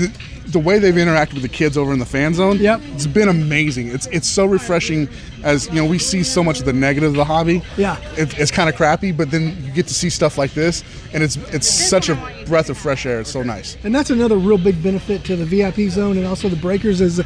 the, 0.46 0.52
the 0.52 0.58
way 0.58 0.78
they've 0.78 0.94
interacted 0.94 1.34
with 1.34 1.42
the 1.42 1.48
kids 1.48 1.76
over 1.76 1.92
in 1.92 1.98
the 1.98 2.06
fan 2.06 2.34
zone. 2.34 2.58
Yep. 2.58 2.80
it's 2.94 3.06
been 3.06 3.28
amazing. 3.28 3.88
It's 3.88 4.06
it's 4.08 4.28
so 4.28 4.46
refreshing 4.46 5.08
as 5.44 5.66
you 5.68 5.74
know 5.74 5.84
we 5.84 5.98
see 5.98 6.22
so 6.22 6.42
much 6.42 6.58
of 6.60 6.64
the 6.66 6.72
negative 6.72 7.10
of 7.10 7.16
the 7.16 7.24
hobby. 7.24 7.62
Yeah. 7.76 7.96
it, 8.16 8.38
it's 8.38 8.50
kind 8.50 8.68
of 8.68 8.76
crappy, 8.76 9.12
but 9.12 9.30
then 9.30 9.56
you 9.62 9.72
get 9.72 9.86
to 9.88 9.94
see 9.94 10.10
stuff 10.10 10.38
like 10.38 10.52
this, 10.54 10.82
and 11.12 11.22
it's 11.22 11.36
it's 11.52 11.68
such 11.68 12.08
a 12.08 12.14
breath 12.46 12.70
of 12.70 12.78
fresh 12.78 13.06
air. 13.06 13.20
It's 13.20 13.30
so 13.30 13.42
nice. 13.42 13.76
And 13.84 13.94
that's 13.94 14.10
another 14.10 14.36
real 14.36 14.58
big 14.58 14.82
benefit 14.82 15.24
to 15.24 15.36
the 15.36 15.44
VIP 15.44 15.90
zone 15.90 16.16
and 16.16 16.26
also 16.26 16.48
the 16.48 16.56
breakers 16.56 17.00
is 17.00 17.16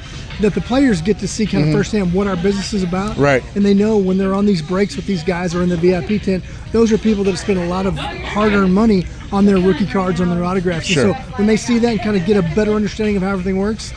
that 0.40 0.54
the 0.54 0.60
players 0.60 1.00
get 1.02 1.18
to 1.18 1.28
see 1.28 1.46
kind 1.46 1.64
of 1.64 1.70
Mhm. 1.70 1.74
firsthand 1.74 2.12
what 2.12 2.26
our 2.26 2.36
business 2.36 2.72
is 2.72 2.82
about. 2.82 3.16
Right. 3.16 3.42
And 3.54 3.64
they 3.64 3.74
know 3.74 3.96
when 3.98 4.16
they're 4.18 4.34
on 4.34 4.46
these 4.46 4.62
breaks 4.62 4.96
with 4.96 5.06
these 5.06 5.22
guys 5.22 5.54
or 5.54 5.62
in 5.62 5.68
the 5.68 5.76
VIP 5.76 6.18
tent, 6.18 6.42
those 6.72 6.90
are 6.92 6.98
people 6.98 7.22
that 7.24 7.30
have 7.30 7.38
spent 7.40 7.58
a 7.58 7.66
lot 7.66 7.84
of 7.86 7.96
hard 7.98 8.52
earned 8.52 8.72
money 8.74 9.06
on 9.32 9.46
their 9.46 9.58
rookie 9.58 9.86
cards, 9.86 10.20
on 10.20 10.28
their 10.30 10.44
autographs. 10.44 10.86
Sure. 10.86 11.12
so 11.14 11.20
when 11.36 11.46
they 11.46 11.56
see 11.56 11.78
that 11.78 11.88
and 11.92 12.00
kind 12.00 12.16
of 12.16 12.24
get 12.26 12.36
a 12.36 12.42
better 12.54 12.72
understanding 12.72 13.16
of 13.16 13.22
how 13.22 13.30
everything 13.30 13.58
works, 13.58 13.92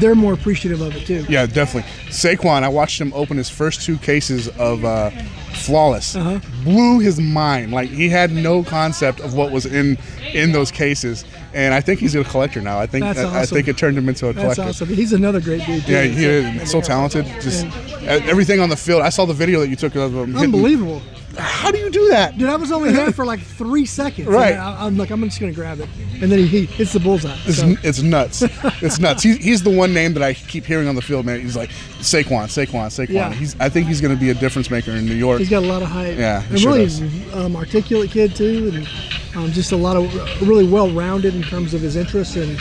they're 0.00 0.14
more 0.14 0.32
appreciative 0.32 0.80
of 0.80 0.94
it 0.96 1.06
too. 1.06 1.24
Yeah, 1.28 1.46
definitely. 1.46 1.90
Saquon, 2.10 2.62
I 2.62 2.68
watched 2.68 3.00
him 3.00 3.12
open 3.14 3.36
his 3.36 3.48
first 3.48 3.82
two 3.82 3.98
cases 3.98 4.48
of 4.58 4.84
uh, 4.84 5.10
flawless. 5.54 6.16
Uh-huh. 6.16 6.40
Blew 6.64 6.98
his 6.98 7.20
mind. 7.20 7.72
Like 7.72 7.88
he 7.88 8.08
had 8.08 8.32
no 8.32 8.62
concept 8.64 9.20
of 9.20 9.34
what 9.34 9.52
was 9.52 9.64
in 9.66 9.96
in 10.32 10.52
those 10.52 10.70
cases. 10.70 11.24
And 11.54 11.72
I 11.72 11.80
think 11.80 12.00
he's 12.00 12.14
a 12.14 12.22
collector 12.24 12.60
now. 12.60 12.78
I 12.78 12.86
think 12.86 13.04
That's 13.04 13.18
I, 13.20 13.42
I 13.42 13.46
think 13.46 13.66
it 13.68 13.78
turned 13.78 13.96
him 13.96 14.08
into 14.08 14.28
a 14.28 14.32
That's 14.32 14.56
collector. 14.56 14.62
awesome. 14.70 14.88
He's 14.88 15.12
another 15.12 15.40
great 15.40 15.64
dude. 15.64 15.84
Too. 15.86 15.92
Yeah, 15.92 16.02
he 16.02 16.24
is 16.24 16.70
so 16.70 16.80
talented. 16.80 17.24
Just 17.40 17.64
And- 17.64 18.24
everything 18.28 18.60
on 18.60 18.68
the 18.68 18.76
field. 18.76 19.02
I 19.02 19.08
saw 19.08 19.24
the 19.24 19.32
video 19.34 19.60
that 19.60 19.68
you 19.68 19.76
took 19.76 19.94
of 19.96 20.12
him. 20.14 20.34
hitting- 20.34 20.36
Unbelievable. 20.54 21.00
How 21.38 21.70
do 21.70 21.78
you 21.78 21.90
do 21.90 22.08
that? 22.10 22.38
Dude, 22.38 22.48
I 22.48 22.56
was 22.56 22.72
only 22.72 22.92
there 22.92 23.12
for 23.12 23.24
like 23.24 23.40
three 23.40 23.84
seconds. 23.86 24.28
Right. 24.28 24.52
And 24.52 24.60
I, 24.62 24.86
am 24.86 24.96
like, 24.96 25.10
I'm 25.10 25.22
just 25.24 25.38
going 25.40 25.52
to 25.52 25.56
grab 25.56 25.80
it. 25.80 25.88
And 26.22 26.30
then 26.32 26.38
he, 26.38 26.46
he 26.46 26.64
hits 26.66 26.92
the 26.92 27.00
bullseye. 27.00 27.36
It's, 27.44 27.58
So- 27.58 27.74
it's 27.82 28.00
nuts. 28.02 28.42
it's 28.82 28.98
nuts. 28.98 29.22
He's, 29.22 29.36
he's 29.36 29.62
the 29.62 29.70
one 29.70 29.92
name 29.92 30.14
that 30.14 30.22
I 30.22 30.34
keep 30.34 30.64
hearing 30.64 30.88
on 30.88 30.94
the 30.94 31.02
field, 31.02 31.26
man. 31.26 31.40
He's 31.40 31.56
like 31.56 31.70
Saquon, 31.98 32.44
Saquon, 32.46 32.86
Saquon. 32.86 33.08
Yeah. 33.10 33.32
He's. 33.32 33.58
I 33.60 33.68
think 33.68 33.86
he's 33.86 34.00
going 34.00 34.14
to 34.14 34.20
be 34.20 34.30
a 34.30 34.34
difference 34.34 34.70
maker 34.70 34.92
in 34.92 35.04
New 35.06 35.14
York. 35.14 35.38
He's 35.38 35.50
got 35.50 35.62
a 35.62 35.66
lot 35.66 35.82
of 35.82 35.88
hype. 35.88 36.16
Yeah, 36.16 36.42
and 36.48 36.58
sure 36.58 36.72
really 36.72 36.84
does. 36.86 37.34
um, 37.34 37.56
articulate 37.56 38.10
kid 38.10 38.34
too, 38.36 38.70
and 38.74 38.88
um, 39.36 39.52
just 39.52 39.72
a 39.72 39.76
lot 39.76 39.96
of 39.96 40.42
really 40.48 40.66
well 40.68 40.90
rounded 40.90 41.34
in 41.34 41.42
terms 41.42 41.74
of 41.74 41.80
his 41.80 41.96
interests, 41.96 42.36
and 42.36 42.58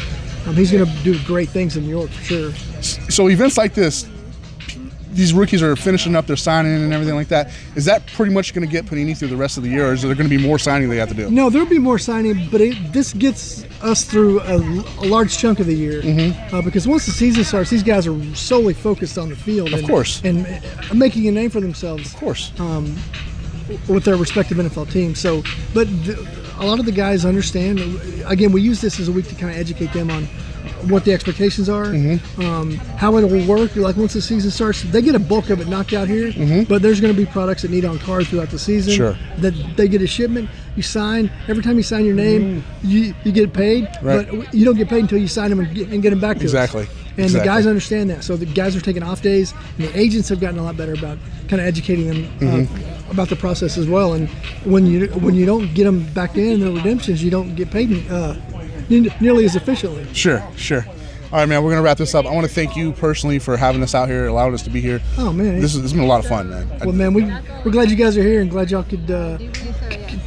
um, 0.47 0.55
he's 0.55 0.71
going 0.71 0.86
to 0.86 1.03
do 1.03 1.17
great 1.26 1.49
things 1.49 1.78
in 1.78 1.84
New 1.84 1.89
York 1.89 2.09
for 2.09 2.23
sure. 2.23 2.51
So 3.09 3.30
events 3.30 3.57
like 3.57 3.73
this, 3.73 4.07
these 5.16 5.34
rookies 5.34 5.63
are 5.63 5.76
finishing 5.76 6.16
up 6.16 6.28
their 6.28 6.36
signing 6.36 6.74
and 6.74 6.93
everything 6.93 7.16
like 7.16 7.30
that. 7.30 7.51
Is 7.76 7.86
that 7.86 8.05
pretty 8.07 8.34
much 8.34 8.53
going 8.53 8.68
to 8.68 8.72
get 8.72 8.86
Panini 8.86 9.18
through 9.18 9.30
the 9.30 9.38
rest 9.38 9.57
of 9.57 9.63
the 9.63 9.70
year, 9.70 9.89
or 9.89 9.93
is 9.93 10.01
there 10.01 10.13
going 10.13 10.30
to 10.30 10.38
be 10.38 10.41
more 10.41 10.59
signing 10.59 10.89
they 10.89 10.97
have 10.97 11.09
to 11.09 11.16
do? 11.16 11.32
No, 11.32 11.49
there'll 11.49 11.68
be 11.68 11.80
more 11.80 11.97
signing, 11.97 12.49
but 12.51 12.61
it, 12.61 12.76
this 12.91 13.13
gets 13.13 13.63
us 13.82 14.03
through 14.03 14.41
a, 14.41 14.57
a 14.57 15.07
large 15.07 15.38
chunk 15.38 15.59
of 15.59 15.68
the 15.68 15.74
year. 15.74 16.01
Mm-hmm. 16.01 16.55
Uh, 16.55 16.61
because 16.61 16.88
once 16.88 17.05
the 17.05 17.11
season 17.11 17.43
starts, 17.43 17.70
these 17.70 17.84
guys 17.84 18.07
are 18.07 18.36
solely 18.36 18.74
focused 18.74 19.18
on 19.18 19.30
the 19.30 19.36
field. 19.36 19.70
Of 19.74 19.80
and, 19.80 19.88
course. 19.88 20.22
And 20.24 20.45
uh, 20.45 20.93
making 20.93 21.28
a 21.28 21.32
name 21.32 21.49
for 21.49 21.61
themselves. 21.61 22.13
Of 22.13 22.20
course. 22.20 22.51
Um, 22.59 22.95
with 23.88 24.03
their 24.03 24.18
respective 24.18 24.57
NFL 24.57 24.91
teams. 24.91 25.20
So, 25.20 25.43
but 25.74 25.88
the, 26.05 26.28
a 26.59 26.66
lot 26.66 26.80
of 26.80 26.86
the 26.86 26.91
guys 26.91 27.26
understand. 27.26 27.80
Again, 28.26 28.51
we 28.51 28.61
use 28.61 28.82
this 28.82 28.99
as 28.99 29.07
a 29.07 29.11
week 29.11 29.28
to 29.30 29.36
kind 29.36 29.51
of 29.51 29.57
educate 29.57 29.91
them 29.93 30.11
on 30.11 30.28
what 30.89 31.05
the 31.05 31.13
expectations 31.13 31.69
are, 31.69 31.86
Mm-hmm. 31.86 32.41
um, 32.41 32.73
how 32.97 33.15
it 33.17 33.23
will 33.29 33.45
work. 33.47 33.75
Like 33.75 33.97
once 33.97 34.13
the 34.13 34.21
season 34.21 34.51
starts, 34.51 34.83
they 34.83 35.01
get 35.01 35.15
a 35.15 35.19
bulk 35.19 35.49
of 35.49 35.59
it 35.61 35.67
knocked 35.67 35.93
out 35.93 36.07
here, 36.07 36.31
Mm-hmm. 36.31 36.63
but 36.63 36.81
there's 36.81 36.99
going 37.01 37.13
to 37.13 37.19
be 37.19 37.25
products 37.25 37.61
that 37.63 37.71
need 37.71 37.86
on 37.86 37.99
cards 37.99 38.29
throughout 38.29 38.49
the 38.49 38.59
season. 38.59 38.93
Sure. 38.93 39.17
That 39.38 39.53
they 39.75 39.88
get 39.88 40.01
a 40.01 40.07
shipment, 40.07 40.49
you 40.75 40.83
sign. 40.83 41.31
Every 41.47 41.63
time 41.63 41.77
you 41.77 41.83
sign 41.83 42.05
your 42.05 42.15
name, 42.15 42.63
you, 42.83 43.13
you 43.23 43.31
get 43.31 43.53
paid, 43.53 43.86
Mm-hmm. 43.86 44.07
Right. 44.07 44.27
but 44.31 44.53
you 44.53 44.65
don't 44.65 44.77
get 44.77 44.89
paid 44.89 44.99
until 44.99 45.17
you 45.19 45.27
sign 45.27 45.49
them 45.49 45.59
and 45.59 45.73
get, 45.75 45.89
and 45.89 46.01
get 46.01 46.09
them 46.11 46.19
back 46.19 46.38
to 46.38 46.43
you. 46.43 46.47
Exactly. 46.49 46.83
us. 46.83 46.89
And 47.17 47.23
Exactly. 47.25 47.39
the 47.39 47.45
guys 47.45 47.65
understand 47.67 48.09
that. 48.09 48.23
So 48.25 48.36
the 48.36 48.45
guys 48.45 48.75
are 48.75 48.81
taking 48.81 49.01
off 49.01 49.21
days, 49.21 49.53
and 49.77 49.88
the 49.88 49.97
agents 49.97 50.27
have 50.29 50.41
gotten 50.41 50.59
a 50.59 50.63
lot 50.63 50.75
better 50.75 50.91
about 50.93 51.17
kind 51.47 51.61
of 51.61 51.67
educating 51.67 52.07
them 52.07 52.25
uh, 52.41 52.65
Mhm. 52.67 53.11
about 53.11 53.29
the 53.29 53.38
process 53.38 53.77
as 53.77 53.88
well. 53.88 54.13
And 54.13 54.27
when 54.65 54.86
you 54.86 55.07
when 55.07 55.33
you 55.33 55.45
don't 55.45 55.73
get 55.73 55.86
them 55.86 56.03
back 56.13 56.36
in 56.36 56.59
the 56.59 56.71
redemptions, 56.73 57.23
you 57.23 57.31
don't 57.31 57.55
get 57.55 57.71
paid 57.71 57.89
uh, 58.11 58.36
nearly 58.89 59.45
as 59.45 59.55
efficiently. 59.55 60.05
Sure, 60.13 60.45
sure. 60.55 60.86
All 61.31 61.39
right, 61.39 61.49
man. 61.49 61.63
We're 61.63 61.71
gonna 61.71 61.81
wrap 61.81 61.97
this 61.97 62.13
up. 62.15 62.25
I 62.25 62.31
want 62.33 62.47
to 62.47 62.53
thank 62.53 62.75
you 62.75 62.93
personally 62.93 63.39
for 63.39 63.57
having 63.57 63.81
us 63.83 63.93
out 63.95 64.07
here, 64.07 64.27
allowing 64.27 64.53
us 64.53 64.61
to 64.63 64.69
be 64.69 64.79
here. 64.79 65.01
Oh 65.17 65.33
man, 65.33 65.59
This, 65.59 65.73
is, 65.75 65.81
this 65.81 65.91
has 65.91 65.93
been 65.93 66.03
a 66.03 66.07
lot 66.07 66.19
of 66.23 66.27
fun, 66.29 66.49
man. 66.49 66.69
well, 66.79 66.91
man, 66.93 67.13
we 67.13 67.23
we're 67.65 67.71
glad 67.71 67.89
you 67.89 67.95
guys 67.97 68.15
are 68.17 68.23
here, 68.23 68.41
and 68.41 68.49
glad 68.49 68.71
y'all 68.71 68.83
could 68.83 69.09
uh, 69.11 69.38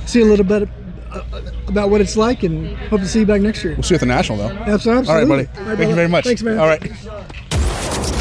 see 0.06 0.20
a 0.20 0.24
little 0.24 0.44
bit 0.44 0.68
uh, 1.10 1.22
about 1.68 1.88
what 1.90 2.00
it's 2.00 2.16
like, 2.16 2.42
and 2.42 2.76
hope 2.88 3.00
to 3.00 3.06
see 3.08 3.20
you 3.20 3.26
back 3.26 3.40
next 3.40 3.62
year. 3.64 3.74
We'll 3.74 3.84
see 3.84 3.94
you 3.94 3.96
at 3.96 4.00
the 4.00 4.06
national, 4.06 4.38
though. 4.38 4.48
Absolutely. 4.50 5.08
All 5.08 5.14
right, 5.16 5.28
buddy. 5.28 5.46
All 5.46 5.46
right, 5.46 5.46
Thank 5.54 5.64
brother. 5.64 5.84
you 5.88 5.94
very 5.94 6.08
much. 6.08 6.24
Thanks, 6.24 6.42
man. 6.42 6.58
All 6.58 6.66
right. 6.66 6.80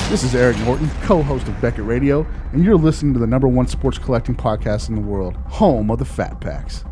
This 0.09 0.23
is 0.23 0.33
Eric 0.33 0.57
Norton, 0.59 0.89
co-host 1.01 1.49
of 1.49 1.59
Beckett 1.59 1.83
Radio, 1.83 2.25
and 2.53 2.63
you're 2.63 2.77
listening 2.77 3.13
to 3.15 3.19
the 3.19 3.27
number 3.27 3.47
one 3.49 3.67
sports 3.67 3.97
collecting 3.97 4.35
podcast 4.35 4.87
in 4.87 4.95
the 4.95 5.01
world, 5.01 5.35
home 5.47 5.91
of 5.91 5.99
the 5.99 6.05
Fat 6.05 6.39
Packs. 6.39 6.85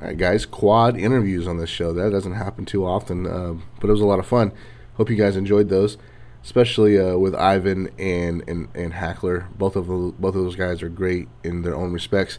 All 0.00 0.06
right, 0.06 0.16
guys, 0.16 0.46
quad 0.46 0.96
interviews 0.96 1.48
on 1.48 1.58
this 1.58 1.70
show. 1.70 1.92
That 1.92 2.10
doesn't 2.10 2.34
happen 2.34 2.64
too 2.64 2.86
often, 2.86 3.26
uh, 3.26 3.54
but 3.80 3.88
it 3.88 3.92
was 3.92 4.00
a 4.00 4.06
lot 4.06 4.20
of 4.20 4.26
fun. 4.26 4.52
Hope 4.94 5.10
you 5.10 5.16
guys 5.16 5.36
enjoyed 5.36 5.70
those, 5.70 5.98
especially 6.44 6.96
uh, 6.96 7.16
with 7.16 7.34
Ivan 7.34 7.90
and, 7.98 8.48
and, 8.48 8.68
and 8.76 8.92
Hackler. 8.92 9.48
Both 9.56 9.74
of 9.74 9.88
the, 9.88 10.14
both 10.16 10.36
of 10.36 10.44
those 10.44 10.54
guys 10.54 10.84
are 10.84 10.88
great 10.88 11.26
in 11.42 11.62
their 11.62 11.74
own 11.74 11.92
respects. 11.92 12.38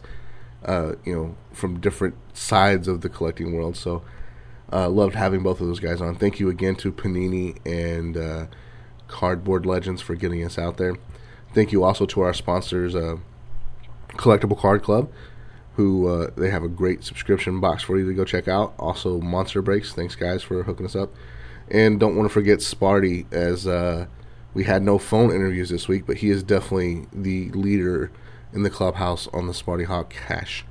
Uh, 0.64 0.94
you 1.04 1.14
know, 1.14 1.36
from 1.52 1.80
different 1.80 2.14
sides 2.34 2.86
of 2.86 3.00
the 3.00 3.08
collecting 3.08 3.54
world. 3.54 3.76
So, 3.76 4.02
uh, 4.72 4.88
loved 4.88 5.14
having 5.14 5.42
both 5.42 5.60
of 5.60 5.66
those 5.66 5.80
guys 5.80 6.00
on. 6.02 6.16
Thank 6.16 6.38
you 6.38 6.50
again 6.50 6.76
to 6.76 6.92
Panini 6.92 7.58
and 7.66 8.16
uh, 8.16 8.46
Cardboard 9.06 9.64
Legends 9.64 10.02
for 10.02 10.14
getting 10.14 10.44
us 10.44 10.58
out 10.58 10.76
there. 10.76 10.96
Thank 11.54 11.72
you 11.72 11.82
also 11.82 12.04
to 12.06 12.20
our 12.20 12.34
sponsors, 12.34 12.94
uh, 12.94 13.16
Collectible 14.10 14.58
Card 14.58 14.82
Club 14.82 15.10
who 15.80 16.08
uh, 16.08 16.30
they 16.36 16.50
have 16.50 16.62
a 16.62 16.68
great 16.68 17.02
subscription 17.02 17.58
box 17.58 17.82
for 17.82 17.98
you 17.98 18.06
to 18.06 18.12
go 18.12 18.22
check 18.22 18.48
out. 18.48 18.74
Also, 18.78 19.18
Monster 19.18 19.62
Breaks. 19.62 19.94
Thanks, 19.94 20.14
guys, 20.14 20.42
for 20.42 20.62
hooking 20.62 20.84
us 20.84 20.94
up. 20.94 21.10
And 21.70 21.98
don't 21.98 22.16
want 22.16 22.28
to 22.28 22.32
forget 22.32 22.58
Sparty, 22.58 23.24
as 23.32 23.66
uh, 23.66 24.06
we 24.52 24.64
had 24.64 24.82
no 24.82 24.98
phone 24.98 25.30
interviews 25.30 25.70
this 25.70 25.88
week, 25.88 26.06
but 26.06 26.18
he 26.18 26.28
is 26.28 26.42
definitely 26.42 27.06
the 27.14 27.48
leader 27.52 28.10
in 28.52 28.62
the 28.62 28.68
clubhouse 28.68 29.26
on 29.28 29.46
the 29.46 29.54
Sparty 29.54 29.86
Hawk 29.86 30.10
Cash 30.10 30.66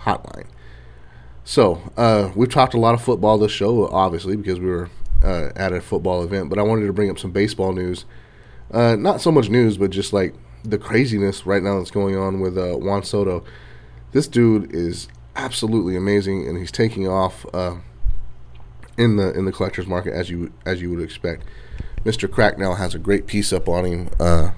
hotline. 0.00 0.48
So, 1.44 1.92
uh, 1.96 2.32
we've 2.34 2.50
talked 2.50 2.74
a 2.74 2.80
lot 2.80 2.94
of 2.94 3.02
football 3.02 3.38
this 3.38 3.52
show, 3.52 3.86
obviously, 3.88 4.34
because 4.34 4.58
we 4.58 4.66
were 4.66 4.90
uh, 5.22 5.50
at 5.54 5.72
a 5.72 5.80
football 5.80 6.24
event, 6.24 6.50
but 6.50 6.58
I 6.58 6.62
wanted 6.62 6.86
to 6.86 6.92
bring 6.92 7.10
up 7.10 7.18
some 7.20 7.30
baseball 7.30 7.72
news. 7.72 8.06
Uh, 8.72 8.96
not 8.96 9.20
so 9.20 9.30
much 9.30 9.50
news, 9.50 9.76
but 9.76 9.90
just 9.90 10.12
like 10.12 10.34
the 10.64 10.78
craziness 10.78 11.46
right 11.46 11.62
now 11.62 11.78
that's 11.78 11.92
going 11.92 12.16
on 12.16 12.40
with 12.40 12.58
uh, 12.58 12.76
Juan 12.76 13.04
Soto 13.04 13.44
this 14.12 14.28
dude 14.28 14.74
is 14.74 15.08
absolutely 15.36 15.96
amazing, 15.96 16.46
and 16.46 16.58
he's 16.58 16.72
taking 16.72 17.08
off 17.08 17.46
uh, 17.54 17.76
in 18.96 19.16
the 19.16 19.32
in 19.32 19.44
the 19.44 19.52
collector's 19.52 19.86
market 19.86 20.12
as 20.12 20.30
you 20.30 20.52
as 20.64 20.80
you 20.80 20.90
would 20.90 21.02
expect. 21.02 21.44
Mister 22.04 22.28
Cracknell 22.28 22.76
has 22.76 22.94
a 22.94 22.98
great 22.98 23.26
piece 23.26 23.52
up 23.52 23.68
on 23.68 23.84
him 23.84 24.10
uh, 24.18 24.52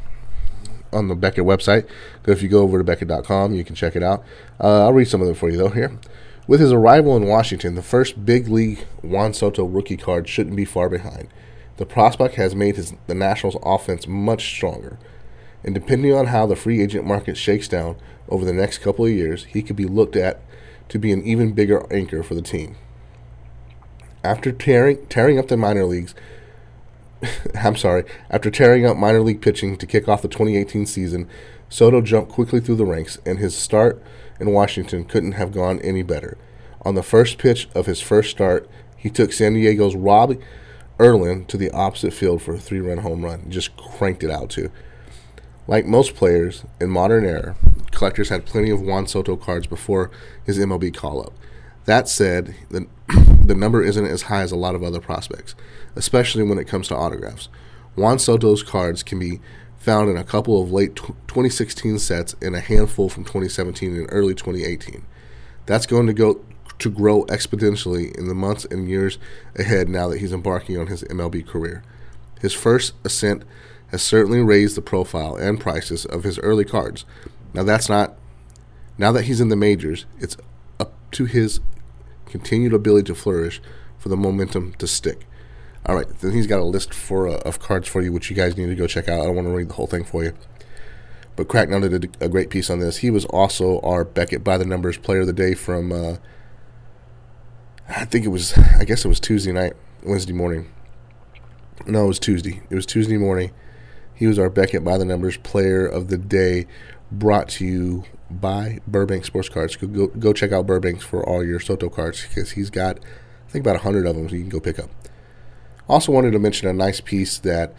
on 0.93 1.09
the 1.09 1.15
Beckett 1.15 1.45
website. 1.45 1.89
If 2.27 2.43
you 2.43 2.49
go 2.49 2.63
over 2.63 2.79
to 2.79 2.85
Beckett.com, 2.85 3.55
you 3.55 3.65
can 3.65 3.75
check 3.75 3.97
it 3.97 4.03
out. 4.03 4.25
Uh, 4.61 4.85
I'll 4.85 4.93
read 4.93 5.09
some 5.09 5.21
of 5.21 5.27
them 5.27 5.37
for 5.37 5.51
you 5.51 5.57
though 5.57 5.69
here. 5.69 5.99
With 6.47 6.61
his 6.61 6.73
arrival 6.73 7.17
in 7.17 7.27
Washington, 7.27 7.75
the 7.75 7.83
first 7.83 8.27
big 8.27 8.49
league 8.49 8.85
Juan 9.03 9.33
Soto 9.33 9.65
rookie 9.65 9.97
card 9.97 10.29
shouldn't 10.29 10.57
be 10.57 10.67
far 10.67 10.91
behind. 10.91 11.29
The 11.77 11.87
prospect 11.87 12.35
has 12.37 12.55
made 12.55 12.77
his 12.77 12.95
the 13.07 13.15
Nationals' 13.15 13.57
offense 13.63 14.07
much 14.07 14.47
stronger, 14.47 14.99
and 15.65 15.75
depending 15.75 16.13
on 16.13 16.27
how 16.27 16.47
the 16.47 16.57
free 16.57 16.83
agent 16.83 17.07
market 17.07 17.37
shakes 17.37 17.69
down 17.69 17.97
over 18.29 18.45
the 18.45 18.53
next 18.53 18.79
couple 18.79 19.05
of 19.05 19.11
years, 19.11 19.45
he 19.45 19.63
could 19.63 19.77
be 19.77 19.87
looked 19.87 20.17
at 20.17 20.41
to 20.89 20.99
be 20.99 21.13
an 21.13 21.25
even 21.25 21.53
bigger 21.53 21.87
anchor 21.93 22.23
for 22.23 22.35
the 22.35 22.43
team. 22.43 22.77
After 24.23 24.53
tearing 24.53 25.07
tearing 25.07 25.39
up 25.39 25.49
the 25.49 25.57
minor 25.57 25.85
leagues, 25.85 26.15
I'm 27.55 27.77
sorry, 27.77 28.05
after 28.31 28.51
tearing 28.51 28.87
up 28.87 28.97
minor 28.97 29.21
league 29.21 29.43
pitching 29.43 29.77
to 29.79 29.87
kick 29.87 30.09
off 30.09 30.23
the 30.23 30.29
2018 30.29 30.87
season, 30.87 31.29
Soto 31.69 32.01
jumped 32.01 32.31
quickly 32.31 32.61
through 32.61 32.77
the 32.77 32.87
ranks, 32.87 33.19
and 33.27 33.39
his 33.39 33.57
start 33.57 34.03
in 34.39 34.53
Washington 34.53 35.05
couldn't 35.05 35.33
have 35.33 35.53
gone 35.53 35.81
any 35.81 36.03
better. 36.03 36.37
On 36.83 36.95
the 36.95 37.03
first 37.03 37.39
pitch 37.39 37.69
of 37.75 37.87
his 37.87 38.01
first 38.01 38.31
start, 38.31 38.69
he 38.97 39.11
took 39.11 39.33
San 39.33 39.55
Diego's 39.55 39.97
Rob 39.97 40.37
Erlin 41.01 41.47
to 41.47 41.57
the 41.57 41.71
opposite 41.71 42.13
field 42.13 42.43
for 42.43 42.55
a 42.55 42.59
three-run 42.59 42.99
home 42.99 43.25
run. 43.25 43.51
Just 43.51 43.77
cranked 43.77 44.23
it 44.23 44.31
out 44.31 44.51
too. 44.51 44.71
Like 45.67 45.87
most 45.87 46.15
players 46.15 46.65
in 46.81 46.91
modern 46.91 47.25
era, 47.25 47.57
collectors 47.91 48.29
had 48.29 48.45
plenty 48.45 48.71
of 48.71 48.83
Juan 48.83 49.07
Soto 49.07 49.37
cards 49.37 49.67
before 49.67 50.11
his 50.45 50.59
MLB 50.59 50.95
call-up. 50.95 51.33
That 51.87 52.09
said, 52.09 52.55
the, 52.71 52.87
the 53.45 53.55
number 53.55 53.83
isn't 53.83 54.07
as 54.07 54.23
high 54.23 54.43
as 54.43 54.53
a 54.53 54.57
lot 54.57 54.75
of 54.75 54.83
other 54.83 55.01
prospects, 55.01 55.55
especially 55.97 56.43
when 56.43 56.59
it 56.59 56.69
comes 56.69 56.89
to 56.89 56.97
autographs. 56.97 57.49
Juan 57.97 58.19
Soto's 58.19 58.63
cards 58.63 59.03
can 59.03 59.19
be 59.19 59.41
found 59.79 60.11
in 60.11 60.17
a 60.17 60.25
couple 60.25 60.61
of 60.63 60.73
late 60.73 60.97
tw 60.97 61.15
2016 61.29 61.99
sets 61.99 62.35
and 62.41 62.57
a 62.57 62.61
handful 62.61 63.09
from 63.09 63.25
2017 63.25 63.95
and 63.95 64.07
early 64.11 64.35
2018. 64.35 65.05
That's 65.67 65.87
going 65.87 66.07
to 66.07 66.13
go 66.13 66.45
to 66.79 66.91
grow 66.91 67.25
exponentially 67.27 68.17
in 68.17 68.29
the 68.29 68.35
months 68.35 68.65
and 68.65 68.89
years 68.89 69.19
ahead 69.57 69.89
now 69.89 70.09
that 70.09 70.19
he's 70.19 70.33
embarking 70.33 70.79
on 70.79 70.89
his 70.89 71.05
MLB 71.05 71.47
career. 71.47 71.83
His 72.45 72.53
first 72.53 72.93
ascent 73.05 73.43
has 73.87 74.03
certainly 74.03 74.43
raised 74.43 74.77
the 74.77 74.83
profile 74.83 75.35
and 75.35 75.59
prices 75.59 76.05
of 76.05 76.25
his 76.25 76.39
early 76.41 76.67
cards. 76.67 77.07
Now 77.55 77.63
that's 77.63 77.89
not 77.89 78.19
now 78.99 79.13
that 79.13 79.23
he's 79.23 79.41
in 79.41 79.49
the 79.49 79.57
majors, 79.57 80.05
it's 80.21 80.37
up 80.79 80.93
to 81.13 81.25
his 81.25 81.61
continued 82.27 82.75
ability 82.75 83.07
to 83.07 83.15
flourish 83.15 83.63
for 83.97 84.11
the 84.11 84.17
momentum 84.19 84.75
to 84.75 84.87
stick. 84.87 85.27
All 85.87 85.95
right, 85.95 86.07
then 86.21 86.33
he's 86.33 86.47
got 86.47 86.61
a 86.61 86.65
list 86.65 86.93
for 86.93 87.29
uh, 87.29 87.39
of 87.47 87.61
cards 87.61 87.89
for 87.89 88.03
you, 88.03 88.13
which 88.13 88.29
you 88.29 88.37
guys 88.37 88.59
need 88.59 88.67
to 88.67 88.75
go 88.75 88.87
check 88.87 89.09
out. 89.09 89.23
I 89.23 89.25
don't 89.25 89.37
want 89.37 89.49
to 89.49 89.55
read 89.55 89.71
the 89.71 89.75
whole 89.75 89.87
thing 89.87 90.05
for 90.05 90.23
you, 90.23 90.35
but 91.37 91.49
Cracknell 91.49 91.81
did 91.81 92.15
a, 92.21 92.27
a 92.27 92.29
great 92.29 92.51
piece 92.51 92.69
on 92.69 92.79
this. 92.79 92.99
He 92.99 93.11
was 93.11 93.25
also 93.25 93.81
our 93.81 94.05
Beckett 94.05 94.45
by 94.45 94.59
the 94.59 94.67
numbers 94.67 94.99
player 94.99 95.21
of 95.21 95.29
the 95.29 95.33
day 95.33 95.55
from. 95.55 95.93
Uh, 95.93 96.17
I 97.89 98.05
think 98.05 98.27
it 98.27 98.29
was. 98.29 98.53
I 98.79 98.85
guess 98.85 99.03
it 99.03 99.09
was 99.09 99.19
Tuesday 99.19 99.53
night, 99.53 99.73
Wednesday 100.03 100.35
morning. 100.35 100.74
No, 101.87 102.05
it 102.05 102.09
was 102.09 102.19
Tuesday. 102.19 102.63
It 102.71 102.75
was 102.75 102.87
Tuesday 102.87 103.17
morning. 103.17 103.53
He 104.15 104.27
was 104.27 104.39
our 104.39 104.49
Beckett 104.49 104.85
by 104.85 104.97
the 104.97 105.05
Numbers 105.05 105.37
Player 105.39 105.87
of 105.87 106.09
the 106.09 106.17
Day, 106.17 106.67
brought 107.11 107.49
to 107.51 107.65
you 107.65 108.05
by 108.31 108.81
Burbank 108.87 109.25
Sports 109.25 109.49
Cards. 109.49 109.77
Go, 109.77 109.87
go, 109.87 110.07
go 110.07 110.33
check 110.33 110.53
out 110.53 110.67
Burbanks 110.67 111.05
for 111.05 111.29
all 111.29 111.45
your 111.45 111.61
Soto 111.61 111.89
cards 111.89 112.25
because 112.27 112.53
he's 112.53 112.71
got, 112.71 112.99
I 112.99 113.51
think, 113.51 113.65
about 113.65 113.77
100 113.85 114.07
of 114.07 114.17
them 114.17 114.29
so 114.29 114.35
you 114.35 114.43
can 114.43 114.51
go 114.51 114.61
pick 114.61 114.79
up. 114.79 114.91
Also, 115.89 116.13
wanted 116.13 116.31
to 116.31 116.39
mention 116.39 116.69
a 116.69 116.73
nice 116.73 117.01
piece 117.01 117.39
that 117.39 117.75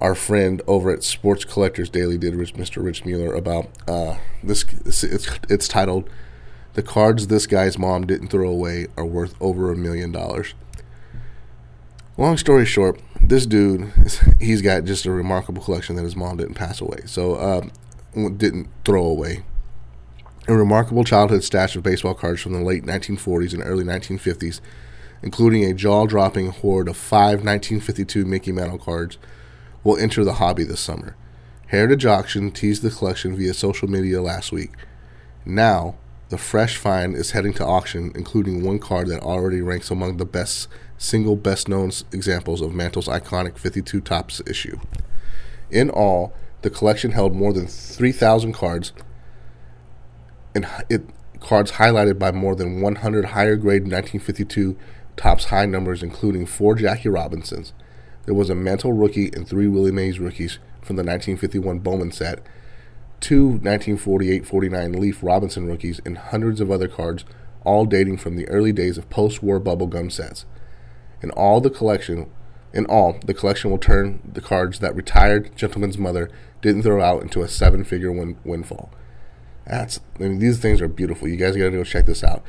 our 0.00 0.14
friend 0.14 0.62
over 0.66 0.90
at 0.90 1.04
Sports 1.04 1.44
Collectors 1.44 1.90
Daily 1.90 2.18
did, 2.18 2.34
Rich 2.34 2.54
Mr. 2.54 2.82
Rich 2.82 3.04
Mueller, 3.04 3.34
about 3.34 3.68
uh, 3.86 4.16
this. 4.42 4.64
It's, 4.84 5.38
it's 5.48 5.68
titled 5.68 6.08
"The 6.72 6.82
Cards 6.82 7.28
This 7.28 7.46
Guy's 7.46 7.78
Mom 7.78 8.06
Didn't 8.06 8.28
Throw 8.28 8.48
Away 8.48 8.86
Are 8.96 9.04
Worth 9.04 9.34
Over 9.40 9.70
a 9.70 9.76
Million 9.76 10.10
Dollars." 10.10 10.54
Long 12.20 12.36
story 12.36 12.66
short, 12.66 13.00
this 13.18 13.46
dude, 13.46 13.90
he's 14.40 14.60
got 14.60 14.84
just 14.84 15.06
a 15.06 15.10
remarkable 15.10 15.62
collection 15.62 15.96
that 15.96 16.02
his 16.02 16.14
mom 16.14 16.36
didn't 16.36 16.52
pass 16.52 16.78
away, 16.78 16.98
so 17.06 17.40
um, 17.40 18.36
didn't 18.36 18.68
throw 18.84 19.06
away. 19.06 19.42
A 20.46 20.54
remarkable 20.54 21.02
childhood 21.02 21.42
stash 21.42 21.76
of 21.76 21.82
baseball 21.82 22.12
cards 22.12 22.42
from 22.42 22.52
the 22.52 22.60
late 22.60 22.84
1940s 22.84 23.54
and 23.54 23.62
early 23.64 23.84
1950s, 23.84 24.60
including 25.22 25.64
a 25.64 25.72
jaw-dropping 25.72 26.50
hoard 26.50 26.88
of 26.88 26.98
five 26.98 27.42
1952 27.42 28.26
Mickey 28.26 28.52
Mantle 28.52 28.76
cards 28.76 29.16
will 29.82 29.96
enter 29.96 30.22
the 30.22 30.34
hobby 30.34 30.64
this 30.64 30.80
summer. 30.80 31.16
Heritage 31.68 32.04
Auction 32.04 32.50
teased 32.50 32.82
the 32.82 32.90
collection 32.90 33.34
via 33.34 33.54
social 33.54 33.88
media 33.88 34.20
last 34.20 34.52
week. 34.52 34.72
Now, 35.46 35.94
the 36.30 36.38
fresh 36.38 36.76
find 36.76 37.14
is 37.14 37.32
heading 37.32 37.52
to 37.54 37.64
auction, 37.64 38.12
including 38.14 38.64
one 38.64 38.78
card 38.78 39.08
that 39.08 39.22
already 39.22 39.60
ranks 39.60 39.90
among 39.90 40.16
the 40.16 40.24
best 40.24 40.68
single 40.96 41.36
best 41.36 41.68
known 41.68 41.90
examples 42.12 42.60
of 42.60 42.74
Mantle's 42.74 43.08
iconic 43.08 43.58
52 43.58 44.00
Topps 44.00 44.40
issue. 44.46 44.78
In 45.70 45.90
all, 45.90 46.32
the 46.62 46.70
collection 46.70 47.12
held 47.12 47.34
more 47.34 47.52
than 47.52 47.66
3,000 47.66 48.52
cards, 48.52 48.92
and 50.54 50.66
it 50.88 51.02
cards 51.40 51.72
highlighted 51.72 52.18
by 52.18 52.30
more 52.30 52.54
than 52.54 52.80
100 52.80 53.26
higher 53.26 53.56
grade 53.56 53.82
1952 53.82 54.76
Topps 55.16 55.46
high 55.46 55.66
numbers, 55.66 56.02
including 56.02 56.46
four 56.46 56.74
Jackie 56.74 57.08
Robinsons, 57.08 57.72
there 58.30 58.34
was 58.34 58.50
a 58.50 58.54
Mantle 58.54 58.92
rookie 58.92 59.30
and 59.32 59.48
three 59.48 59.66
Willie 59.66 59.90
Mays 59.90 60.20
rookies 60.20 60.58
from 60.82 60.96
the 60.96 61.02
1951 61.02 61.80
Bowman 61.80 62.12
set, 62.12 62.40
two 63.20 63.60
1948-49 63.62 64.98
Leaf 64.98 65.22
Robinson 65.22 65.66
rookies, 65.66 66.00
and 66.04 66.18
hundreds 66.18 66.60
of 66.60 66.70
other 66.70 66.88
cards, 66.88 67.24
all 67.64 67.84
dating 67.84 68.18
from 68.18 68.36
the 68.36 68.48
early 68.48 68.72
days 68.72 68.98
of 68.98 69.10
post-war 69.10 69.60
bubblegum 69.60 70.10
sets. 70.10 70.46
In 71.22 71.30
all 71.32 71.60
the 71.60 71.70
collection, 71.70 72.30
in 72.72 72.86
all, 72.86 73.18
the 73.24 73.34
collection 73.34 73.70
will 73.70 73.78
turn 73.78 74.20
the 74.24 74.40
cards 74.40 74.78
that 74.78 74.94
retired 74.94 75.54
gentleman's 75.56 75.98
mother 75.98 76.30
didn't 76.62 76.82
throw 76.82 77.02
out 77.02 77.22
into 77.22 77.42
a 77.42 77.48
seven-figure 77.48 78.12
win- 78.12 78.38
windfall. 78.44 78.90
That's 79.66 80.00
I 80.16 80.24
mean 80.24 80.38
these 80.38 80.58
things 80.58 80.80
are 80.80 80.88
beautiful. 80.88 81.28
You 81.28 81.36
guys 81.36 81.56
got 81.56 81.64
to 81.64 81.70
go 81.70 81.84
check 81.84 82.06
this 82.06 82.24
out. 82.24 82.42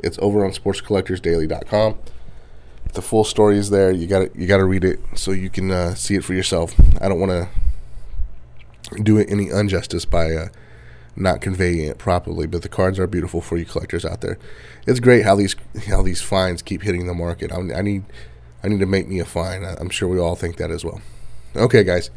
It's 0.00 0.18
over 0.20 0.44
on 0.44 0.52
sportscollectorsdaily.com 0.52 1.98
the 2.92 3.02
full 3.02 3.24
story 3.24 3.56
is 3.56 3.70
there. 3.70 3.90
You 3.90 4.06
got 4.06 4.34
you 4.36 4.46
got 4.46 4.58
to 4.58 4.64
read 4.64 4.84
it 4.84 5.00
so 5.14 5.32
you 5.32 5.50
can 5.50 5.70
uh, 5.70 5.94
see 5.94 6.14
it 6.14 6.24
for 6.24 6.34
yourself. 6.34 6.74
I 7.00 7.08
don't 7.08 7.20
want 7.20 7.32
to 7.32 7.48
do 8.94 9.18
it 9.18 9.28
any 9.30 9.48
injustice 9.48 10.04
by 10.04 10.32
uh, 10.32 10.48
not 11.16 11.40
conveying 11.40 11.88
it 11.88 11.98
properly, 11.98 12.46
but 12.46 12.62
the 12.62 12.68
cards 12.68 12.98
are 12.98 13.06
beautiful 13.06 13.40
for 13.40 13.56
you 13.56 13.64
collectors 13.64 14.04
out 14.04 14.20
there. 14.20 14.38
It's 14.86 15.00
great 15.00 15.24
how 15.24 15.36
these 15.36 15.56
how 15.86 16.02
these 16.02 16.22
finds 16.22 16.62
keep 16.62 16.82
hitting 16.82 17.06
the 17.06 17.14
market. 17.14 17.52
I, 17.52 17.58
I 17.78 17.82
need 17.82 18.04
I 18.62 18.68
need 18.68 18.80
to 18.80 18.86
make 18.86 19.08
me 19.08 19.20
a 19.20 19.24
find. 19.24 19.64
I'm 19.64 19.90
sure 19.90 20.08
we 20.08 20.18
all 20.18 20.36
think 20.36 20.56
that 20.56 20.70
as 20.70 20.84
well. 20.84 21.00
Okay, 21.54 21.84
guys, 21.84 22.10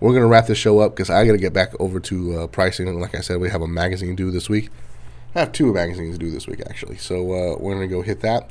we're 0.00 0.12
gonna 0.12 0.26
wrap 0.26 0.46
this 0.46 0.58
show 0.58 0.80
up 0.80 0.92
because 0.94 1.10
I 1.10 1.24
got 1.24 1.32
to 1.32 1.38
get 1.38 1.52
back 1.52 1.78
over 1.80 2.00
to 2.00 2.38
uh, 2.38 2.46
pricing. 2.48 3.00
Like 3.00 3.14
I 3.14 3.20
said, 3.20 3.40
we 3.40 3.50
have 3.50 3.62
a 3.62 3.68
magazine 3.68 4.16
due 4.16 4.30
this 4.30 4.48
week. 4.48 4.70
I 5.34 5.40
have 5.40 5.52
two 5.52 5.72
magazines 5.72 6.18
due 6.18 6.30
this 6.30 6.46
week 6.46 6.60
actually, 6.68 6.96
so 6.96 7.16
uh, 7.32 7.56
we're 7.58 7.74
gonna 7.74 7.88
go 7.88 8.02
hit 8.02 8.20
that 8.20 8.50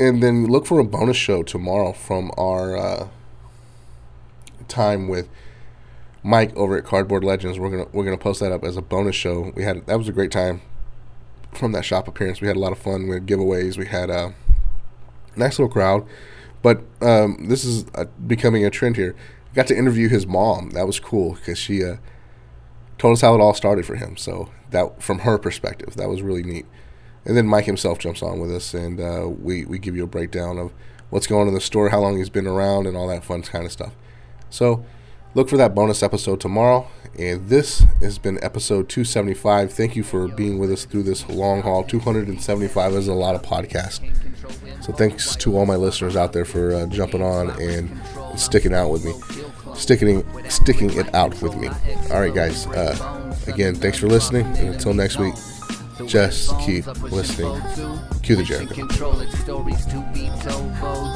and 0.00 0.22
then 0.22 0.46
look 0.46 0.66
for 0.66 0.80
a 0.80 0.84
bonus 0.84 1.16
show 1.16 1.42
tomorrow 1.42 1.92
from 1.92 2.32
our 2.38 2.76
uh, 2.76 3.08
time 4.66 5.08
with 5.08 5.28
Mike 6.22 6.54
over 6.56 6.76
at 6.76 6.84
Cardboard 6.84 7.24
Legends. 7.24 7.58
We're 7.58 7.70
gonna 7.70 7.88
we're 7.92 8.04
gonna 8.04 8.18
post 8.18 8.40
that 8.40 8.52
up 8.52 8.64
as 8.64 8.76
a 8.76 8.82
bonus 8.82 9.16
show. 9.16 9.52
We 9.54 9.64
had 9.64 9.86
that 9.86 9.98
was 9.98 10.08
a 10.08 10.12
great 10.12 10.30
time 10.30 10.60
from 11.52 11.72
that 11.72 11.84
shop 11.84 12.08
appearance. 12.08 12.40
We 12.40 12.46
had 12.46 12.56
a 12.56 12.60
lot 12.60 12.72
of 12.72 12.78
fun. 12.78 13.08
We 13.08 13.14
had 13.14 13.26
giveaways. 13.26 13.76
We 13.76 13.86
had 13.86 14.10
a 14.10 14.34
nice 15.36 15.58
little 15.58 15.72
crowd. 15.72 16.06
But 16.62 16.82
um, 17.00 17.46
this 17.48 17.64
is 17.64 17.86
uh, 17.94 18.04
becoming 18.26 18.64
a 18.64 18.70
trend 18.70 18.96
here. 18.96 19.16
got 19.54 19.66
to 19.68 19.76
interview 19.76 20.08
his 20.08 20.26
mom. 20.26 20.70
That 20.70 20.86
was 20.86 21.00
cool 21.00 21.34
because 21.34 21.58
she 21.58 21.82
uh, 21.82 21.96
told 22.98 23.14
us 23.14 23.22
how 23.22 23.34
it 23.34 23.40
all 23.40 23.54
started 23.54 23.86
for 23.86 23.96
him. 23.96 24.16
So 24.16 24.50
that 24.70 25.02
from 25.02 25.20
her 25.20 25.38
perspective, 25.38 25.94
that 25.96 26.08
was 26.08 26.22
really 26.22 26.42
neat. 26.42 26.66
And 27.24 27.36
then 27.36 27.46
Mike 27.46 27.64
himself 27.64 27.98
jumps 27.98 28.22
on 28.22 28.40
with 28.40 28.54
us, 28.54 28.72
and 28.72 29.00
uh, 29.00 29.28
we 29.28 29.64
we 29.64 29.78
give 29.78 29.94
you 29.94 30.04
a 30.04 30.08
breakdown 30.08 30.58
of 30.58 30.72
what's 31.10 31.26
going 31.26 31.42
on 31.42 31.48
in 31.48 31.54
the 31.54 31.60
store, 31.60 31.90
how 31.90 32.00
long 32.00 32.16
he's 32.16 32.30
been 32.30 32.46
around, 32.46 32.86
and 32.86 32.96
all 32.96 33.08
that 33.08 33.24
fun 33.24 33.42
kind 33.42 33.66
of 33.66 33.72
stuff. 33.72 33.94
So 34.48 34.84
look 35.34 35.48
for 35.48 35.56
that 35.56 35.74
bonus 35.74 36.02
episode 36.02 36.40
tomorrow. 36.40 36.88
And 37.18 37.48
this 37.48 37.80
has 38.00 38.18
been 38.18 38.42
episode 38.42 38.88
275. 38.88 39.72
Thank 39.72 39.96
you 39.96 40.02
for 40.02 40.28
being 40.28 40.58
with 40.58 40.70
us 40.70 40.84
through 40.84 41.02
this 41.02 41.28
long 41.28 41.62
haul. 41.62 41.82
275 41.82 42.92
is 42.94 43.08
a 43.08 43.14
lot 43.14 43.34
of 43.34 43.42
podcasts. 43.42 44.00
So 44.82 44.92
thanks 44.92 45.36
to 45.36 45.56
all 45.56 45.66
my 45.66 45.76
listeners 45.76 46.16
out 46.16 46.32
there 46.32 46.44
for 46.44 46.72
uh, 46.74 46.86
jumping 46.86 47.22
on 47.22 47.50
and 47.60 47.90
sticking 48.38 48.72
out 48.74 48.90
with 48.90 49.04
me, 49.04 49.12
sticking 49.74 50.24
sticking 50.48 50.90
it 50.96 51.12
out 51.14 51.40
with 51.42 51.56
me. 51.56 51.68
All 52.10 52.20
right, 52.20 52.34
guys. 52.34 52.66
Uh, 52.68 53.36
again, 53.46 53.74
thanks 53.74 53.98
for 53.98 54.06
listening, 54.06 54.46
and 54.56 54.74
until 54.74 54.94
next 54.94 55.18
week. 55.18 55.34
Just 56.06 56.58
keep 56.60 56.86
listening. 57.10 57.60
Cue 58.22 58.36
the 58.36 58.42
Jericho. 58.42 58.74
Control 58.74 59.20
it, 59.20 59.30
stories 59.32 59.84
to 59.86 60.00
be 60.12 60.30
told. 60.42 60.70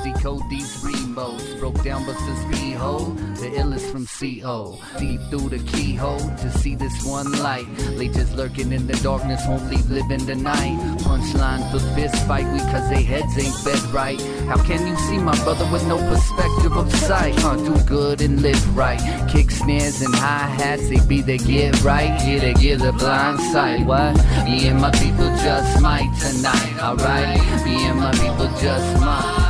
decode 0.04 0.48
these 0.50 0.82
remotes. 0.82 1.58
Broke 1.60 1.82
down 1.82 2.04
Buster's 2.06 2.44
hole. 2.74 3.10
The 3.40 3.50
illest 3.60 3.90
from 3.90 4.06
CO. 4.06 4.78
Deep 4.98 5.20
through 5.30 5.48
the 5.50 5.58
keyhole 5.70 6.18
to 6.18 6.50
see 6.50 6.74
this 6.74 7.04
one 7.04 7.30
light. 7.42 7.66
just 8.12 8.34
lurking 8.34 8.72
in 8.72 8.86
the 8.86 8.96
darkness, 9.02 9.42
won't 9.46 9.70
leave 9.70 9.88
living 9.90 10.24
the 10.26 10.34
night. 10.34 10.76
Punchline 11.00 11.62
for 11.70 11.80
fist 11.94 12.16
fight 12.26 12.48
because 12.52 12.88
they 12.90 13.02
heads 13.02 13.36
ain't 13.38 13.54
fed 13.64 13.82
right. 13.92 14.20
How 14.48 14.62
can 14.62 14.86
you 14.86 14.96
see 15.06 15.18
my 15.18 15.36
brother 15.44 15.66
with 15.72 15.86
no 15.86 15.96
perspective 15.96 16.72
of 16.72 16.92
sight? 16.94 17.34
Huh, 17.38 17.56
do 17.56 17.76
good 17.84 18.20
and 18.20 18.42
live 18.42 18.76
right. 18.76 19.00
Kick 19.30 19.50
snares 19.50 20.02
and 20.02 20.14
hi 20.14 20.46
hats, 20.60 20.88
they 20.88 21.00
be 21.06 21.20
they 21.22 21.38
get 21.38 21.82
right. 21.82 22.20
Here 22.20 22.40
they 22.40 22.54
get 22.54 22.82
a 22.82 22.92
blind 22.92 23.40
sight. 23.52 23.86
What? 23.86 24.14
Me 24.44 24.68
and 24.68 24.80
my 24.80 24.90
people 24.92 25.28
just 25.46 25.80
might 25.80 26.10
tonight, 26.20 26.74
alright? 27.00 27.64
Me 27.64 27.86
and 27.86 27.98
my 27.98 28.12
people 28.12 28.46
just 28.60 29.00
might. 29.00 29.43